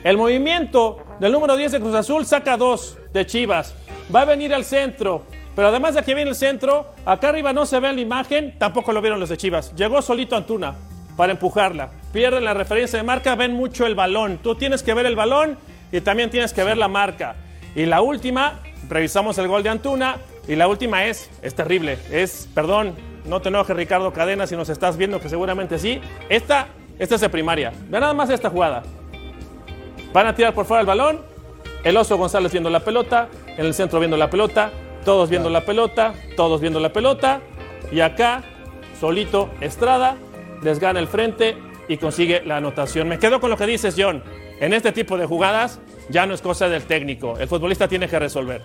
el 0.02 0.16
movimiento 0.16 0.98
del 1.20 1.30
número 1.32 1.56
10 1.56 1.72
de 1.72 1.80
Cruz 1.80 1.94
Azul 1.94 2.26
saca 2.26 2.56
dos 2.56 2.98
de 3.12 3.24
Chivas. 3.26 3.74
Va 4.14 4.22
a 4.22 4.24
venir 4.24 4.52
al 4.54 4.64
centro. 4.64 5.22
Pero 5.54 5.68
además 5.68 5.94
de 5.94 6.02
que 6.02 6.14
viene 6.16 6.30
el 6.30 6.36
centro, 6.36 6.86
acá 7.06 7.28
arriba 7.28 7.52
no 7.52 7.64
se 7.64 7.78
ve 7.78 7.88
en 7.88 7.94
la 7.94 8.00
imagen, 8.00 8.58
tampoco 8.58 8.92
lo 8.92 9.00
vieron 9.00 9.20
los 9.20 9.28
de 9.28 9.36
Chivas. 9.36 9.72
Llegó 9.76 10.02
solito 10.02 10.34
Antuna 10.34 10.74
para 11.16 11.30
empujarla. 11.32 11.90
Pierden 12.14 12.44
la 12.44 12.54
referencia 12.54 12.96
de 12.96 13.02
marca, 13.02 13.34
ven 13.34 13.54
mucho 13.54 13.86
el 13.86 13.96
balón. 13.96 14.38
Tú 14.38 14.54
tienes 14.54 14.84
que 14.84 14.94
ver 14.94 15.04
el 15.04 15.16
balón 15.16 15.58
y 15.90 16.00
también 16.00 16.30
tienes 16.30 16.52
que 16.52 16.62
ver 16.62 16.76
la 16.76 16.86
marca. 16.86 17.34
Y 17.74 17.86
la 17.86 18.02
última, 18.02 18.60
revisamos 18.88 19.36
el 19.38 19.48
gol 19.48 19.64
de 19.64 19.70
Antuna. 19.70 20.18
Y 20.46 20.54
la 20.54 20.68
última 20.68 21.06
es, 21.06 21.28
es 21.42 21.56
terrible. 21.56 21.98
Es, 22.12 22.48
perdón, 22.54 22.94
no 23.24 23.40
te 23.40 23.48
enojes 23.48 23.74
Ricardo 23.74 24.12
Cadena 24.12 24.46
si 24.46 24.54
nos 24.54 24.68
estás 24.68 24.96
viendo, 24.96 25.18
que 25.18 25.28
seguramente 25.28 25.76
sí. 25.76 26.00
Esta, 26.28 26.68
esta 27.00 27.16
es 27.16 27.20
de 27.20 27.28
primaria. 27.28 27.72
Ve 27.88 27.98
nada 27.98 28.14
más 28.14 28.30
esta 28.30 28.48
jugada. 28.48 28.84
Van 30.12 30.28
a 30.28 30.36
tirar 30.36 30.54
por 30.54 30.66
fuera 30.66 30.82
el 30.82 30.86
balón. 30.86 31.20
El 31.82 31.96
oso 31.96 32.16
González 32.16 32.52
viendo 32.52 32.70
la 32.70 32.78
pelota. 32.78 33.28
En 33.56 33.66
el 33.66 33.74
centro 33.74 33.98
viendo 33.98 34.16
la 34.16 34.30
pelota. 34.30 34.70
Todos 35.04 35.28
viendo 35.30 35.50
la 35.50 35.62
pelota. 35.62 36.14
Todos 36.36 36.60
viendo 36.60 36.78
la 36.78 36.92
pelota. 36.92 37.40
Y 37.90 37.98
acá, 37.98 38.44
solito 39.00 39.50
Estrada, 39.60 40.16
les 40.62 40.78
gana 40.78 41.00
el 41.00 41.08
frente 41.08 41.73
y 41.88 41.96
consigue 41.96 42.42
la 42.44 42.58
anotación. 42.58 43.08
Me 43.08 43.18
quedo 43.18 43.40
con 43.40 43.50
lo 43.50 43.56
que 43.56 43.66
dices, 43.66 43.94
John. 43.96 44.22
En 44.60 44.72
este 44.72 44.92
tipo 44.92 45.16
de 45.18 45.26
jugadas 45.26 45.80
ya 46.08 46.26
no 46.26 46.34
es 46.34 46.40
cosa 46.40 46.68
del 46.68 46.84
técnico. 46.84 47.38
El 47.38 47.48
futbolista 47.48 47.88
tiene 47.88 48.08
que 48.08 48.18
resolver. 48.18 48.62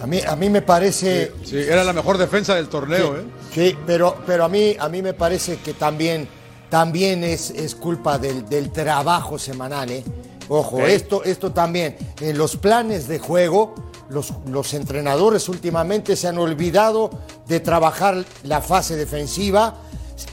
A 0.00 0.06
mí, 0.06 0.20
a 0.26 0.36
mí 0.36 0.50
me 0.50 0.62
parece. 0.62 1.32
Sí, 1.44 1.56
era 1.58 1.82
la 1.82 1.92
mejor 1.92 2.18
defensa 2.18 2.54
del 2.54 2.68
torneo, 2.68 3.16
¿eh? 3.16 3.22
Sí, 3.52 3.76
pero, 3.86 4.16
pero 4.26 4.44
a, 4.44 4.48
mí, 4.48 4.76
a 4.78 4.88
mí 4.88 5.00
me 5.00 5.14
parece 5.14 5.56
que 5.58 5.72
también, 5.72 6.28
también 6.68 7.24
es, 7.24 7.50
es 7.50 7.74
culpa 7.74 8.18
del, 8.18 8.46
del 8.46 8.70
trabajo 8.70 9.38
semanal. 9.38 9.90
¿eh? 9.90 10.04
Ojo, 10.48 10.80
esto, 10.80 11.24
esto 11.24 11.52
también. 11.52 11.96
En 12.20 12.36
los 12.36 12.56
planes 12.56 13.08
de 13.08 13.18
juego, 13.18 13.74
los, 14.10 14.34
los 14.50 14.74
entrenadores 14.74 15.48
últimamente 15.48 16.14
se 16.14 16.28
han 16.28 16.38
olvidado 16.38 17.10
de 17.48 17.60
trabajar 17.60 18.22
la 18.42 18.60
fase 18.60 18.96
defensiva. 18.96 19.76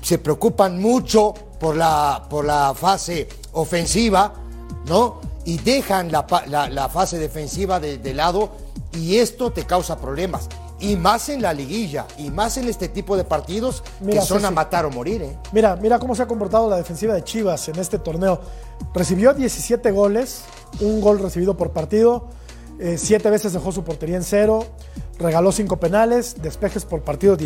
Se 0.01 0.17
preocupan 0.17 0.79
mucho 0.81 1.33
por 1.59 1.75
la, 1.75 2.25
por 2.29 2.45
la 2.45 2.73
fase 2.73 3.27
ofensiva, 3.53 4.33
¿no? 4.87 5.21
Y 5.45 5.57
dejan 5.57 6.11
la, 6.11 6.25
la- 6.47 6.69
la 6.69 6.89
fase 6.89 7.17
defensiva 7.17 7.79
de, 7.79 7.97
de 7.97 8.13
lado 8.13 8.51
y 8.93 9.17
esto 9.17 9.51
te 9.51 9.65
causa 9.65 9.97
problemas. 9.99 10.47
Y 10.79 10.97
más 10.97 11.29
en 11.29 11.41
la 11.41 11.53
liguilla, 11.53 12.05
y 12.17 12.29
más 12.29 12.57
en 12.57 12.67
este 12.67 12.89
tipo 12.89 13.15
de 13.15 13.23
partidos 13.23 13.83
Mira, 14.01 14.19
que 14.19 14.25
son 14.27 14.43
a 14.43 14.51
matar 14.51 14.85
o 14.85 14.91
morir, 14.91 15.21
¿eh? 15.21 15.37
Mira, 15.53 15.77
mira 15.77 15.97
cómo 15.97 16.13
se 16.13 16.23
ha 16.23 16.27
comportado 16.27 16.69
la 16.69 16.75
defensiva 16.75 17.13
de 17.13 17.23
Chivas 17.23 17.69
en 17.69 17.79
este 17.79 17.99
torneo. 17.99 18.41
Recibió 18.93 19.33
17 19.33 19.91
goles, 19.91 20.41
un 20.81 20.99
gol 20.99 21.19
recibido 21.19 21.55
por 21.55 21.71
partido, 21.71 22.27
eh, 22.79 22.97
siete 22.97 23.29
veces 23.29 23.53
dejó 23.53 23.71
su 23.71 23.83
portería 23.85 24.17
en 24.17 24.23
cero, 24.23 24.65
regaló 25.19 25.53
cinco 25.53 25.77
penales, 25.77 26.35
despejes 26.41 26.83
por 26.83 27.01
partido 27.01 27.37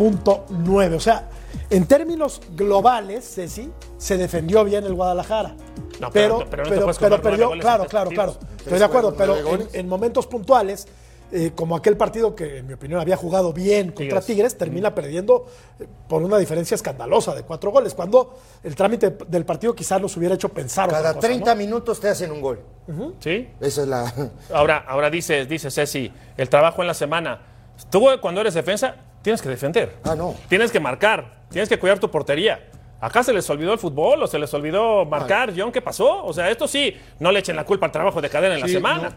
16.9. 0.00 0.94
O 0.96 1.00
sea, 1.00 1.28
en 1.68 1.86
términos 1.86 2.40
globales, 2.54 3.34
Ceci, 3.34 3.70
se 3.98 4.16
defendió 4.16 4.64
bien 4.64 4.84
el 4.84 4.94
Guadalajara. 4.94 5.54
No, 6.00 6.10
pero, 6.10 6.38
pero- 6.50 6.64
pero 6.64 6.86
no 6.86 6.92
pero, 6.98 7.22
perdió, 7.22 7.50
claro, 7.60 7.86
claro, 7.86 8.10
claro. 8.10 8.36
Estoy 8.58 8.78
de 8.78 8.84
acuerdo, 8.84 9.14
pero 9.14 9.36
en, 9.72 9.88
momentos 9.88 10.26
puntuales, 10.26 10.88
eh, 11.32 11.52
como 11.54 11.76
aquel 11.76 11.96
partido 11.96 12.34
que 12.34 12.58
en 12.58 12.66
mi 12.66 12.72
opinión 12.72 13.00
había 13.00 13.16
jugado 13.16 13.52
bien 13.52 13.88
contra 13.88 14.20
Tigres. 14.20 14.26
Tigres, 14.26 14.58
termina 14.58 14.94
perdiendo 14.94 15.46
por 16.08 16.22
una 16.22 16.38
diferencia 16.38 16.74
escandalosa 16.74 17.34
de 17.34 17.42
cuatro 17.42 17.70
goles, 17.70 17.94
cuando 17.94 18.36
el 18.64 18.74
trámite 18.74 19.10
del 19.28 19.44
partido 19.44 19.74
quizás 19.74 20.00
nos 20.00 20.16
hubiera 20.16 20.34
hecho 20.34 20.48
pensar 20.48 20.88
otra 20.88 21.02
Cada 21.02 21.14
cosa, 21.14 21.28
30 21.28 21.50
¿no? 21.54 21.56
minutos 21.58 22.00
te 22.00 22.08
hacen 22.08 22.32
un 22.32 22.40
gol. 22.40 22.60
¿Sí? 23.20 23.48
Esa 23.60 23.82
es 23.82 23.88
la. 23.88 24.12
Ahora, 24.52 24.84
ahora 24.88 25.10
dice, 25.10 25.44
dice 25.46 25.70
Ceci, 25.70 26.10
el 26.36 26.48
trabajo 26.48 26.80
en 26.80 26.88
la 26.88 26.94
semana. 26.94 27.42
Tú 27.90 28.06
cuando 28.20 28.40
eres 28.40 28.54
defensa, 28.54 28.96
tienes 29.22 29.42
que 29.42 29.48
defender. 29.48 29.96
Ah, 30.04 30.14
no. 30.14 30.34
Tienes 30.48 30.70
que 30.70 30.80
marcar, 30.80 31.42
tienes 31.50 31.68
que 31.68 31.78
cuidar 31.78 31.98
tu 31.98 32.10
portería. 32.10 32.68
Acá 33.00 33.22
se 33.22 33.32
les 33.32 33.48
olvidó 33.48 33.72
el 33.72 33.78
fútbol 33.78 34.22
o 34.22 34.26
se 34.26 34.38
les 34.38 34.52
olvidó 34.52 35.06
marcar, 35.06 35.52
John, 35.56 35.72
¿qué 35.72 35.80
pasó? 35.80 36.22
O 36.24 36.32
sea, 36.34 36.50
esto 36.50 36.68
sí, 36.68 36.94
no 37.18 37.32
le 37.32 37.38
echen 37.38 37.56
la 37.56 37.64
culpa 37.64 37.86
al 37.86 37.92
trabajo 37.92 38.20
de 38.20 38.28
cadena 38.28 38.54
en 38.54 38.60
la 38.60 38.68
semana. 38.68 39.08
No, 39.08 39.14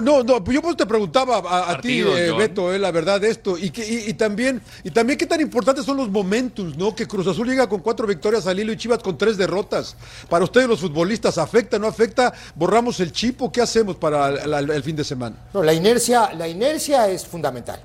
no, 0.00 0.22
no, 0.22 0.42
pues 0.44 0.54
yo 0.54 0.62
pues 0.62 0.76
te 0.76 0.84
preguntaba 0.86 1.38
a, 1.38 1.70
a 1.72 1.80
ti, 1.80 2.00
eh. 2.00 2.32
Beto, 2.36 2.72
eh, 2.72 2.78
la 2.78 2.90
verdad 2.90 3.20
de 3.20 3.30
esto, 3.30 3.56
y, 3.56 3.70
que, 3.70 3.86
y, 3.86 4.10
y 4.10 4.14
también, 4.14 4.60
y 4.84 4.90
también 4.90 5.18
qué 5.18 5.26
tan 5.26 5.40
importantes 5.40 5.84
son 5.84 5.96
los 5.96 6.10
momentos, 6.10 6.76
¿no? 6.76 6.94
Que 6.94 7.06
Cruz 7.06 7.26
Azul 7.26 7.48
llega 7.48 7.68
con 7.68 7.80
cuatro 7.80 8.06
victorias 8.06 8.46
al 8.46 8.58
hilo 8.60 8.72
y 8.72 8.76
Chivas 8.76 8.98
con 9.02 9.16
tres 9.16 9.36
derrotas. 9.36 9.96
Para 10.28 10.44
ustedes 10.44 10.68
los 10.68 10.80
futbolistas, 10.80 11.38
¿afecta, 11.38 11.78
no 11.78 11.86
afecta? 11.86 12.32
¿Borramos 12.54 13.00
el 13.00 13.12
chipo? 13.12 13.50
¿Qué 13.50 13.60
hacemos 13.62 13.96
para 13.96 14.28
el, 14.28 14.52
el- 14.54 14.70
el 14.70 14.82
fin 14.82 14.96
de 14.96 15.04
semana? 15.04 15.36
No, 15.54 15.62
la 15.62 15.72
inercia, 15.72 16.32
la 16.34 16.48
inercia 16.48 17.08
es 17.08 17.26
fundamental. 17.26 17.80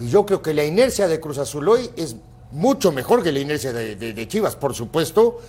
Y 0.00 0.08
yo 0.08 0.24
creo 0.26 0.40
que 0.42 0.54
la 0.54 0.64
inercia 0.64 1.08
de 1.08 1.20
Cruz 1.20 1.38
Azul 1.38 1.68
hoy 1.68 1.90
es 1.96 2.16
mucho 2.52 2.92
mejor 2.92 3.22
que 3.22 3.32
la 3.32 3.40
inercia 3.40 3.72
de, 3.72 3.96
de- 3.96 4.12
de 4.12 4.28
Chivas, 4.28 4.56
por 4.56 4.74
supuesto. 4.74 5.40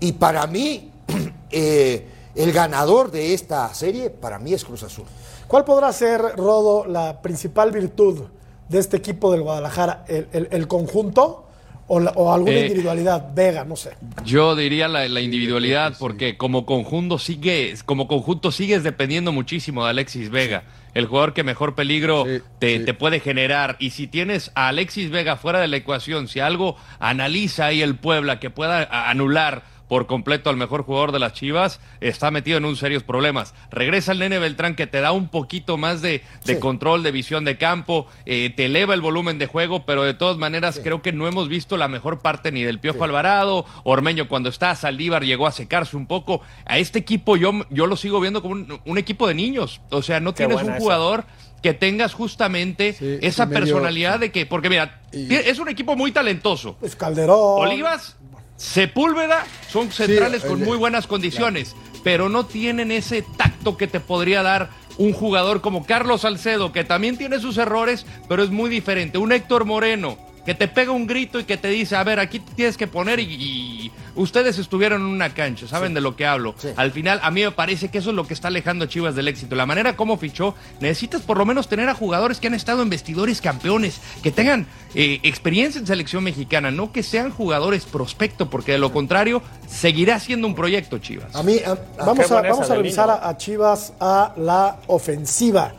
Y 0.00 0.12
para 0.12 0.46
mí, 0.46 0.90
eh, 1.50 2.06
el 2.34 2.52
ganador 2.52 3.10
de 3.10 3.34
esta 3.34 3.72
serie, 3.74 4.10
para 4.10 4.38
mí 4.38 4.52
es 4.52 4.64
Cruz 4.64 4.82
Azul. 4.82 5.04
¿Cuál 5.46 5.64
podrá 5.64 5.92
ser, 5.92 6.20
Rodo, 6.36 6.86
la 6.86 7.20
principal 7.22 7.70
virtud 7.70 8.24
de 8.68 8.78
este 8.78 8.96
equipo 8.96 9.30
del 9.32 9.42
Guadalajara? 9.42 10.04
¿El, 10.08 10.28
el- 10.32 10.48
el 10.50 10.66
conjunto 10.68 11.46
o, 11.86 12.00
la- 12.00 12.12
o 12.12 12.32
alguna 12.32 12.52
Eh, 12.54 12.62
individualidad? 12.66 13.32
Vega, 13.34 13.64
no 13.64 13.76
sé. 13.76 13.90
Yo 14.24 14.56
diría 14.56 14.88
la, 14.88 15.06
la 15.08 15.20
individualidad, 15.20 15.94
porque 15.98 16.36
como 16.38 16.64
conjunto 16.66 17.18
sigues, 17.18 17.82
como 17.84 18.08
conjunto 18.08 18.50
sigues 18.50 18.82
dependiendo 18.82 19.32
muchísimo 19.32 19.84
de 19.84 19.90
Alexis 19.90 20.30
Vega, 20.30 20.64
el 20.94 21.06
jugador 21.06 21.34
que 21.34 21.44
mejor 21.44 21.74
peligro 21.74 22.24
Sí, 22.24 22.40
te, 22.58 22.78
sí. 22.78 22.84
te 22.86 22.94
puede 22.94 23.20
generar. 23.20 23.76
Y 23.80 23.90
si 23.90 24.06
tienes 24.06 24.50
a 24.54 24.68
Alexis 24.68 25.10
Vega 25.10 25.36
fuera 25.36 25.60
de 25.60 25.68
la 25.68 25.76
ecuación, 25.76 26.26
si 26.28 26.40
algo 26.40 26.76
analiza 27.00 27.66
ahí 27.66 27.82
el 27.82 27.96
Puebla 27.96 28.40
que 28.40 28.48
pueda 28.48 28.88
anular 29.10 29.62
por 29.88 30.06
completo 30.06 30.50
al 30.50 30.56
mejor 30.56 30.82
jugador 30.84 31.12
de 31.12 31.18
las 31.18 31.32
Chivas, 31.34 31.80
está 32.00 32.30
metido 32.30 32.58
en 32.58 32.64
un 32.64 32.76
serios 32.76 33.02
problemas. 33.02 33.54
Regresa 33.70 34.12
el 34.12 34.18
nene 34.18 34.38
Beltrán 34.38 34.74
que 34.76 34.86
te 34.86 35.00
da 35.00 35.12
un 35.12 35.28
poquito 35.28 35.76
más 35.76 36.00
de, 36.02 36.22
de 36.44 36.58
control, 36.58 37.02
de 37.02 37.12
visión 37.12 37.44
de 37.44 37.58
campo, 37.58 38.06
eh, 38.26 38.52
te 38.56 38.66
eleva 38.66 38.94
el 38.94 39.00
volumen 39.00 39.38
de 39.38 39.46
juego, 39.46 39.84
pero 39.84 40.02
de 40.04 40.14
todas 40.14 40.36
maneras 40.38 40.80
creo 40.82 41.02
que 41.02 41.12
no 41.12 41.26
hemos 41.28 41.48
visto 41.48 41.76
la 41.76 41.88
mejor 41.88 42.20
parte 42.20 42.50
ni 42.52 42.62
del 42.62 42.78
Piojo 42.80 43.04
Alvarado, 43.04 43.66
Ormeño 43.84 44.28
cuando 44.28 44.48
está, 44.48 44.74
Saldívar 44.74 45.24
llegó 45.24 45.46
a 45.46 45.52
secarse 45.52 45.96
un 45.96 46.06
poco. 46.06 46.40
A 46.64 46.78
este 46.78 46.98
equipo 47.00 47.36
yo, 47.36 47.52
yo 47.70 47.86
lo 47.86 47.96
sigo 47.96 48.20
viendo 48.20 48.42
como 48.42 48.54
un, 48.54 48.80
un 48.84 48.98
equipo 48.98 49.28
de 49.28 49.34
niños, 49.34 49.80
o 49.90 50.02
sea, 50.02 50.20
no 50.20 50.32
tienes 50.34 50.62
un 50.62 50.70
esa. 50.70 50.78
jugador 50.78 51.24
que 51.62 51.72
tengas 51.72 52.12
justamente 52.12 52.94
esa 53.26 53.46
medio- 53.46 53.60
personalidad 53.60 54.20
de 54.20 54.30
que, 54.30 54.44
porque 54.44 54.68
mira, 54.68 55.00
es 55.12 55.58
un 55.58 55.68
equipo 55.70 55.96
muy 55.96 56.12
talentoso. 56.12 56.76
Es 56.82 56.94
Calderón. 56.94 57.38
Olivas, 57.66 58.16
Sepúlveda 58.56 59.44
son 59.68 59.90
centrales 59.90 60.44
con 60.44 60.60
muy 60.60 60.76
buenas 60.76 61.06
condiciones, 61.06 61.74
pero 62.02 62.28
no 62.28 62.46
tienen 62.46 62.92
ese 62.92 63.22
tacto 63.22 63.76
que 63.76 63.86
te 63.86 64.00
podría 64.00 64.42
dar 64.42 64.70
un 64.96 65.12
jugador 65.12 65.60
como 65.60 65.84
Carlos 65.84 66.20
Salcedo, 66.20 66.72
que 66.72 66.84
también 66.84 67.16
tiene 67.16 67.40
sus 67.40 67.58
errores, 67.58 68.06
pero 68.28 68.42
es 68.42 68.50
muy 68.50 68.70
diferente. 68.70 69.18
Un 69.18 69.32
Héctor 69.32 69.64
Moreno, 69.64 70.16
que 70.44 70.54
te 70.54 70.68
pega 70.68 70.92
un 70.92 71.06
grito 71.06 71.40
y 71.40 71.44
que 71.44 71.56
te 71.56 71.68
dice, 71.68 71.96
a 71.96 72.04
ver, 72.04 72.20
aquí 72.20 72.38
te 72.38 72.52
tienes 72.52 72.76
que 72.76 72.86
poner 72.86 73.18
y, 73.20 73.24
y 73.24 73.92
ustedes 74.14 74.58
estuvieron 74.58 75.00
en 75.02 75.06
una 75.08 75.32
cancha, 75.32 75.66
saben 75.66 75.94
de 75.94 76.00
lo 76.00 76.16
que 76.16 76.26
hablo. 76.26 76.54
Al 76.76 76.90
final, 76.92 77.18
a 77.22 77.30
mí 77.30 77.42
me 77.42 77.50
parece 77.50 77.88
que 77.88 77.98
eso 77.98 78.10
es 78.10 78.16
lo 78.16 78.26
que 78.26 78.34
está 78.34 78.48
alejando 78.48 78.84
a 78.84 78.88
Chivas 78.88 79.14
del 79.14 79.28
éxito. 79.28 79.54
La 79.56 79.64
manera 79.66 79.96
como 79.96 80.16
fichó, 80.18 80.54
necesitas 80.80 81.22
por 81.22 81.38
lo 81.38 81.46
menos 81.46 81.68
tener 81.68 81.88
a 81.88 81.94
jugadores 81.94 82.40
que 82.40 82.46
han 82.48 82.54
estado 82.54 82.82
en 82.82 82.90
vestidores 82.90 83.40
campeones, 83.40 84.00
que 84.22 84.30
tengan 84.30 84.66
eh, 84.94 85.20
experiencia 85.22 85.78
en 85.80 85.86
selección 85.86 86.22
mexicana, 86.24 86.70
no 86.70 86.92
que 86.92 87.02
sean 87.02 87.30
jugadores 87.30 87.84
prospecto, 87.86 88.50
porque 88.50 88.72
de 88.72 88.78
lo 88.78 88.92
contrario, 88.92 89.42
seguirá 89.66 90.20
siendo 90.20 90.46
un 90.46 90.54
proyecto 90.54 90.98
Chivas. 90.98 91.34
A 91.34 91.42
mí, 91.42 91.58
a- 91.64 91.72
a- 91.72 92.04
Vamos 92.04 92.30
a, 92.30 92.42
vamos 92.42 92.70
a 92.70 92.74
revisar 92.76 93.10
a 93.22 93.36
Chivas 93.38 93.92
a 93.98 94.34
la 94.36 94.78
ofensiva. 94.88 95.72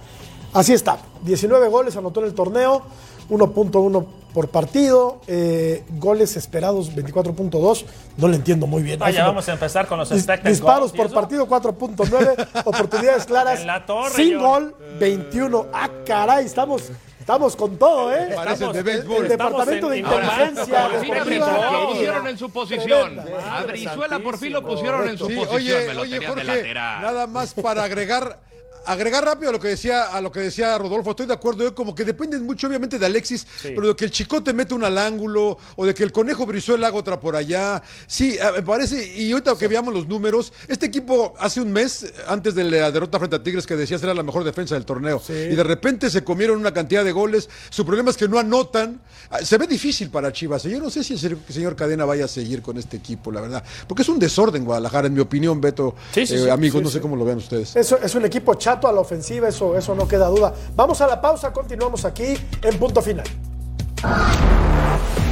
Así 0.53 0.73
está. 0.73 0.97
19 1.23 1.67
goles 1.69 1.95
anotó 1.97 2.21
en 2.21 2.27
el 2.27 2.33
torneo, 2.33 2.83
1.1 3.29 4.05
por 4.35 4.49
partido, 4.49 5.21
eh, 5.27 5.83
goles 5.91 6.35
esperados 6.35 6.93
24.2. 6.93 7.85
No 8.17 8.27
le 8.27 8.35
entiendo 8.35 8.67
muy 8.67 8.83
bien. 8.83 8.99
Vaya, 8.99 9.25
vamos 9.25 9.47
a 9.47 9.53
empezar 9.53 9.87
con 9.87 9.97
los 9.97 10.11
Dis- 10.11 10.17
expected 10.17 10.49
disparos 10.49 10.91
goals, 10.91 10.93
¿y 10.93 10.97
por 10.97 11.11
partido 11.13 11.47
4.9, 11.47 12.47
oportunidades 12.65 13.25
claras 13.25 13.61
En 13.61 13.67
la 13.67 13.85
torre, 13.85 14.13
sin 14.13 14.37
gol 14.37 14.75
21. 14.99 15.67
Ah, 15.73 15.89
caray, 16.05 16.45
estamos, 16.45 16.83
estamos 17.17 17.55
con 17.55 17.77
todo, 17.77 18.13
¿eh? 18.13 18.33
Parecen 18.35 18.73
de 18.73 18.79
El 18.79 18.83
béisbol. 18.83 19.27
departamento 19.29 19.87
de 19.89 19.99
en- 19.99 20.05
inteligencia. 20.05 20.89
Lo 20.89 21.87
pusieron 21.91 22.27
en 22.27 22.37
su 22.37 22.49
posición. 22.49 23.19
A 23.49 23.63
Brizuela 23.63 24.19
por 24.19 24.37
fin 24.37 24.51
lo 24.51 24.61
pusieron 24.67 25.07
en 25.07 25.17
su 25.17 25.27
Sí, 25.27 25.35
posición. 25.35 25.55
oye, 25.55 25.87
me 25.87 25.93
lo 25.93 26.01
oye, 26.01 26.11
tenían 26.19 26.35
de 26.35 26.41
Jorge, 26.43 26.57
lateral. 26.57 27.01
nada 27.01 27.27
más 27.27 27.53
para 27.53 27.83
agregar, 27.85 28.39
agregar 28.85 29.23
rápido 29.25 29.49
a 29.49 29.53
lo 29.53 29.59
que 29.59 29.69
decía, 29.69 30.03
a 30.05 30.21
lo 30.21 30.31
que 30.31 30.39
decía 30.41 30.77
Rodolfo, 30.77 31.11
estoy 31.11 31.25
de 31.25 31.33
acuerdo, 31.33 31.63
yo 31.63 31.75
como 31.75 31.93
que 31.95 32.03
dependen 32.05 32.45
mucho 32.45 32.67
obviamente 32.67 32.99
de 32.99 33.05
Alexis, 33.05 33.45
pero 33.61 33.87
de 33.89 33.95
que 33.95 34.05
el 34.05 34.11
chicote 34.11 34.53
mete 34.53 34.73
una 34.73 34.87
al 34.87 34.97
ángulo, 34.97 35.57
o 35.75 35.85
de 35.85 35.93
que 35.93 36.03
el 36.03 36.11
conejo 36.11 36.45
Brizuela 36.45 36.87
haga 36.87 36.97
otra 36.97 37.19
por 37.19 37.35
allá. 37.35 37.81
Sí, 38.07 38.37
a- 38.39 38.51
me 38.51 38.61
parece, 38.61 39.05
y 39.15 39.31
ahorita 39.31 39.57
que 39.57 39.67
veamos 39.67 39.93
los 39.93 40.07
números, 40.07 40.53
este 40.67 40.85
equipo 40.85 41.33
hace 41.39 41.61
un 41.61 41.71
mes, 41.71 42.13
antes 42.27 42.55
de 42.55 42.63
la 42.63 42.91
derrota 42.91 43.17
frente 43.19 43.35
a 43.35 43.43
Tigres, 43.43 43.65
que 43.65 43.75
decías 43.75 44.01
era 44.03 44.13
la 44.13 44.23
mejor 44.23 44.43
defensa 44.43 44.75
del 44.75 44.85
torneo, 44.85 45.21
y 45.29 45.55
de 45.55 45.63
repente 45.63 46.09
se 46.09 46.23
comieron 46.23 46.59
una 46.59 46.73
cantidad 46.73 47.03
de 47.03 47.11
goles, 47.11 47.49
su 47.69 47.85
problema 47.85 48.11
es 48.11 48.17
que 48.17 48.27
no 48.27 48.39
anotan, 48.39 49.01
Ah, 49.31 49.39
se 49.43 49.57
ve 49.57 49.65
difícil 49.65 50.11
para 50.11 50.31
Chivas, 50.31 50.63
y 50.65 50.69
yo 50.69 50.79
no 50.79 50.89
sé 50.91 51.03
si 51.03 51.13
el 51.13 51.19
se- 51.19 51.35
señor 51.49 51.75
Cadena 51.75 52.05
vaya 52.05 52.25
a 52.25 52.27
seguir 52.27 52.61
con 52.61 52.77
este 52.77 52.97
equipo, 52.97 53.31
la 53.31 53.41
verdad, 53.41 53.63
porque 53.87 54.03
es 54.03 54.09
un 54.09 54.19
desorden 54.19 54.63
Guadalajara, 54.63 55.07
en 55.07 55.15
mi 55.15 55.19
opinión, 55.19 55.59
Beto, 55.59 55.95
Sí, 56.13 56.27
sí, 56.27 56.35
eh, 56.35 56.39
sí, 56.43 56.49
amigos, 56.49 56.79
sí, 56.79 56.83
no 56.83 56.89
sí. 56.89 56.93
sé 56.97 57.01
cómo 57.01 57.15
lo 57.15 57.25
vean 57.25 57.39
ustedes. 57.39 57.75
Eso 57.75 57.97
es 57.97 58.13
un 58.13 58.23
equipo 58.25 58.53
chato 58.53 58.74
a 58.83 58.91
la 58.91 59.01
ofensiva, 59.01 59.47
eso, 59.47 59.75
eso 59.77 59.95
no 59.95 60.07
queda 60.07 60.27
duda. 60.27 60.53
Vamos 60.75 61.01
a 61.01 61.07
la 61.07 61.21
pausa, 61.21 61.51
continuamos 61.51 62.05
aquí 62.05 62.37
en 62.61 62.77
punto 62.77 63.01
final. 63.01 63.25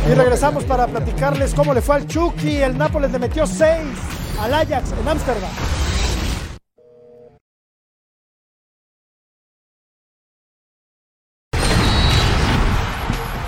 Y 0.10 0.14
regresamos 0.14 0.64
para 0.64 0.88
platicarles 0.88 1.54
cómo 1.54 1.74
le 1.74 1.82
fue 1.82 1.96
al 1.96 2.08
Chucky. 2.08 2.58
El 2.58 2.78
Nápoles 2.78 3.12
le 3.12 3.20
metió 3.20 3.46
6 3.46 3.68
al 4.42 4.54
Ajax 4.54 4.92
en 4.92 5.08
Ámsterdam. 5.08 5.52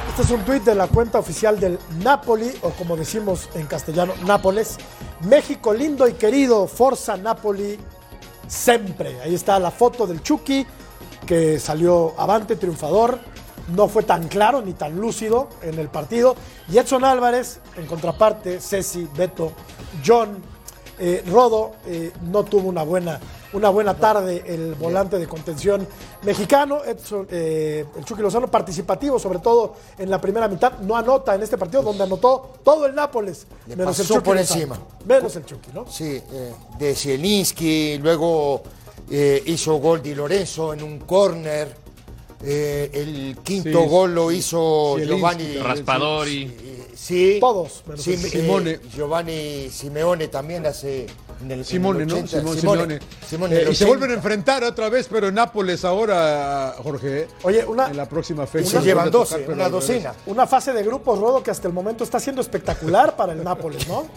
Este 0.10 0.22
es 0.22 0.32
un 0.32 0.46
tuit 0.46 0.64
de 0.64 0.76
la 0.76 0.88
cuenta 0.88 1.20
oficial 1.20 1.60
del 1.60 1.78
Napoli, 2.02 2.50
o 2.62 2.70
como 2.70 2.96
decimos 2.96 3.50
en 3.54 3.68
castellano, 3.68 4.14
Nápoles. 4.26 4.78
México 5.28 5.74
lindo 5.74 6.08
y 6.08 6.14
querido, 6.14 6.68
Forza 6.68 7.18
Napoli 7.18 7.78
siempre. 8.48 9.22
Ahí 9.22 9.36
está 9.36 9.60
la 9.60 9.72
foto 9.72 10.08
del 10.08 10.22
Chucky, 10.22 10.66
que 11.26 11.60
salió 11.60 12.14
avante, 12.18 12.56
triunfador. 12.56 13.20
No 13.76 13.88
fue 13.88 14.04
tan 14.04 14.28
claro 14.28 14.62
ni 14.62 14.74
tan 14.74 14.96
lúcido 15.00 15.50
en 15.62 15.80
el 15.80 15.90
partido. 15.90 16.36
Y 16.72 16.78
Edson 16.78 17.04
Álvarez, 17.04 17.60
en 17.78 17.88
contraparte, 17.88 18.60
Ceci, 18.60 19.08
Beto, 19.16 19.52
John, 20.06 20.44
eh, 21.00 21.24
Rodo, 21.28 21.74
eh, 21.88 22.12
no 22.32 22.44
tuvo 22.44 22.70
una 22.70 22.84
buena, 22.84 23.20
una 23.56 23.70
buena 23.70 23.96
tarde 23.96 24.44
el 24.46 24.76
volante 24.76 25.18
de 25.18 25.28
contención 25.28 25.88
mexicano. 26.24 26.84
Edson, 26.86 27.28
eh, 27.32 27.86
el 27.98 28.06
Chucky 28.06 28.22
Lozano 28.22 28.50
participativo, 28.50 29.18
sobre 29.18 29.40
todo 29.40 29.76
en 29.98 30.10
la 30.10 30.22
primera 30.22 30.48
mitad. 30.48 30.74
No 30.80 30.96
anota 30.96 31.34
en 31.36 31.42
este 31.44 31.58
partido, 31.58 31.82
donde 31.82 32.04
anotó 32.04 32.54
todo 32.64 32.86
el 32.86 32.94
Nápoles. 32.94 33.48
Le 33.68 33.76
menos 33.76 33.98
el 34.00 34.04
pasó 34.06 34.14
Chucky 34.16 34.26
por 34.26 34.36
Lozano. 34.38 34.62
encima. 34.62 34.80
Menos 35.06 35.36
el 35.36 35.46
Chucky, 35.46 35.72
¿no? 35.74 35.86
Sí, 35.90 36.22
eh, 36.32 36.54
de 36.78 36.96
Zielinski, 36.96 37.98
luego 37.98 38.62
eh, 39.10 39.42
hizo 39.46 39.76
gol 39.78 40.02
Di 40.02 40.14
Lorenzo 40.16 40.74
en 40.74 40.84
un 40.84 41.00
córner. 41.00 41.84
eh, 42.48 42.92
el 42.94 43.38
quinto 43.44 43.82
Sí, 43.82 43.88
gol 43.90 44.14
lo 44.14 44.32
hizo 44.32 44.96
Zielinski 44.98 45.16
Giovanni 45.18 45.58
Raspadori. 45.58 46.58
Sí, 46.96 47.38
Todos, 47.40 47.84
menos 47.88 48.04
Sim- 48.04 48.20
el- 48.20 48.26
eh, 48.26 48.30
Simone. 48.30 48.80
Giovanni 48.94 49.70
Simeone 49.70 50.28
también 50.28 50.66
hace 50.66 51.08
en 51.42 51.52
el, 51.52 51.60
en 51.60 51.66
Simone, 51.66 52.04
el 52.04 52.08
¿no? 52.10 52.16
80, 52.16 52.40
Simón, 52.40 52.58
Simone. 52.58 53.00
Simone, 53.28 53.56
Eh, 53.56 53.60
y 53.72 53.76
se 53.76 53.84
80. 53.84 53.86
vuelven 53.88 54.12
a 54.12 54.14
enfrentar 54.14 54.64
otra 54.64 54.90
vez, 54.90 55.08
pero 55.12 55.28
en 55.28 55.36
Nápoles 55.36 55.84
ahora, 55.86 56.76
Jorge. 56.82 57.28
Oye, 57.44 57.64
una, 57.66 57.88
En 57.88 57.98
la 57.98 58.08
próxima 58.08 58.44
Y 58.44 58.48
fecha. 58.48 58.80
se 58.80 58.86
llevan 58.86 59.06
Vuelve 59.12 59.18
a 59.18 59.20
12, 59.20 59.38
tocar, 59.40 59.54
una 59.56 59.70
docena. 59.70 60.14
una 60.28 60.48
fase 60.48 60.74
de 60.74 60.84
grupos, 60.84 61.20
Rodo, 61.20 61.44
que 61.44 61.52
hasta 61.52 61.68
el 61.68 61.74
momento 61.74 62.04
está 62.04 62.20
siendo 62.20 62.42
espectacular 62.42 63.16
para 63.16 63.34
el 63.34 63.44
Nápoles, 63.44 63.88
¿no? 63.88 64.08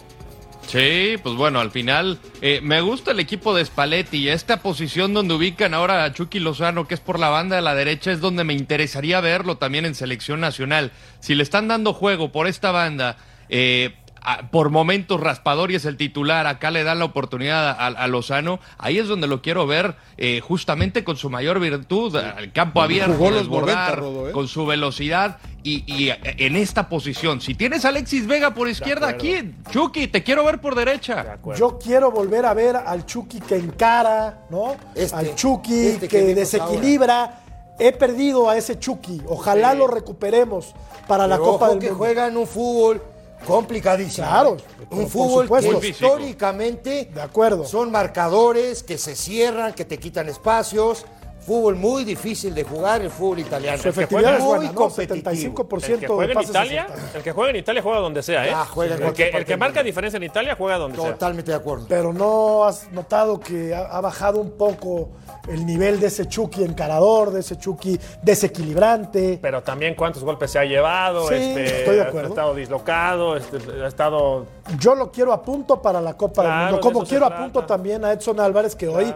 Sí, 0.67 1.15
pues 1.23 1.35
bueno, 1.35 1.59
al 1.59 1.71
final 1.71 2.19
eh, 2.41 2.59
me 2.61 2.79
gusta 2.81 3.09
el 3.11 3.19
equipo 3.19 3.55
de 3.55 3.65
Spalletti. 3.65 4.29
Esta 4.29 4.57
posición 4.61 5.15
donde 5.15 5.33
ubican 5.33 5.73
ahora 5.73 6.03
a 6.03 6.13
Chucky 6.13 6.39
Lozano, 6.39 6.87
que 6.87 6.93
es 6.93 6.99
por 6.99 7.17
la 7.17 7.29
banda 7.29 7.55
de 7.55 7.63
la 7.63 7.73
derecha, 7.73 8.11
es 8.11 8.19
donde 8.21 8.43
me 8.43 8.53
interesaría 8.53 9.19
verlo 9.19 9.57
también 9.57 9.85
en 9.85 9.95
selección 9.95 10.39
nacional. 10.41 10.91
Si 11.21 11.33
le 11.33 11.41
están 11.41 11.67
dando 11.67 11.91
juego 11.93 12.31
por 12.31 12.45
esta 12.45 12.69
banda, 12.71 13.17
eh, 13.49 13.95
por 14.51 14.69
momentos 14.69 15.19
Raspadori 15.19 15.75
es 15.75 15.85
el 15.85 15.97
titular, 15.97 16.47
acá 16.47 16.71
le 16.71 16.83
dan 16.83 16.99
la 16.99 17.05
oportunidad 17.05 17.69
a, 17.69 17.87
a 17.87 18.07
Lozano, 18.07 18.59
ahí 18.77 18.97
es 18.97 19.07
donde 19.07 19.27
lo 19.27 19.41
quiero 19.41 19.67
ver 19.67 19.95
eh, 20.17 20.41
justamente 20.41 21.03
con 21.03 21.17
su 21.17 21.29
mayor 21.29 21.59
virtud, 21.59 22.15
al 22.15 22.51
campo 22.51 22.81
abierto, 22.81 23.13
Jugó 23.13 23.31
los 23.31 23.39
desbordar, 23.41 23.99
90, 23.99 24.01
Rodo, 24.01 24.29
¿eh? 24.29 24.31
con 24.31 24.47
su 24.47 24.65
velocidad 24.65 25.37
y, 25.63 25.83
y, 25.85 26.09
eh, 26.09 26.19
en 26.37 26.55
esta 26.55 26.89
posición. 26.89 27.41
Si 27.41 27.55
tienes 27.55 27.85
a 27.85 27.89
Alexis 27.89 28.27
Vega 28.27 28.53
por 28.53 28.69
izquierda 28.69 29.07
aquí, 29.07 29.53
Chucky, 29.71 30.07
te 30.07 30.23
quiero 30.23 30.43
ver 30.45 30.59
por 30.59 30.75
derecha. 30.75 31.37
Yo 31.57 31.79
quiero 31.79 32.11
volver 32.11 32.45
a 32.45 32.53
ver 32.53 32.75
al 32.75 33.05
Chucky 33.05 33.39
que 33.41 33.55
encara, 33.55 34.45
¿no? 34.49 34.75
Este, 34.95 35.15
al 35.15 35.35
Chucky 35.35 35.87
este 35.87 36.07
que 36.07 36.35
desequilibra. 36.35 37.41
He 37.81 37.93
perdido 37.93 38.49
a 38.49 38.57
ese 38.57 38.77
Chucky. 38.77 39.21
Ojalá 39.25 39.73
lo 39.73 39.87
recuperemos 39.87 40.75
para 41.07 41.27
la 41.27 41.37
Copa 41.37 41.65
ojo 41.65 41.69
del 41.69 41.79
que 41.79 41.87
Mundo. 41.87 41.97
juegan 41.97 42.35
un 42.35 42.45
fútbol 42.45 43.01
complicadísimo. 43.45 44.27
Claro, 44.27 44.57
un 44.89 45.09
fútbol 45.09 45.49
que 45.49 45.87
históricamente 45.89 47.09
De 47.13 47.21
acuerdo. 47.21 47.65
son 47.65 47.91
marcadores 47.91 48.83
que 48.83 48.97
se 48.97 49.15
cierran, 49.15 49.73
que 49.73 49.85
te 49.85 49.97
quitan 49.99 50.29
espacios. 50.29 51.05
Fútbol 51.45 51.75
muy 51.75 52.03
difícil 52.03 52.53
de 52.53 52.63
jugar, 52.63 53.01
el 53.01 53.09
fútbol 53.09 53.39
italiano. 53.39 53.81
Su 53.81 53.89
efectividad 53.89 54.35
es 54.37 54.43
buena, 54.43 54.65
muy 54.65 54.67
¿no? 54.67 54.75
competitivo. 54.75 55.55
75% 55.69 55.89
El 55.93 55.99
que 55.99 56.07
juega 56.07 56.27
de 56.27 56.33
en 56.33 56.41
Italia, 56.41 56.83
acertados. 56.83 57.15
el 57.15 57.23
que 57.23 57.31
juega 57.31 57.49
en 57.49 57.55
Italia 57.55 57.81
juega 57.81 57.99
donde 57.99 58.23
sea, 58.23 58.47
¿eh? 58.47 58.51
Ah, 58.53 58.67
juega 58.69 58.95
en 58.95 59.03
el, 59.03 59.13
que, 59.13 59.29
el 59.29 59.45
que 59.45 59.57
marca 59.57 59.81
diferencia 59.81 60.17
en 60.17 60.23
Italia 60.23 60.55
juega 60.57 60.77
donde 60.77 60.97
sea. 60.99 61.11
Totalmente 61.13 61.51
de 61.51 61.57
acuerdo. 61.57 61.85
Pero 61.89 62.13
no 62.13 62.65
has 62.65 62.91
notado 62.91 63.39
que 63.39 63.73
ha, 63.73 63.85
ha 63.85 64.01
bajado 64.01 64.39
un 64.41 64.51
poco 64.51 65.09
el 65.47 65.65
nivel 65.65 65.99
de 65.99 66.07
ese 66.07 66.27
Chucky 66.27 66.63
encarador, 66.63 67.31
de 67.31 67.39
ese 67.39 67.57
Chucky 67.57 67.97
desequilibrante. 68.21 69.39
Pero 69.41 69.63
también 69.63 69.95
cuántos 69.95 70.23
golpes 70.23 70.51
se 70.51 70.59
ha 70.59 70.65
llevado, 70.65 71.27
Sí, 71.27 71.35
este, 71.35 71.79
estoy 71.79 71.95
de 71.95 72.01
ha 72.01 72.05
acuerdo. 72.05 72.29
estado 72.29 72.53
dislocado, 72.55 73.37
este, 73.37 73.57
ha 73.83 73.87
estado 73.87 74.45
Yo 74.79 74.95
lo 74.95 75.11
quiero 75.11 75.33
a 75.33 75.41
punto 75.41 75.81
para 75.81 76.01
la 76.01 76.15
Copa 76.15 76.43
Claro, 76.43 76.57
del 76.65 76.65
Mundo, 76.75 76.81
como 76.81 77.05
quiero 77.05 77.25
a 77.25 77.35
punto 77.37 77.65
también 77.65 78.03
a 78.05 78.11
Edson 78.13 78.39
Álvarez, 78.39 78.75
que 78.75 78.87
hoy, 78.87 79.13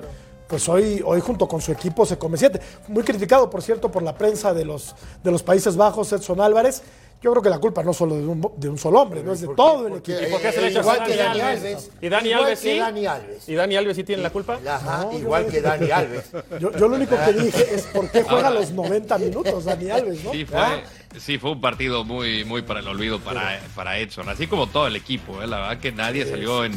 pues 0.47 0.67
hoy, 0.69 1.01
hoy 1.05 1.19
junto 1.21 1.47
con 1.47 1.61
su 1.61 1.71
equipo 1.71 2.05
se 2.05 2.17
come 2.17 2.37
siete. 2.37 2.59
Muy 2.87 3.03
criticado, 3.03 3.49
por 3.49 3.61
cierto, 3.61 3.91
por 3.91 4.03
la 4.03 4.17
prensa 4.17 4.53
de 4.53 4.65
los, 4.65 4.95
de 5.23 5.31
los 5.31 5.43
Países 5.43 5.75
Bajos, 5.75 6.11
Edson 6.11 6.41
Álvarez. 6.41 6.81
Yo 7.23 7.31
creo 7.31 7.41
que 7.41 7.49
la 7.49 7.59
culpa 7.59 7.81
no 7.83 7.93
solo 7.93 8.15
de 8.17 8.25
un, 8.27 8.51
de 8.57 8.67
un 8.67 8.77
solo 8.77 9.01
hombre, 9.01 9.23
no 9.23 9.31
es 9.31 9.39
de 9.39 9.47
todo 9.55 9.87
el 9.87 9.95
equipo. 9.95 10.19
¿Y 10.27 10.29
por 10.29 10.41
qué 10.41 10.51
se 10.51 10.59
le 10.59 10.67
echa 10.67 10.79
a 10.79 10.81
igual 10.81 10.97
Dani 10.99 11.11
que 11.11 11.17
Dani 11.17 11.39
Alves? 11.39 11.63
Alves. 11.63 11.91
¿Y 12.01 12.09
Dani 12.09 12.29
Igual 12.29 12.43
Alves 12.43 12.59
que 12.59 12.71
sí? 12.73 12.79
Dani 12.79 13.05
Alves. 13.05 13.49
¿Y 13.49 13.55
Dani 13.55 13.75
Alves 13.77 13.95
sí 13.95 14.03
tiene 14.03 14.23
la 14.23 14.29
culpa? 14.29 14.59
Ajá, 14.67 15.07
igual 15.13 15.47
que 15.47 15.61
Dani 15.61 15.89
Alves. 15.89 16.25
Yo, 16.59 16.71
yo 16.73 16.87
lo 16.89 16.97
único 16.97 17.15
que 17.15 17.33
dije 17.43 17.75
es 17.75 17.83
por 17.83 18.09
qué 18.09 18.23
juega 18.23 18.49
los 18.49 18.71
90 18.71 19.17
minutos 19.19 19.63
Dani 19.63 19.89
Alves, 19.89 20.21
¿no? 20.21 20.31
Sí 20.33 20.43
fue, 20.43 20.83
sí, 21.17 21.37
fue 21.37 21.51
un 21.51 21.61
partido 21.61 22.03
muy, 22.03 22.43
muy 22.45 22.61
para 22.61 22.79
el 22.79 22.87
olvido 22.87 23.19
para, 23.19 23.59
para 23.75 23.97
Edson, 23.99 24.29
así 24.29 24.47
como 24.47 24.67
todo 24.67 24.87
el 24.87 24.95
equipo. 24.95 25.41
¿eh? 25.41 25.47
La 25.47 25.57
verdad 25.57 25.77
que 25.79 25.91
nadie 25.91 26.25
salió 26.25 26.65
en, 26.65 26.73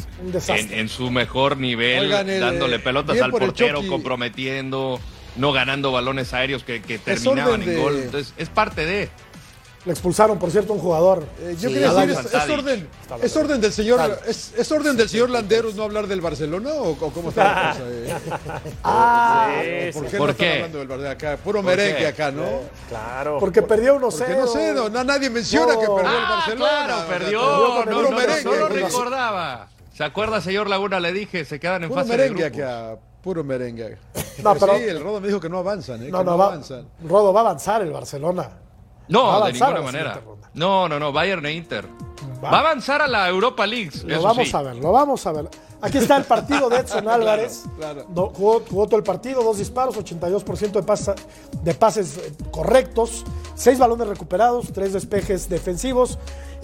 en, 0.49 0.73
en 0.73 0.89
su 0.89 1.11
mejor 1.11 1.57
nivel, 1.57 2.05
Oigan, 2.07 2.29
el, 2.29 2.41
dándole 2.41 2.77
eh, 2.77 2.81
pelotas 2.81 3.21
al 3.21 3.31
por 3.31 3.41
portero, 3.41 3.81
comprometiendo, 3.89 5.01
no 5.37 5.53
ganando 5.53 5.93
balones 5.93 6.33
aéreos 6.33 6.65
que, 6.65 6.81
que 6.83 6.99
terminaban 6.99 7.63
en 7.63 7.69
de- 7.69 7.77
gol. 7.77 7.97
Entonces, 7.97 8.35
es 8.37 8.49
parte 8.49 8.85
de. 8.87 9.09
Le 9.87 9.93
expulsaron, 9.93 10.37
por 10.39 10.51
cierto, 10.51 10.73
un 10.73 10.81
jugador. 10.81 11.25
Eh, 11.41 11.55
yo 11.61 11.69
Sí, 11.69 11.75
quería 11.75 11.93
decir, 11.93 12.11
es, 12.35 12.51
orden, 12.51 12.89
es 13.23 13.37
orden 13.37 13.61
del 13.61 13.73
señor, 13.73 14.21
es, 14.27 14.53
es 14.59 14.73
orden 14.73 14.97
del 14.97 15.09
señor 15.09 15.31
Landeros 15.31 15.77
no 15.77 15.85
hablar 15.85 16.09
del 16.09 16.21
Barcelona 16.21 16.71
o, 16.75 16.91
o 16.91 17.11
cómo 17.13 17.29
está 17.29 17.45
la 17.45 17.71
cosa. 17.73 17.83
eh? 17.89 18.15
Ah, 18.83 19.49
Sí, 19.63 19.93
¿Por 19.99 20.05
sí, 20.07 20.11
qué 20.11 20.17
¿Por 20.19 20.27
no 20.27 20.31
están 20.33 20.47
qué? 20.49 20.53
hablando 20.55 20.79
del 20.79 20.89
Barcelona 20.89 21.13
acá? 21.13 21.37
Puro 21.37 21.59
¿Por 21.63 21.71
merengue 21.71 21.99
qué? 21.99 22.07
acá, 22.09 22.33
¿no? 22.33 22.43
Claro. 22.89 23.39
porque 23.39 23.63
perdió 23.63 23.95
1-0. 24.01 24.19
Porque 24.19 24.35
no 24.35 24.47
sé, 24.49 24.75
no, 24.75 24.89
nadie 25.05 25.31
menciona 25.31 25.75
No. 25.75 25.81
que 25.81 25.87
perdió 25.87 26.01
el 26.01 26.07
Ah, 26.25 26.29
Barcelona. 26.31 26.85
claro, 26.87 27.09
perdió. 27.09 27.41
El 27.41 27.45
No, 27.47 27.85
puro 27.95 28.11
no, 28.11 28.17
merengue. 28.17 28.45
no 28.45 28.55
lo 28.57 28.69
la- 28.69 28.75
recordaba. 28.75 29.69
¿Se 29.95 30.03
acuerda, 30.05 30.41
señor 30.41 30.69
Laguna? 30.69 30.99
Le 30.99 31.13
dije, 31.13 31.45
se 31.45 31.61
quedan 31.61 31.85
en 31.85 31.91
Puro 31.91 32.01
fase 32.01 32.11
de 32.13 32.19
merengue 32.19 32.51
grupos. 32.51 32.61
acá, 32.61 32.97
puro 33.23 33.45
merengue. 33.45 33.99
No, 34.43 34.53
Pero 34.55 34.67
pero- 34.67 34.79
sí, 34.79 34.83
el 34.85 35.01
Rodo 35.01 35.21
me 35.21 35.29
dijo 35.29 35.39
que 35.39 35.49
no 35.49 35.59
avanzan, 35.59 36.03
¿eh? 36.03 36.09
No, 36.11 36.19
que 36.19 36.25
no, 36.25 36.31
no, 36.33 36.39
va, 36.39 36.47
avanzan. 36.47 36.89
Rodo 37.05 37.33
va 37.33 37.41
a 37.41 37.45
avanzar 37.45 37.83
el 37.83 37.93
Barcelona. 37.93 38.51
No, 39.09 39.45
de 39.45 39.53
ninguna 39.53 39.81
manera. 39.83 40.21
No, 40.55 40.89
no, 40.89 40.99
no, 40.99 41.13
Bayern 41.13 41.45
e 41.47 41.53
Inter. 41.53 41.87
Va. 42.43 42.51
Va 42.51 42.57
a 42.59 42.61
avanzar 42.61 43.01
a 43.03 43.07
la 43.07 43.29
Europa 43.29 43.67
League. 43.67 43.91
Lo 44.05 44.23
vamos 44.23 44.49
sí. 44.49 44.57
a 44.57 44.63
ver, 44.63 44.77
lo 44.77 44.93
vamos 44.93 45.27
a 45.27 45.33
ver. 45.33 45.49
Aquí 45.81 45.99
está 45.99 46.17
el 46.17 46.25
partido 46.25 46.69
de 46.69 46.79
Edson 46.79 47.07
Álvarez. 47.09 47.65
claro. 47.79 48.07
No, 48.15 48.27
jugó, 48.29 48.63
jugó 48.69 48.87
todo 48.87 48.97
el 48.97 49.03
partido, 49.03 49.43
dos 49.43 49.59
disparos, 49.59 49.97
82% 49.97 50.71
de, 50.73 50.83
pasa- 50.83 51.15
de 51.63 51.75
pases 51.75 52.17
eh, 52.19 52.33
correctos, 52.51 53.25
seis 53.55 53.79
balones 53.79 54.09
recuperados, 54.09 54.73
tres 54.73 54.93
despejes 54.93 55.49
defensivos 55.49 56.19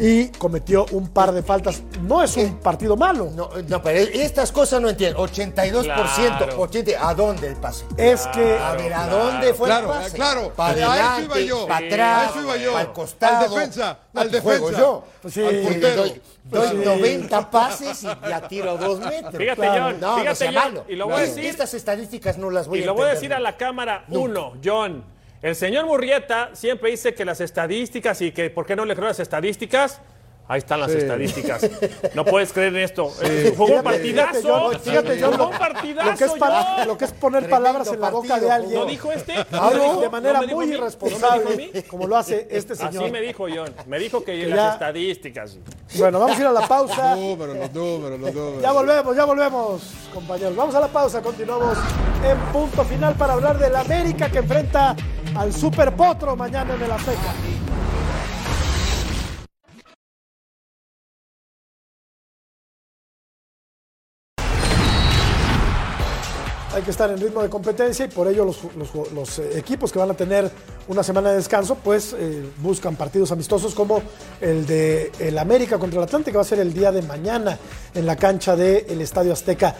y 0.04 0.30
cometió 0.30 0.84
un 0.90 1.10
par 1.10 1.30
de 1.30 1.44
faltas. 1.44 1.80
No 2.02 2.24
es 2.24 2.36
un 2.36 2.58
partido 2.58 2.96
malo. 2.96 3.30
No, 3.36 3.50
no, 3.68 3.80
pero 3.82 4.00
estas 4.00 4.50
cosas 4.50 4.80
no 4.82 4.88
entiendo. 4.88 5.20
82%, 5.20 5.84
Claro. 5.84 6.58
80%. 6.58 6.96
¿A 7.00 7.14
dónde 7.14 7.46
el 7.46 7.54
pase? 7.56 7.84
Es 7.96 8.26
que 8.28 8.58
A 8.58 8.72
ver, 8.72 8.92
¿a 8.92 9.06
dónde 9.06 9.54
fue 9.54 9.68
Claro, 9.68 9.92
el 9.92 9.98
pase? 10.00 10.08
eh, 10.08 10.12
claro. 10.14 10.52
Para 10.56 10.72
A 10.72 10.76
eso 10.76 10.90
adelante, 10.90 11.22
iba 11.22 11.40
yo. 11.40 11.66
para 11.68 11.86
atrás, 11.86 12.26
A 12.26 12.30
eso 12.30 12.40
iba 12.42 12.56
yo. 12.56 12.72
para 12.72 12.84
el 12.84 12.92
costado. 12.92 13.44
Al 13.44 13.50
defensa, 13.50 13.98
No, 14.12 14.20
al 14.20 14.40
juego 14.40 14.66
defensa. 14.66 14.80
yo. 14.80 15.04
Pues 15.22 15.34
sí. 15.34 15.40
Al 15.46 15.56
portero. 15.60 16.02
Doy, 16.04 16.20
doy 16.44 16.68
Sí. 16.68 16.76
90 16.84 17.50
pases 17.50 18.02
y 18.02 18.06
ya 18.28 18.48
tiro 18.48 18.76
dos 18.76 18.98
metros. 18.98 19.34
Fíjate, 19.36 19.54
Claro. 19.62 19.84
John. 19.84 20.00
No, 20.00 20.10
no 20.10 20.18
fíjate, 20.18 20.34
sea 20.36 20.46
John, 20.52 20.54
malo. 20.74 20.84
Y 20.88 20.96
lo 20.96 21.04
voy 21.06 21.14
a 21.14 21.18
decir. 21.20 21.44
Estas 21.44 21.74
estadísticas 21.74 22.38
no 22.38 22.50
las 22.50 22.66
voy 22.66 22.80
Y 22.80 22.82
a 22.82 22.86
lo 22.86 22.94
voy 22.94 23.04
a 23.04 23.14
decir 23.14 23.32
a 23.32 23.38
la 23.38 23.56
cámara. 23.56 24.04
Uno, 24.08 24.54
John. 24.64 25.04
El 25.42 25.56
señor 25.56 25.86
Murrieta 25.86 26.50
siempre 26.52 26.90
dice 26.90 27.14
que 27.14 27.24
las 27.24 27.40
estadísticas 27.40 28.20
y 28.22 28.30
que 28.32 28.48
por 28.50 28.64
qué 28.64 28.76
no 28.76 28.84
le 28.84 28.94
creo 28.94 29.08
las 29.08 29.18
estadísticas. 29.20 30.00
Ahí 30.48 30.58
están 30.58 30.80
las 30.80 30.90
Sí. 30.92 30.98
estadísticas. 30.98 31.70
No 32.14 32.24
puedes 32.24 32.52
creer 32.52 32.74
en 32.76 32.82
esto. 32.82 33.10
Eh, 33.22 33.54
Jugó 33.56 33.76
un 33.76 33.82
partidazo. 33.82 34.32
fíjate, 34.32 34.48
John, 34.48 34.80
fíjate, 34.80 35.22
Jugó 35.22 35.36
lo- 35.36 35.48
un 35.48 35.58
partidazo. 35.58 36.10
lo 36.10 36.16
que, 36.18 36.24
es 36.24 36.32
pa- 36.32 36.74
John. 36.76 36.88
lo 36.88 36.98
que 36.98 37.04
es 37.06 37.12
poner 37.12 37.40
Tremendo 37.44 37.56
palabras 37.64 37.88
en 37.94 38.00
la 38.00 38.10
boca 38.10 38.40
de 38.40 38.50
alguien 38.50 38.80
¿No 38.80 38.84
dijo 38.86 39.12
este? 39.12 39.36
¿No 39.36 39.44
Claro, 39.46 39.76
me 39.78 39.82
dijo? 39.84 40.00
de 40.00 40.08
manera 40.10 40.40
¿No 40.42 40.46
muy? 40.48 40.66
¿No 40.66 40.72
irresponsable, 40.74 41.84
como 41.88 42.06
lo 42.08 42.16
hace 42.16 42.48
este 42.50 42.74
señor. 42.74 43.04
Así 43.04 43.12
me 43.12 43.20
dijo 43.20 43.46
John. 43.54 43.72
Me 43.86 43.98
dijo 43.98 44.24
que, 44.24 44.40
Que 44.40 44.46
las 44.48 44.74
estadísticas. 44.74 45.56
Bueno, 45.94 46.18
vamos 46.18 46.36
a 46.36 46.40
ir 46.40 46.46
a 46.46 46.52
la 46.52 46.68
pausa. 46.68 47.14
Números, 47.14 47.56
los 47.56 47.72
números, 47.72 48.20
los 48.20 48.34
números. 48.34 48.62
Ya 48.62 48.72
volvemos, 48.72 49.16
ya 49.16 49.24
volvemos, 49.24 49.82
compañeros. 50.12 50.56
Vamos 50.56 50.74
a 50.74 50.80
la 50.80 50.88
pausa, 50.88 51.22
continuamos 51.22 51.78
en 52.24 52.36
punto 52.52 52.84
final 52.84 53.14
para 53.14 53.34
hablar 53.34 53.58
del 53.58 53.74
América 53.76 54.28
que 54.30 54.38
enfrenta 54.38 54.96
al 55.36 55.52
Super 55.52 55.94
Potro 55.94 56.36
mañana 56.36 56.74
en 56.74 56.82
el 56.82 56.90
Azteca. 56.90 57.61
Hay 66.74 66.80
que 66.82 66.90
estar 66.90 67.10
en 67.10 67.18
ritmo 67.20 67.42
de 67.42 67.50
competencia 67.50 68.06
y 68.06 68.08
por 68.08 68.26
ello 68.28 68.46
los, 68.46 68.58
los- 68.76 69.12
los, 69.12 69.38
eh, 69.40 69.58
equipos 69.58 69.92
que 69.92 69.98
van 69.98 70.10
a 70.10 70.14
tener 70.14 70.50
una 70.88 71.02
semana 71.02 71.28
de 71.30 71.36
descanso 71.36 71.74
pues 71.74 72.14
eh, 72.18 72.42
buscan 72.62 72.96
partidos 72.96 73.30
amistosos 73.30 73.74
como 73.74 74.00
el 74.40 74.64
de 74.66 75.12
el 75.18 75.36
América 75.38 75.78
contra 75.78 75.98
el 75.98 76.04
Atlante 76.04 76.30
que 76.30 76.36
va 76.38 76.42
a 76.42 76.46
ser 76.46 76.60
el 76.60 76.72
día 76.72 76.90
de 76.90 77.02
mañana 77.02 77.58
en 77.94 78.06
la 78.06 78.16
cancha 78.16 78.56
del 78.56 79.00
Estadio 79.02 79.34
Azteca. 79.34 79.74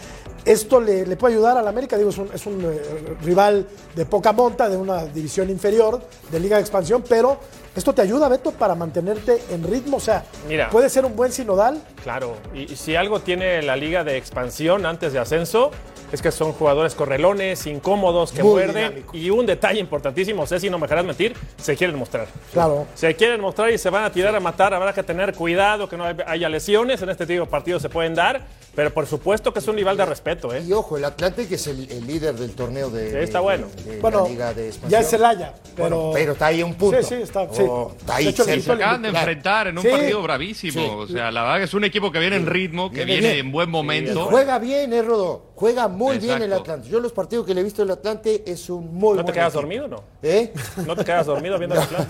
Esto 0.44 0.80
le, 0.80 1.06
le 1.06 1.16
puede 1.16 1.34
ayudar 1.34 1.56
al 1.56 1.66
América, 1.68 1.96
digo, 1.96 2.10
es 2.10 2.18
un, 2.18 2.28
es 2.34 2.44
un, 2.46 2.60
eh, 2.64 3.16
rival 3.22 3.64
de 3.94 4.04
poca 4.04 4.32
monta, 4.32 4.68
de 4.68 4.76
una 4.76 5.04
división 5.06 5.48
inferior, 5.50 6.02
de 6.32 6.40
Liga 6.40 6.56
de 6.56 6.62
Expansión, 6.62 7.04
pero 7.08 7.38
esto 7.76 7.94
te 7.94 8.02
ayuda, 8.02 8.28
Beto, 8.28 8.50
para 8.50 8.74
mantenerte 8.74 9.40
en 9.50 9.62
ritmo, 9.62 9.98
o 9.98 10.00
sea, 10.00 10.24
Mira. 10.48 10.68
puede 10.68 10.90
ser 10.90 11.04
un 11.06 11.14
buen 11.14 11.30
sinodal, 11.32 11.80
Claro, 12.02 12.34
y, 12.52 12.72
y 12.72 12.76
si 12.76 12.96
algo 12.96 13.20
tiene 13.20 13.62
la 13.62 13.76
liga 13.76 14.02
de 14.02 14.16
expansión 14.16 14.84
antes 14.84 15.12
de 15.12 15.20
ascenso, 15.20 15.70
es 16.12 16.20
que 16.22 16.30
son 16.30 16.52
jugadores 16.52 16.94
correlones, 16.94 17.66
incómodos, 17.66 18.32
que 18.32 18.42
Muy 18.42 18.52
muerden. 18.52 19.04
Y 19.14 19.30
un 19.30 19.46
detalle 19.46 19.80
importantísimo, 19.80 20.46
sé 20.46 20.60
si 20.60 20.68
no 20.70 20.78
me 20.78 20.82
dejarás 20.86 21.04
mentir, 21.06 21.34
se 21.56 21.74
quieren 21.76 21.96
mostrar. 21.98 22.26
claro. 22.52 22.86
Se 22.94 23.14
quieren 23.16 23.40
mostrar 23.40 23.70
y 23.70 23.78
se 23.78 23.88
van 23.90 24.04
a 24.04 24.10
tirar 24.12 24.34
a 24.36 24.40
matar. 24.40 24.74
Habrá 24.74 24.92
que 24.92 25.02
tener 25.02 25.32
cuidado 25.34 25.88
que 25.88 25.96
no 25.96 26.04
hay- 26.04 26.16
haya 26.26 26.48
lesiones. 26.48 27.00
En 27.02 27.08
este 27.08 27.26
tipo 27.26 27.44
de 27.44 27.50
partidos 27.50 27.80
se 27.82 27.88
pueden 27.88 28.14
dar. 28.14 28.42
Pero 28.74 28.90
por 28.94 29.06
supuesto 29.06 29.52
que 29.52 29.58
es 29.58 29.68
un 29.68 29.76
rival 29.76 29.96
de 29.98 30.06
respeto. 30.06 30.54
¿eh? 30.54 30.62
Y 30.66 30.72
ojo, 30.72 30.96
el 30.96 31.04
Atlante 31.04 31.46
que 31.46 31.56
es 31.56 31.66
el, 31.66 31.90
el 31.92 32.06
líder 32.06 32.34
del 32.34 32.52
torneo 32.54 32.88
de, 32.88 33.10
Sí, 33.10 33.16
está 33.18 33.38
de- 33.38 33.44
bueno. 33.44 33.66
de 33.84 34.00
Bueno, 34.00 34.22
la 34.22 34.28
Liga 34.30 34.54
de 34.54 34.68
Expansión. 34.68 34.90
ya 34.90 35.00
es 35.04 35.10
Celaya, 35.10 35.54
pero... 35.76 35.88
Bueno, 35.96 36.10
pero 36.14 36.32
está 36.32 36.46
ahí 36.46 36.62
a 36.62 36.64
un 36.66 36.74
punto. 36.74 37.02
Sí, 37.02 37.16
sí, 37.16 37.22
está- 37.22 37.46
sí. 37.52 37.62
Oh, 37.68 37.92
está 37.98 38.16
ahí 38.16 38.24
De 38.24 38.30
hecho, 38.30 38.44
se 38.44 38.72
acaban 38.72 39.02
de 39.02 39.08
enfrentar 39.10 39.66
en 39.66 39.76
un 39.76 39.82
Sí. 39.84 39.90
partido 39.90 40.22
bravísimo. 40.22 40.72
Sí. 40.82 40.88
O 40.90 41.06
sea, 41.06 41.30
la 41.30 41.42
verdad 41.42 41.58
que 41.58 41.64
es 41.64 41.74
un 41.74 41.84
equipo 41.84 42.10
que 42.10 42.18
viene 42.18 42.36
en 42.36 42.46
ritmo, 42.46 42.90
que 42.90 43.04
Viene 43.04 43.38
en 43.38 43.52
buen 43.52 43.68
Y 43.68 43.72
momento. 43.72 44.24
juega 44.30 44.58
bien, 44.58 44.92
eh, 44.94 45.02
Rodo. 45.02 45.52
Juega 45.54 45.86
muy 45.88 46.18
bien 46.18 46.40
el. 46.42 46.52
Atlante. 46.54 46.88
Yo 46.88 46.98
los 46.98 47.12
partidos 47.12 47.46
que 47.46 47.54
le 47.54 47.60
he 47.60 47.64
visto 47.64 47.82
del 47.82 47.90
Atlante 47.92 48.42
es 48.46 48.68
un 48.70 48.94
muy 48.94 49.10
¿No 49.10 49.16
te 49.18 49.22
buen 49.24 49.34
quedas 49.34 49.48
equipo. 49.48 49.60
dormido 49.60 49.84
o 49.84 49.88
no? 49.88 50.02
¿Eh? 50.22 50.52
¿No 50.86 50.96
te 50.96 51.04
quedas 51.04 51.26
dormido 51.26 51.58
viendo 51.58 51.78
el 51.80 51.86
plan? 51.88 52.08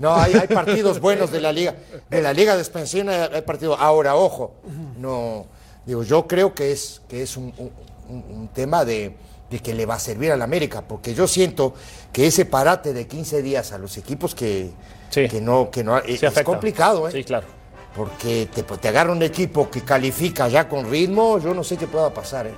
No, 0.00 0.14
hay, 0.16 0.34
hay 0.34 0.48
partidos 0.48 0.98
buenos 1.00 1.30
de 1.30 1.40
la 1.40 1.52
liga. 1.52 1.74
De 2.10 2.20
la 2.20 2.32
liga 2.32 2.54
de 2.54 2.60
expansión 2.60 3.08
hay, 3.08 3.28
hay 3.32 3.42
partidos. 3.42 3.78
Ahora, 3.80 4.16
ojo, 4.16 4.56
no, 4.98 5.46
digo, 5.86 6.02
yo 6.02 6.26
creo 6.26 6.54
que 6.54 6.72
es, 6.72 7.02
que 7.08 7.22
es 7.22 7.36
un, 7.36 7.52
un- 7.58 7.70
un- 8.08 8.24
un 8.40 8.48
tema 8.48 8.84
de, 8.84 9.14
de 9.50 9.58
que 9.60 9.74
le 9.74 9.86
va 9.86 9.94
a 9.94 9.98
servir 9.98 10.32
al 10.32 10.42
América, 10.42 10.82
porque 10.86 11.14
yo 11.14 11.26
siento 11.28 11.74
que 12.12 12.26
ese 12.26 12.44
parate 12.44 12.92
de 12.92 13.06
15 13.06 13.42
días 13.42 13.72
a 13.72 13.78
los 13.78 13.96
equipos 13.96 14.34
que, 14.34 14.70
Sí. 15.10 15.28
que 15.28 15.40
no, 15.40 15.70
que 15.70 15.84
no, 15.84 15.98
es, 15.98 16.20
Sí, 16.20 16.26
afecta. 16.26 16.44
complicado, 16.44 17.06
¿eh? 17.08 17.12
Sí, 17.12 17.24
claro. 17.24 17.46
Porque 17.94 18.48
te, 18.54 18.62
te 18.62 18.88
agarra 18.88 19.12
un 19.12 19.22
equipo 19.22 19.68
que 19.70 19.82
califica 19.82 20.48
ya 20.48 20.66
con 20.68 20.90
ritmo, 20.90 21.38
yo 21.38 21.52
no 21.52 21.62
sé 21.62 21.76
qué 21.76 21.86
pueda 21.86 22.12
pasar, 22.14 22.46
¿eh? 22.46 22.54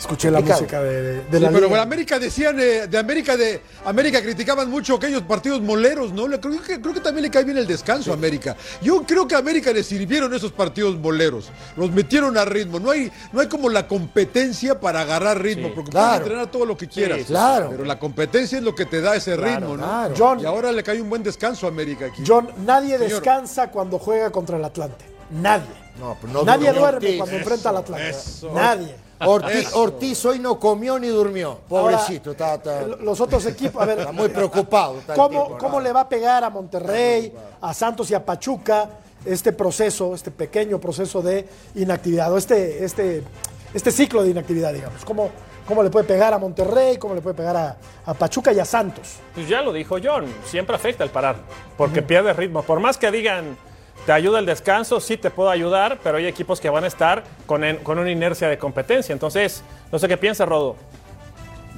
Escuché 0.00 0.30
la 0.30 0.40
música 0.40 0.82
de, 0.82 1.02
de- 1.02 1.12
de 1.24 1.36
Sí, 1.38 1.38
la 1.44 1.50
pero 1.50 1.66
liga. 1.66 1.76
en 1.76 1.82
América 1.82 2.18
decían, 2.18 2.58
eh, 2.58 2.86
de 2.88 2.98
América 2.98 3.36
de 3.36 3.60
América 3.84 4.22
criticaban 4.22 4.70
mucho 4.70 4.94
aquellos 4.96 5.22
partidos 5.22 5.60
moleros, 5.60 6.12
¿no? 6.12 6.26
Le- 6.26 6.40
Creo 6.40 6.60
que, 6.62 6.80
creo 6.80 6.94
que 6.94 7.00
también 7.00 7.24
le 7.24 7.30
cae 7.30 7.44
bien 7.44 7.58
el 7.58 7.66
descanso 7.66 8.10
a 8.10 8.14
América. 8.14 8.56
Yo 8.80 9.02
creo 9.06 9.28
que 9.28 9.34
a 9.34 9.38
América 9.38 9.72
le 9.72 9.82
sirvieron 9.84 10.32
esos 10.34 10.52
partidos 10.52 10.96
moleros. 10.98 11.50
Los 11.76 11.90
metieron 11.92 12.36
a 12.38 12.46
ritmo. 12.46 12.80
No 12.80 12.90
hay, 12.90 13.12
no 13.32 13.40
hay 13.42 13.46
como 13.48 13.68
la 13.68 13.86
competencia 13.86 14.80
para 14.80 15.02
agarrar 15.02 15.40
ritmo, 15.42 15.68
Sí. 15.68 15.72
porque 15.76 15.90
Claro. 15.90 16.08
puedes 16.08 16.22
entrenar 16.22 16.50
todo 16.50 16.64
lo 16.64 16.76
que 16.78 16.88
quieras. 16.88 17.18
sí, 17.18 17.24
claro. 17.26 17.68
Pero 17.70 17.84
la 17.84 17.98
competencia 17.98 18.56
es 18.56 18.64
lo 18.64 18.74
que 18.74 18.86
te 18.86 19.02
da 19.02 19.14
ese 19.16 19.36
ritmo, 19.36 19.76
¿no? 19.76 19.84
claro. 19.84 20.14
John, 20.16 20.40
Y 20.40 20.46
ahora 20.46 20.72
le 20.72 20.82
cae 20.82 21.00
un 21.00 21.10
buen 21.10 21.22
descanso 21.22 21.66
a 21.66 21.68
América 21.68 22.06
aquí. 22.06 22.22
John, 22.26 22.48
nadie 22.64 22.96
Señor. 22.96 23.10
descansa 23.10 23.70
cuando 23.70 23.98
juega 23.98 24.30
contra 24.30 24.56
el 24.56 24.64
Atlante. 24.64 25.04
Nadie. 25.30 25.68
No, 26.00 26.16
pues 26.18 26.32
no 26.32 26.42
nadie 26.42 26.72
duerme 26.72 27.18
cuando 27.18 27.36
enfrenta 27.36 27.68
al 27.68 27.76
Atlante. 27.76 28.08
eso. 28.08 28.50
Nadie. 28.54 28.94
Ortiz, 29.26 29.72
Ortiz 29.74 30.24
hoy 30.24 30.38
no 30.38 30.58
comió 30.58 30.98
ni 30.98 31.08
durmió. 31.08 31.58
Pobrecito, 31.68 32.32
está, 32.32 32.54
está- 32.54 32.80
Ahora, 32.80 32.96
los 33.00 33.20
otros 33.20 33.44
equipos, 33.46 33.82
a 33.82 33.86
ver, 33.86 33.98
está 34.00 34.12
muy 34.12 34.28
preocupado. 34.28 34.98
está 34.98 35.14
¿cómo, 35.14 35.28
tipo, 35.46 35.58
cómo 35.58 35.80
le 35.80 35.92
va 35.92 36.00
a 36.02 36.08
pegar 36.08 36.42
a 36.44 36.50
Monterrey, 36.50 37.32
a 37.60 37.74
Santos 37.74 38.10
y 38.10 38.14
a 38.14 38.24
Pachuca 38.24 38.88
este 39.24 39.52
proceso, 39.52 40.14
este 40.14 40.30
pequeño 40.30 40.78
proceso 40.80 41.20
de 41.20 41.46
inactividad, 41.74 42.32
o 42.32 42.38
este, 42.38 42.84
este, 42.84 43.22
este 43.74 43.90
ciclo 43.90 44.22
de 44.22 44.30
inactividad, 44.30 44.72
digamos? 44.72 45.04
¿Cómo, 45.04 45.30
¿Cómo 45.66 45.82
le 45.82 45.90
puede 45.90 46.06
pegar 46.06 46.32
a 46.32 46.38
Monterrey? 46.38 46.96
¿Cómo 46.96 47.14
le 47.14 47.20
puede 47.20 47.36
pegar 47.36 47.56
a, 47.56 47.76
a 48.06 48.14
Pachuca 48.14 48.52
y 48.52 48.58
a 48.58 48.64
Santos? 48.64 49.16
Pues 49.34 49.46
ya 49.46 49.60
lo 49.60 49.72
dijo 49.72 49.96
John, 50.02 50.24
siempre 50.46 50.74
afecta 50.74 51.04
el 51.04 51.10
parar, 51.10 51.36
porque 51.76 52.00
pierde 52.02 52.32
ritmo. 52.32 52.62
Por 52.62 52.80
más 52.80 52.96
que 52.96 53.10
digan, 53.10 53.56
te 54.06 54.12
ayuda 54.12 54.38
el 54.38 54.46
descanso, 54.46 55.00
sí 55.00 55.16
te 55.16 55.30
puedo 55.30 55.50
ayudar, 55.50 55.98
pero 56.02 56.16
hay 56.18 56.26
equipos 56.26 56.60
que 56.60 56.70
van 56.70 56.84
a 56.84 56.86
estar 56.86 57.24
con, 57.46 57.64
en- 57.64 57.76
con 57.78 57.98
una 57.98 58.10
inercia 58.10 58.48
de 58.48 58.58
competencia. 58.58 59.12
Entonces, 59.12 59.62
no 59.92 59.98
sé 59.98 60.08
qué 60.08 60.16
piensa 60.16 60.44
Rodo. 60.46 60.76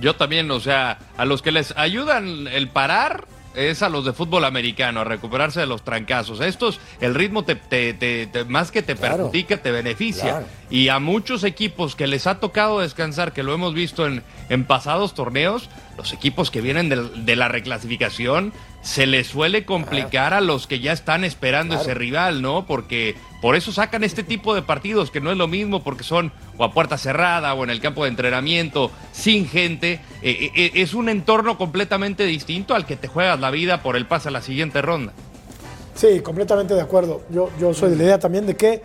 Yo 0.00 0.16
también, 0.16 0.50
o 0.50 0.60
sea, 0.60 0.98
a 1.16 1.24
los 1.24 1.42
que 1.42 1.52
les 1.52 1.76
ayudan 1.76 2.46
el 2.48 2.68
parar, 2.68 3.24
es 3.54 3.82
a 3.82 3.90
los 3.90 4.06
de 4.06 4.14
fútbol 4.14 4.46
americano, 4.46 5.00
a 5.00 5.04
recuperarse 5.04 5.60
de 5.60 5.66
los 5.66 5.82
trancazos. 5.82 6.40
Estos, 6.40 6.80
el 7.02 7.14
ritmo 7.14 7.44
te, 7.44 7.54
te- 7.54 7.92
te- 7.92 8.26
te- 8.26 8.44
más 8.46 8.70
que 8.72 8.80
te 8.80 8.96
Claro. 8.96 9.16
perjudica, 9.18 9.58
te 9.58 9.70
beneficia. 9.70 10.22
Claro. 10.30 10.46
Y 10.70 10.88
a 10.88 10.98
muchos 10.98 11.44
equipos 11.44 11.94
que 11.94 12.06
les 12.06 12.26
ha 12.26 12.40
tocado 12.40 12.80
descansar, 12.80 13.32
que 13.32 13.42
lo 13.42 13.52
hemos 13.52 13.74
visto 13.74 14.06
en, 14.06 14.22
en 14.48 14.64
pasados 14.64 15.12
torneos, 15.14 15.68
los 15.98 16.14
equipos 16.14 16.50
que 16.50 16.62
vienen 16.62 16.88
de, 16.88 17.36
la 17.36 17.48
reclasificación, 17.48 18.54
se 18.82 19.06
les 19.06 19.28
suele 19.28 19.64
complicar 19.64 20.34
a 20.34 20.40
los 20.40 20.66
que 20.66 20.80
ya 20.80 20.92
están 20.92 21.24
esperando 21.24 21.76
ese 21.76 21.94
rival, 21.94 22.42
¿no? 22.42 22.66
Porque 22.66 23.14
por 23.40 23.56
eso 23.56 23.72
sacan 23.72 24.04
este 24.04 24.22
tipo 24.24 24.54
de 24.54 24.62
partidos, 24.62 25.10
que 25.10 25.20
no 25.20 25.30
es 25.30 25.36
lo 25.36 25.48
mismo, 25.48 25.82
porque 25.82 26.04
son 26.04 26.32
o 26.58 26.64
a 26.64 26.72
puerta 26.72 26.98
cerrada 26.98 27.54
o 27.54 27.64
en 27.64 27.70
el 27.70 27.80
campo 27.80 28.04
de 28.04 28.10
entrenamiento, 28.10 28.90
sin 29.12 29.48
gente. 29.48 30.00
Eh, 30.22 30.30
eh, 30.30 30.50
eh, 30.54 30.70
es 30.74 30.94
un 30.94 31.08
entorno 31.08 31.56
completamente 31.58 32.24
distinto 32.24 32.74
al 32.74 32.84
que 32.84 32.96
te 32.96 33.08
juegas 33.08 33.38
la 33.38 33.50
vida 33.50 33.82
por 33.82 33.96
el 33.96 34.06
pase 34.06 34.28
a 34.28 34.32
la 34.32 34.42
siguiente 34.42 34.82
ronda. 34.82 35.12
Sí, 35.94 36.20
completamente 36.20 36.74
de 36.74 36.80
acuerdo. 36.80 37.22
Yo, 37.30 37.50
yo 37.60 37.74
soy 37.74 37.90
de 37.90 37.96
la 37.96 38.02
idea 38.04 38.18
también 38.18 38.46
de 38.46 38.56
que 38.56 38.82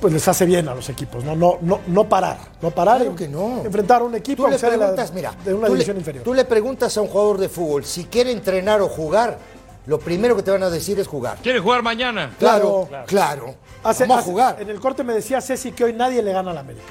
pues 0.00 0.12
les 0.12 0.26
hace 0.28 0.44
bien 0.44 0.68
a 0.68 0.74
los 0.74 0.88
equipos, 0.88 1.24
no, 1.24 1.34
no, 1.34 1.58
no, 1.62 1.80
no 1.86 2.08
parar, 2.08 2.38
no 2.60 2.70
parar 2.70 2.98
Claro 2.98 3.16
que 3.16 3.28
no. 3.28 3.62
enfrentar 3.64 4.02
a 4.02 4.04
un 4.04 4.14
equipo 4.14 4.44
Tú 4.44 4.50
le 4.50 4.58
sea 4.58 4.70
de, 4.70 4.76
la- 4.76 4.86
preguntas, 4.86 5.12
mira, 5.14 5.32
de 5.44 5.54
una 5.54 5.66
tú 5.66 5.72
le- 5.72 5.78
división 5.78 5.96
inferior. 5.96 6.24
Tú 6.24 6.34
le 6.34 6.44
preguntas 6.44 6.96
a 6.96 7.00
un 7.00 7.08
jugador 7.08 7.38
de 7.38 7.48
fútbol 7.48 7.84
si 7.84 8.04
quiere 8.04 8.30
entrenar 8.32 8.80
o 8.82 8.88
jugar, 8.88 9.38
lo 9.86 9.98
primero 9.98 10.34
que 10.36 10.42
te 10.42 10.50
van 10.50 10.62
a 10.62 10.70
decir 10.70 10.98
es 11.00 11.06
jugar. 11.06 11.38
¿Quiere 11.42 11.60
jugar 11.60 11.82
mañana? 11.82 12.34
Claro, 12.38 12.86
Claro. 12.88 13.06
claro. 13.06 13.54
Hace- 13.82 14.04
Vamos 14.04 14.16
a 14.16 14.20
hace- 14.20 14.30
jugar. 14.30 14.56
En 14.62 14.70
el 14.70 14.80
corte 14.80 15.04
me 15.04 15.12
decía 15.14 15.40
Ceci 15.40 15.72
que 15.72 15.84
hoy 15.84 15.92
nadie 15.92 16.22
le 16.22 16.32
gana 16.32 16.50
a 16.50 16.54
la 16.54 16.60
América. 16.60 16.84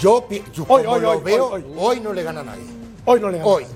Yo, 0.00 0.26
yo 0.52 0.64
Hoy, 0.68 0.82
como 0.84 0.94
hoy, 0.96 1.00
lo 1.00 1.10
hoy, 1.10 1.18
veo, 1.24 1.46
hoy, 1.50 1.62
hoy, 1.64 1.74
hoy. 1.78 2.00
no 2.00 2.12
le 2.12 2.22
gana 2.22 2.40
a 2.40 2.44
nadie. 2.44 2.64
Hoy 3.04 3.20
no 3.20 3.28
le 3.30 3.38
gana. 3.38 3.50
Hoy. 3.50 3.66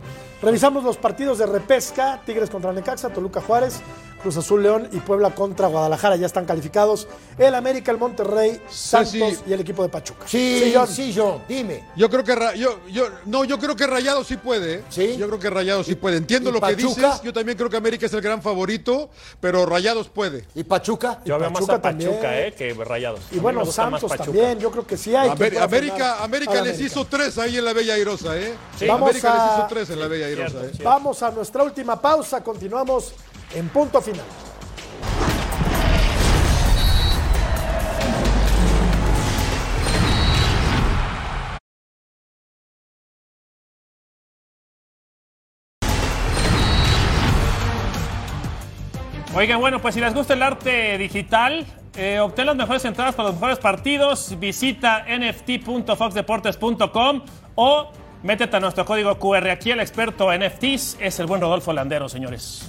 Revisamos 0.43 0.83
los 0.85 0.97
partidos 0.97 1.39
de 1.39 1.47
repesca, 1.47 2.21
Tigres 2.25 2.49
contra 2.49 2.73
Necaxa, 2.73 3.11
Toluca 3.11 3.41
Juárez, 3.41 3.81
Cruz 4.21 4.37
Azul 4.37 4.62
León 4.62 4.89
y 4.93 4.99
Puebla 4.99 5.31
contra 5.35 5.66
Guadalajara. 5.68 6.16
Ya 6.16 6.27
están 6.27 6.45
calificados 6.45 7.09
el 7.39 7.55
América, 7.55 7.91
el 7.91 7.99
Monterrey, 7.99 8.61
Santos 8.68 9.43
y 9.47 9.53
el 9.53 9.61
equipo 9.61 9.83
de 9.83 9.89
Pachuca. 9.89 10.25
Sí, 10.27 10.73
John. 10.75 10.87
sí, 10.87 11.12
John, 11.16 11.43
dime. 11.49 11.85
Yo 11.97 12.09
creo 12.11 12.23
que 12.25 12.37
yo, 12.59 12.81
yo 12.91 13.09
no, 13.27 13.45
yo 13.45 13.59
creo 13.59 13.75
que 13.77 13.87
Rayado 13.87 14.23
sí 14.25 14.37
puede. 14.37 14.75
¿eh? 14.75 14.85
¿Sí? 14.91 15.16
Yo 15.16 15.27
creo 15.29 15.39
que 15.39 15.51
Rayado 15.51 15.83
sí 15.85 15.95
puede. 15.95 16.18
Entiendo 16.18 16.51
lo 16.53 16.61
que 16.61 16.77
dices. 16.77 17.23
Yo 17.23 17.33
también 17.33 17.57
creo 17.57 17.71
que 17.71 17.77
América 17.77 18.07
es 18.07 18.12
el 18.12 18.21
gran 18.21 18.43
favorito, 18.43 19.11
pero 19.41 19.64
Rayados 19.66 20.09
puede. 20.09 20.45
¿Y 20.55 20.64
Pachuca? 20.64 21.21
Yo 21.25 21.39
veo 21.39 21.51
más 21.51 21.61
Pachuca 21.64 21.75
a 21.77 21.83
Pachuca, 21.83 22.11
también. 22.11 22.21
eh, 22.23 22.55
que 22.57 22.75
Rayados. 22.75 23.21
Y 23.31 23.39
bueno, 23.39 23.64
Santos 23.66 24.11
también, 24.16 24.59
yo 24.59 24.71
creo 24.71 24.87
que 24.87 24.97
sí 24.97 25.14
hay. 25.16 25.29
Amer- 25.31 25.59
América, 25.59 26.23
América 26.23 26.53
les 26.53 26.61
América. 26.75 26.85
hizo 26.85 27.05
tres 27.07 27.39
ahí 27.39 27.57
en 27.57 27.64
la 27.64 27.73
Bella 27.73 27.95
Airosa, 27.95 28.37
¿eh? 28.39 28.55
Sí. 28.79 28.87
Vamos 28.87 29.09
América 29.11 29.33
a- 29.33 29.47
les 29.47 29.59
hizo 29.59 29.66
tres 29.68 29.91
en 29.91 30.01
la 30.01 30.09
Bella 30.09 30.27
Airosa, 30.27 30.49
Cierto, 30.51 30.66
¿eh? 30.66 30.71
cierto. 30.73 30.85
Vamos 30.85 31.23
a 31.23 31.31
nuestra 31.31 31.62
última 31.62 32.01
pausa, 32.01 32.43
continuamos 32.43 33.12
en 33.55 33.69
punto 33.69 34.01
final. 34.01 34.25
Oigan, 49.33 49.61
bueno, 49.61 49.81
pues 49.81 49.95
si 49.95 50.01
les 50.01 50.13
gusta 50.13 50.35
el 50.35 50.43
arte 50.43 50.99
digital, 50.99 51.65
eh, 51.97 52.19
obtén 52.19 52.47
las 52.47 52.57
mejores 52.57 52.85
entradas 52.85 53.15
para 53.15 53.29
los 53.29 53.37
mejores 53.37 53.59
partidos. 53.59 54.37
Visita 54.41 55.07
nft.foxdeportes.com 55.09 57.23
o 57.55 57.93
métete 58.25 58.57
a 58.57 58.61
nuestro 58.61 58.85
código 58.85 59.17
QR. 59.19 59.51
Aquí 59.51 59.71
el 59.71 59.79
experto 59.81 60.33
en 60.33 60.43
NFTs 60.43 60.97
es 61.01 61.21
el 61.21 61.27
buen 61.27 61.41
Rodolfo 61.41 61.73
Landero, 61.73 62.09
señores. 62.09 62.69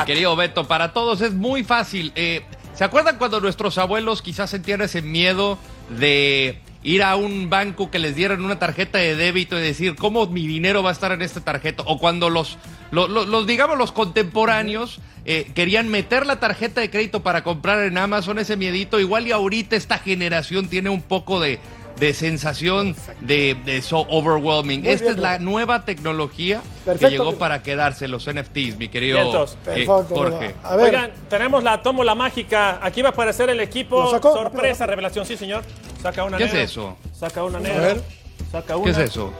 Mi 0.00 0.04
querido 0.06 0.36
Beto, 0.36 0.66
para 0.68 0.92
todos 0.92 1.20
es 1.20 1.32
muy 1.32 1.64
fácil. 1.64 2.12
Eh, 2.14 2.42
¿Se 2.74 2.84
acuerdan 2.84 3.18
cuando 3.18 3.40
nuestros 3.40 3.78
abuelos 3.78 4.22
quizás 4.22 4.50
sentían 4.50 4.80
ese 4.80 5.02
miedo 5.02 5.58
de 5.90 6.58
ir 6.82 7.02
a 7.02 7.14
un 7.16 7.50
banco 7.50 7.90
que 7.90 7.98
les 7.98 8.14
dieran 8.16 8.42
una 8.44 8.58
tarjeta 8.58 8.98
de 8.98 9.14
débito 9.14 9.58
y 9.58 9.62
decir 9.62 9.96
cómo 9.96 10.26
mi 10.26 10.46
dinero 10.46 10.82
va 10.82 10.90
a 10.90 10.92
estar 10.92 11.12
en 11.12 11.20
esta 11.22 11.40
tarjeta? 11.42 11.82
O 11.86 11.98
cuando 11.98 12.30
los, 12.30 12.56
lo- 12.90 13.08
lo- 13.08 13.26
los, 13.26 13.46
digamos, 13.46 13.76
los 13.76 13.92
contemporáneos 13.92 15.00
eh, 15.26 15.50
querían 15.54 15.88
meter 15.90 16.24
la 16.26 16.40
tarjeta 16.40 16.80
de 16.80 16.90
crédito 16.90 17.22
para 17.22 17.44
comprar 17.44 17.84
en 17.84 17.98
Amazon 17.98 18.38
ese 18.38 18.56
miedito. 18.56 18.98
Igual 18.98 19.26
y 19.26 19.32
ahorita 19.32 19.76
esta 19.76 19.98
generación 19.98 20.68
tiene 20.68 20.88
un 20.88 21.02
poco 21.02 21.38
de, 21.40 21.58
de 22.00 22.14
sensación 22.14 22.96
de, 23.20 23.56
de 23.64 23.82
so 23.82 24.06
overwhelming. 24.08 24.80
Muy 24.80 24.88
Esta 24.88 25.04
bien, 25.04 25.16
es 25.16 25.22
la 25.22 25.38
nueva 25.38 25.84
tecnología 25.84 26.62
Perfecto, 26.84 27.06
que 27.06 27.10
llegó 27.10 27.38
para 27.38 27.62
quedarse, 27.62 28.08
los 28.08 28.26
NFTs, 28.26 28.78
mi 28.78 28.88
querido 28.88 29.46
eh, 29.66 29.86
Jorge. 29.86 30.54
A 30.64 30.76
ver, 30.76 30.86
Oigan, 30.86 31.10
tenemos 31.28 31.62
la 31.62 31.82
tómbola 31.82 32.14
mágica. 32.14 32.80
Aquí 32.82 33.02
va 33.02 33.10
a 33.10 33.12
aparecer 33.12 33.50
el 33.50 33.60
equipo. 33.60 34.18
Sorpresa, 34.20 34.86
revelación, 34.86 35.26
sí, 35.26 35.36
señor. 35.36 35.62
Saca 36.02 36.24
una 36.24 36.38
¿Qué 36.38 36.44
es 36.44 36.54
eso? 36.54 36.96
Saca 37.12 37.44
una 37.44 37.58
A 37.58 37.60
negra. 37.60 37.80
ver. 37.80 38.02
Saca 38.50 38.76
una. 38.76 38.84
¿Qué 38.84 38.90
es 38.90 39.10
eso? 39.10 39.32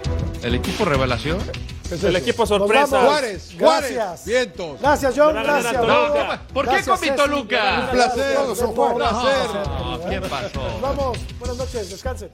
¿El 0.42 0.54
equipo 0.54 0.84
revelación? 0.84 1.38
¿Qué 1.90 1.94
es 1.96 2.04
El 2.04 2.16
eso? 2.16 2.24
equipo 2.24 2.46
sorpresa. 2.46 2.86
vamos. 2.86 3.10
Juárez, 3.10 3.50
Juárez, 3.58 3.92
Gracias. 3.94 4.24
vientos. 4.26 4.80
Gracias, 4.80 5.14
John. 5.16 5.34
Gracias. 5.34 5.72
No, 5.74 6.14
¿por 6.54 6.64
qué 6.64 6.72
Gracias, 6.72 6.98
con 6.98 7.08
mi. 7.10 7.16
Toluca? 7.16 7.80
Un 7.80 7.90
placer, 7.90 8.38
un 8.38 8.94
placer. 8.94 10.10
¿qué 10.10 10.20
pasó? 10.22 10.78
Vamos. 10.80 11.18
Buenas 11.38 11.56
noches. 11.58 11.90
Descansen. 11.90 12.30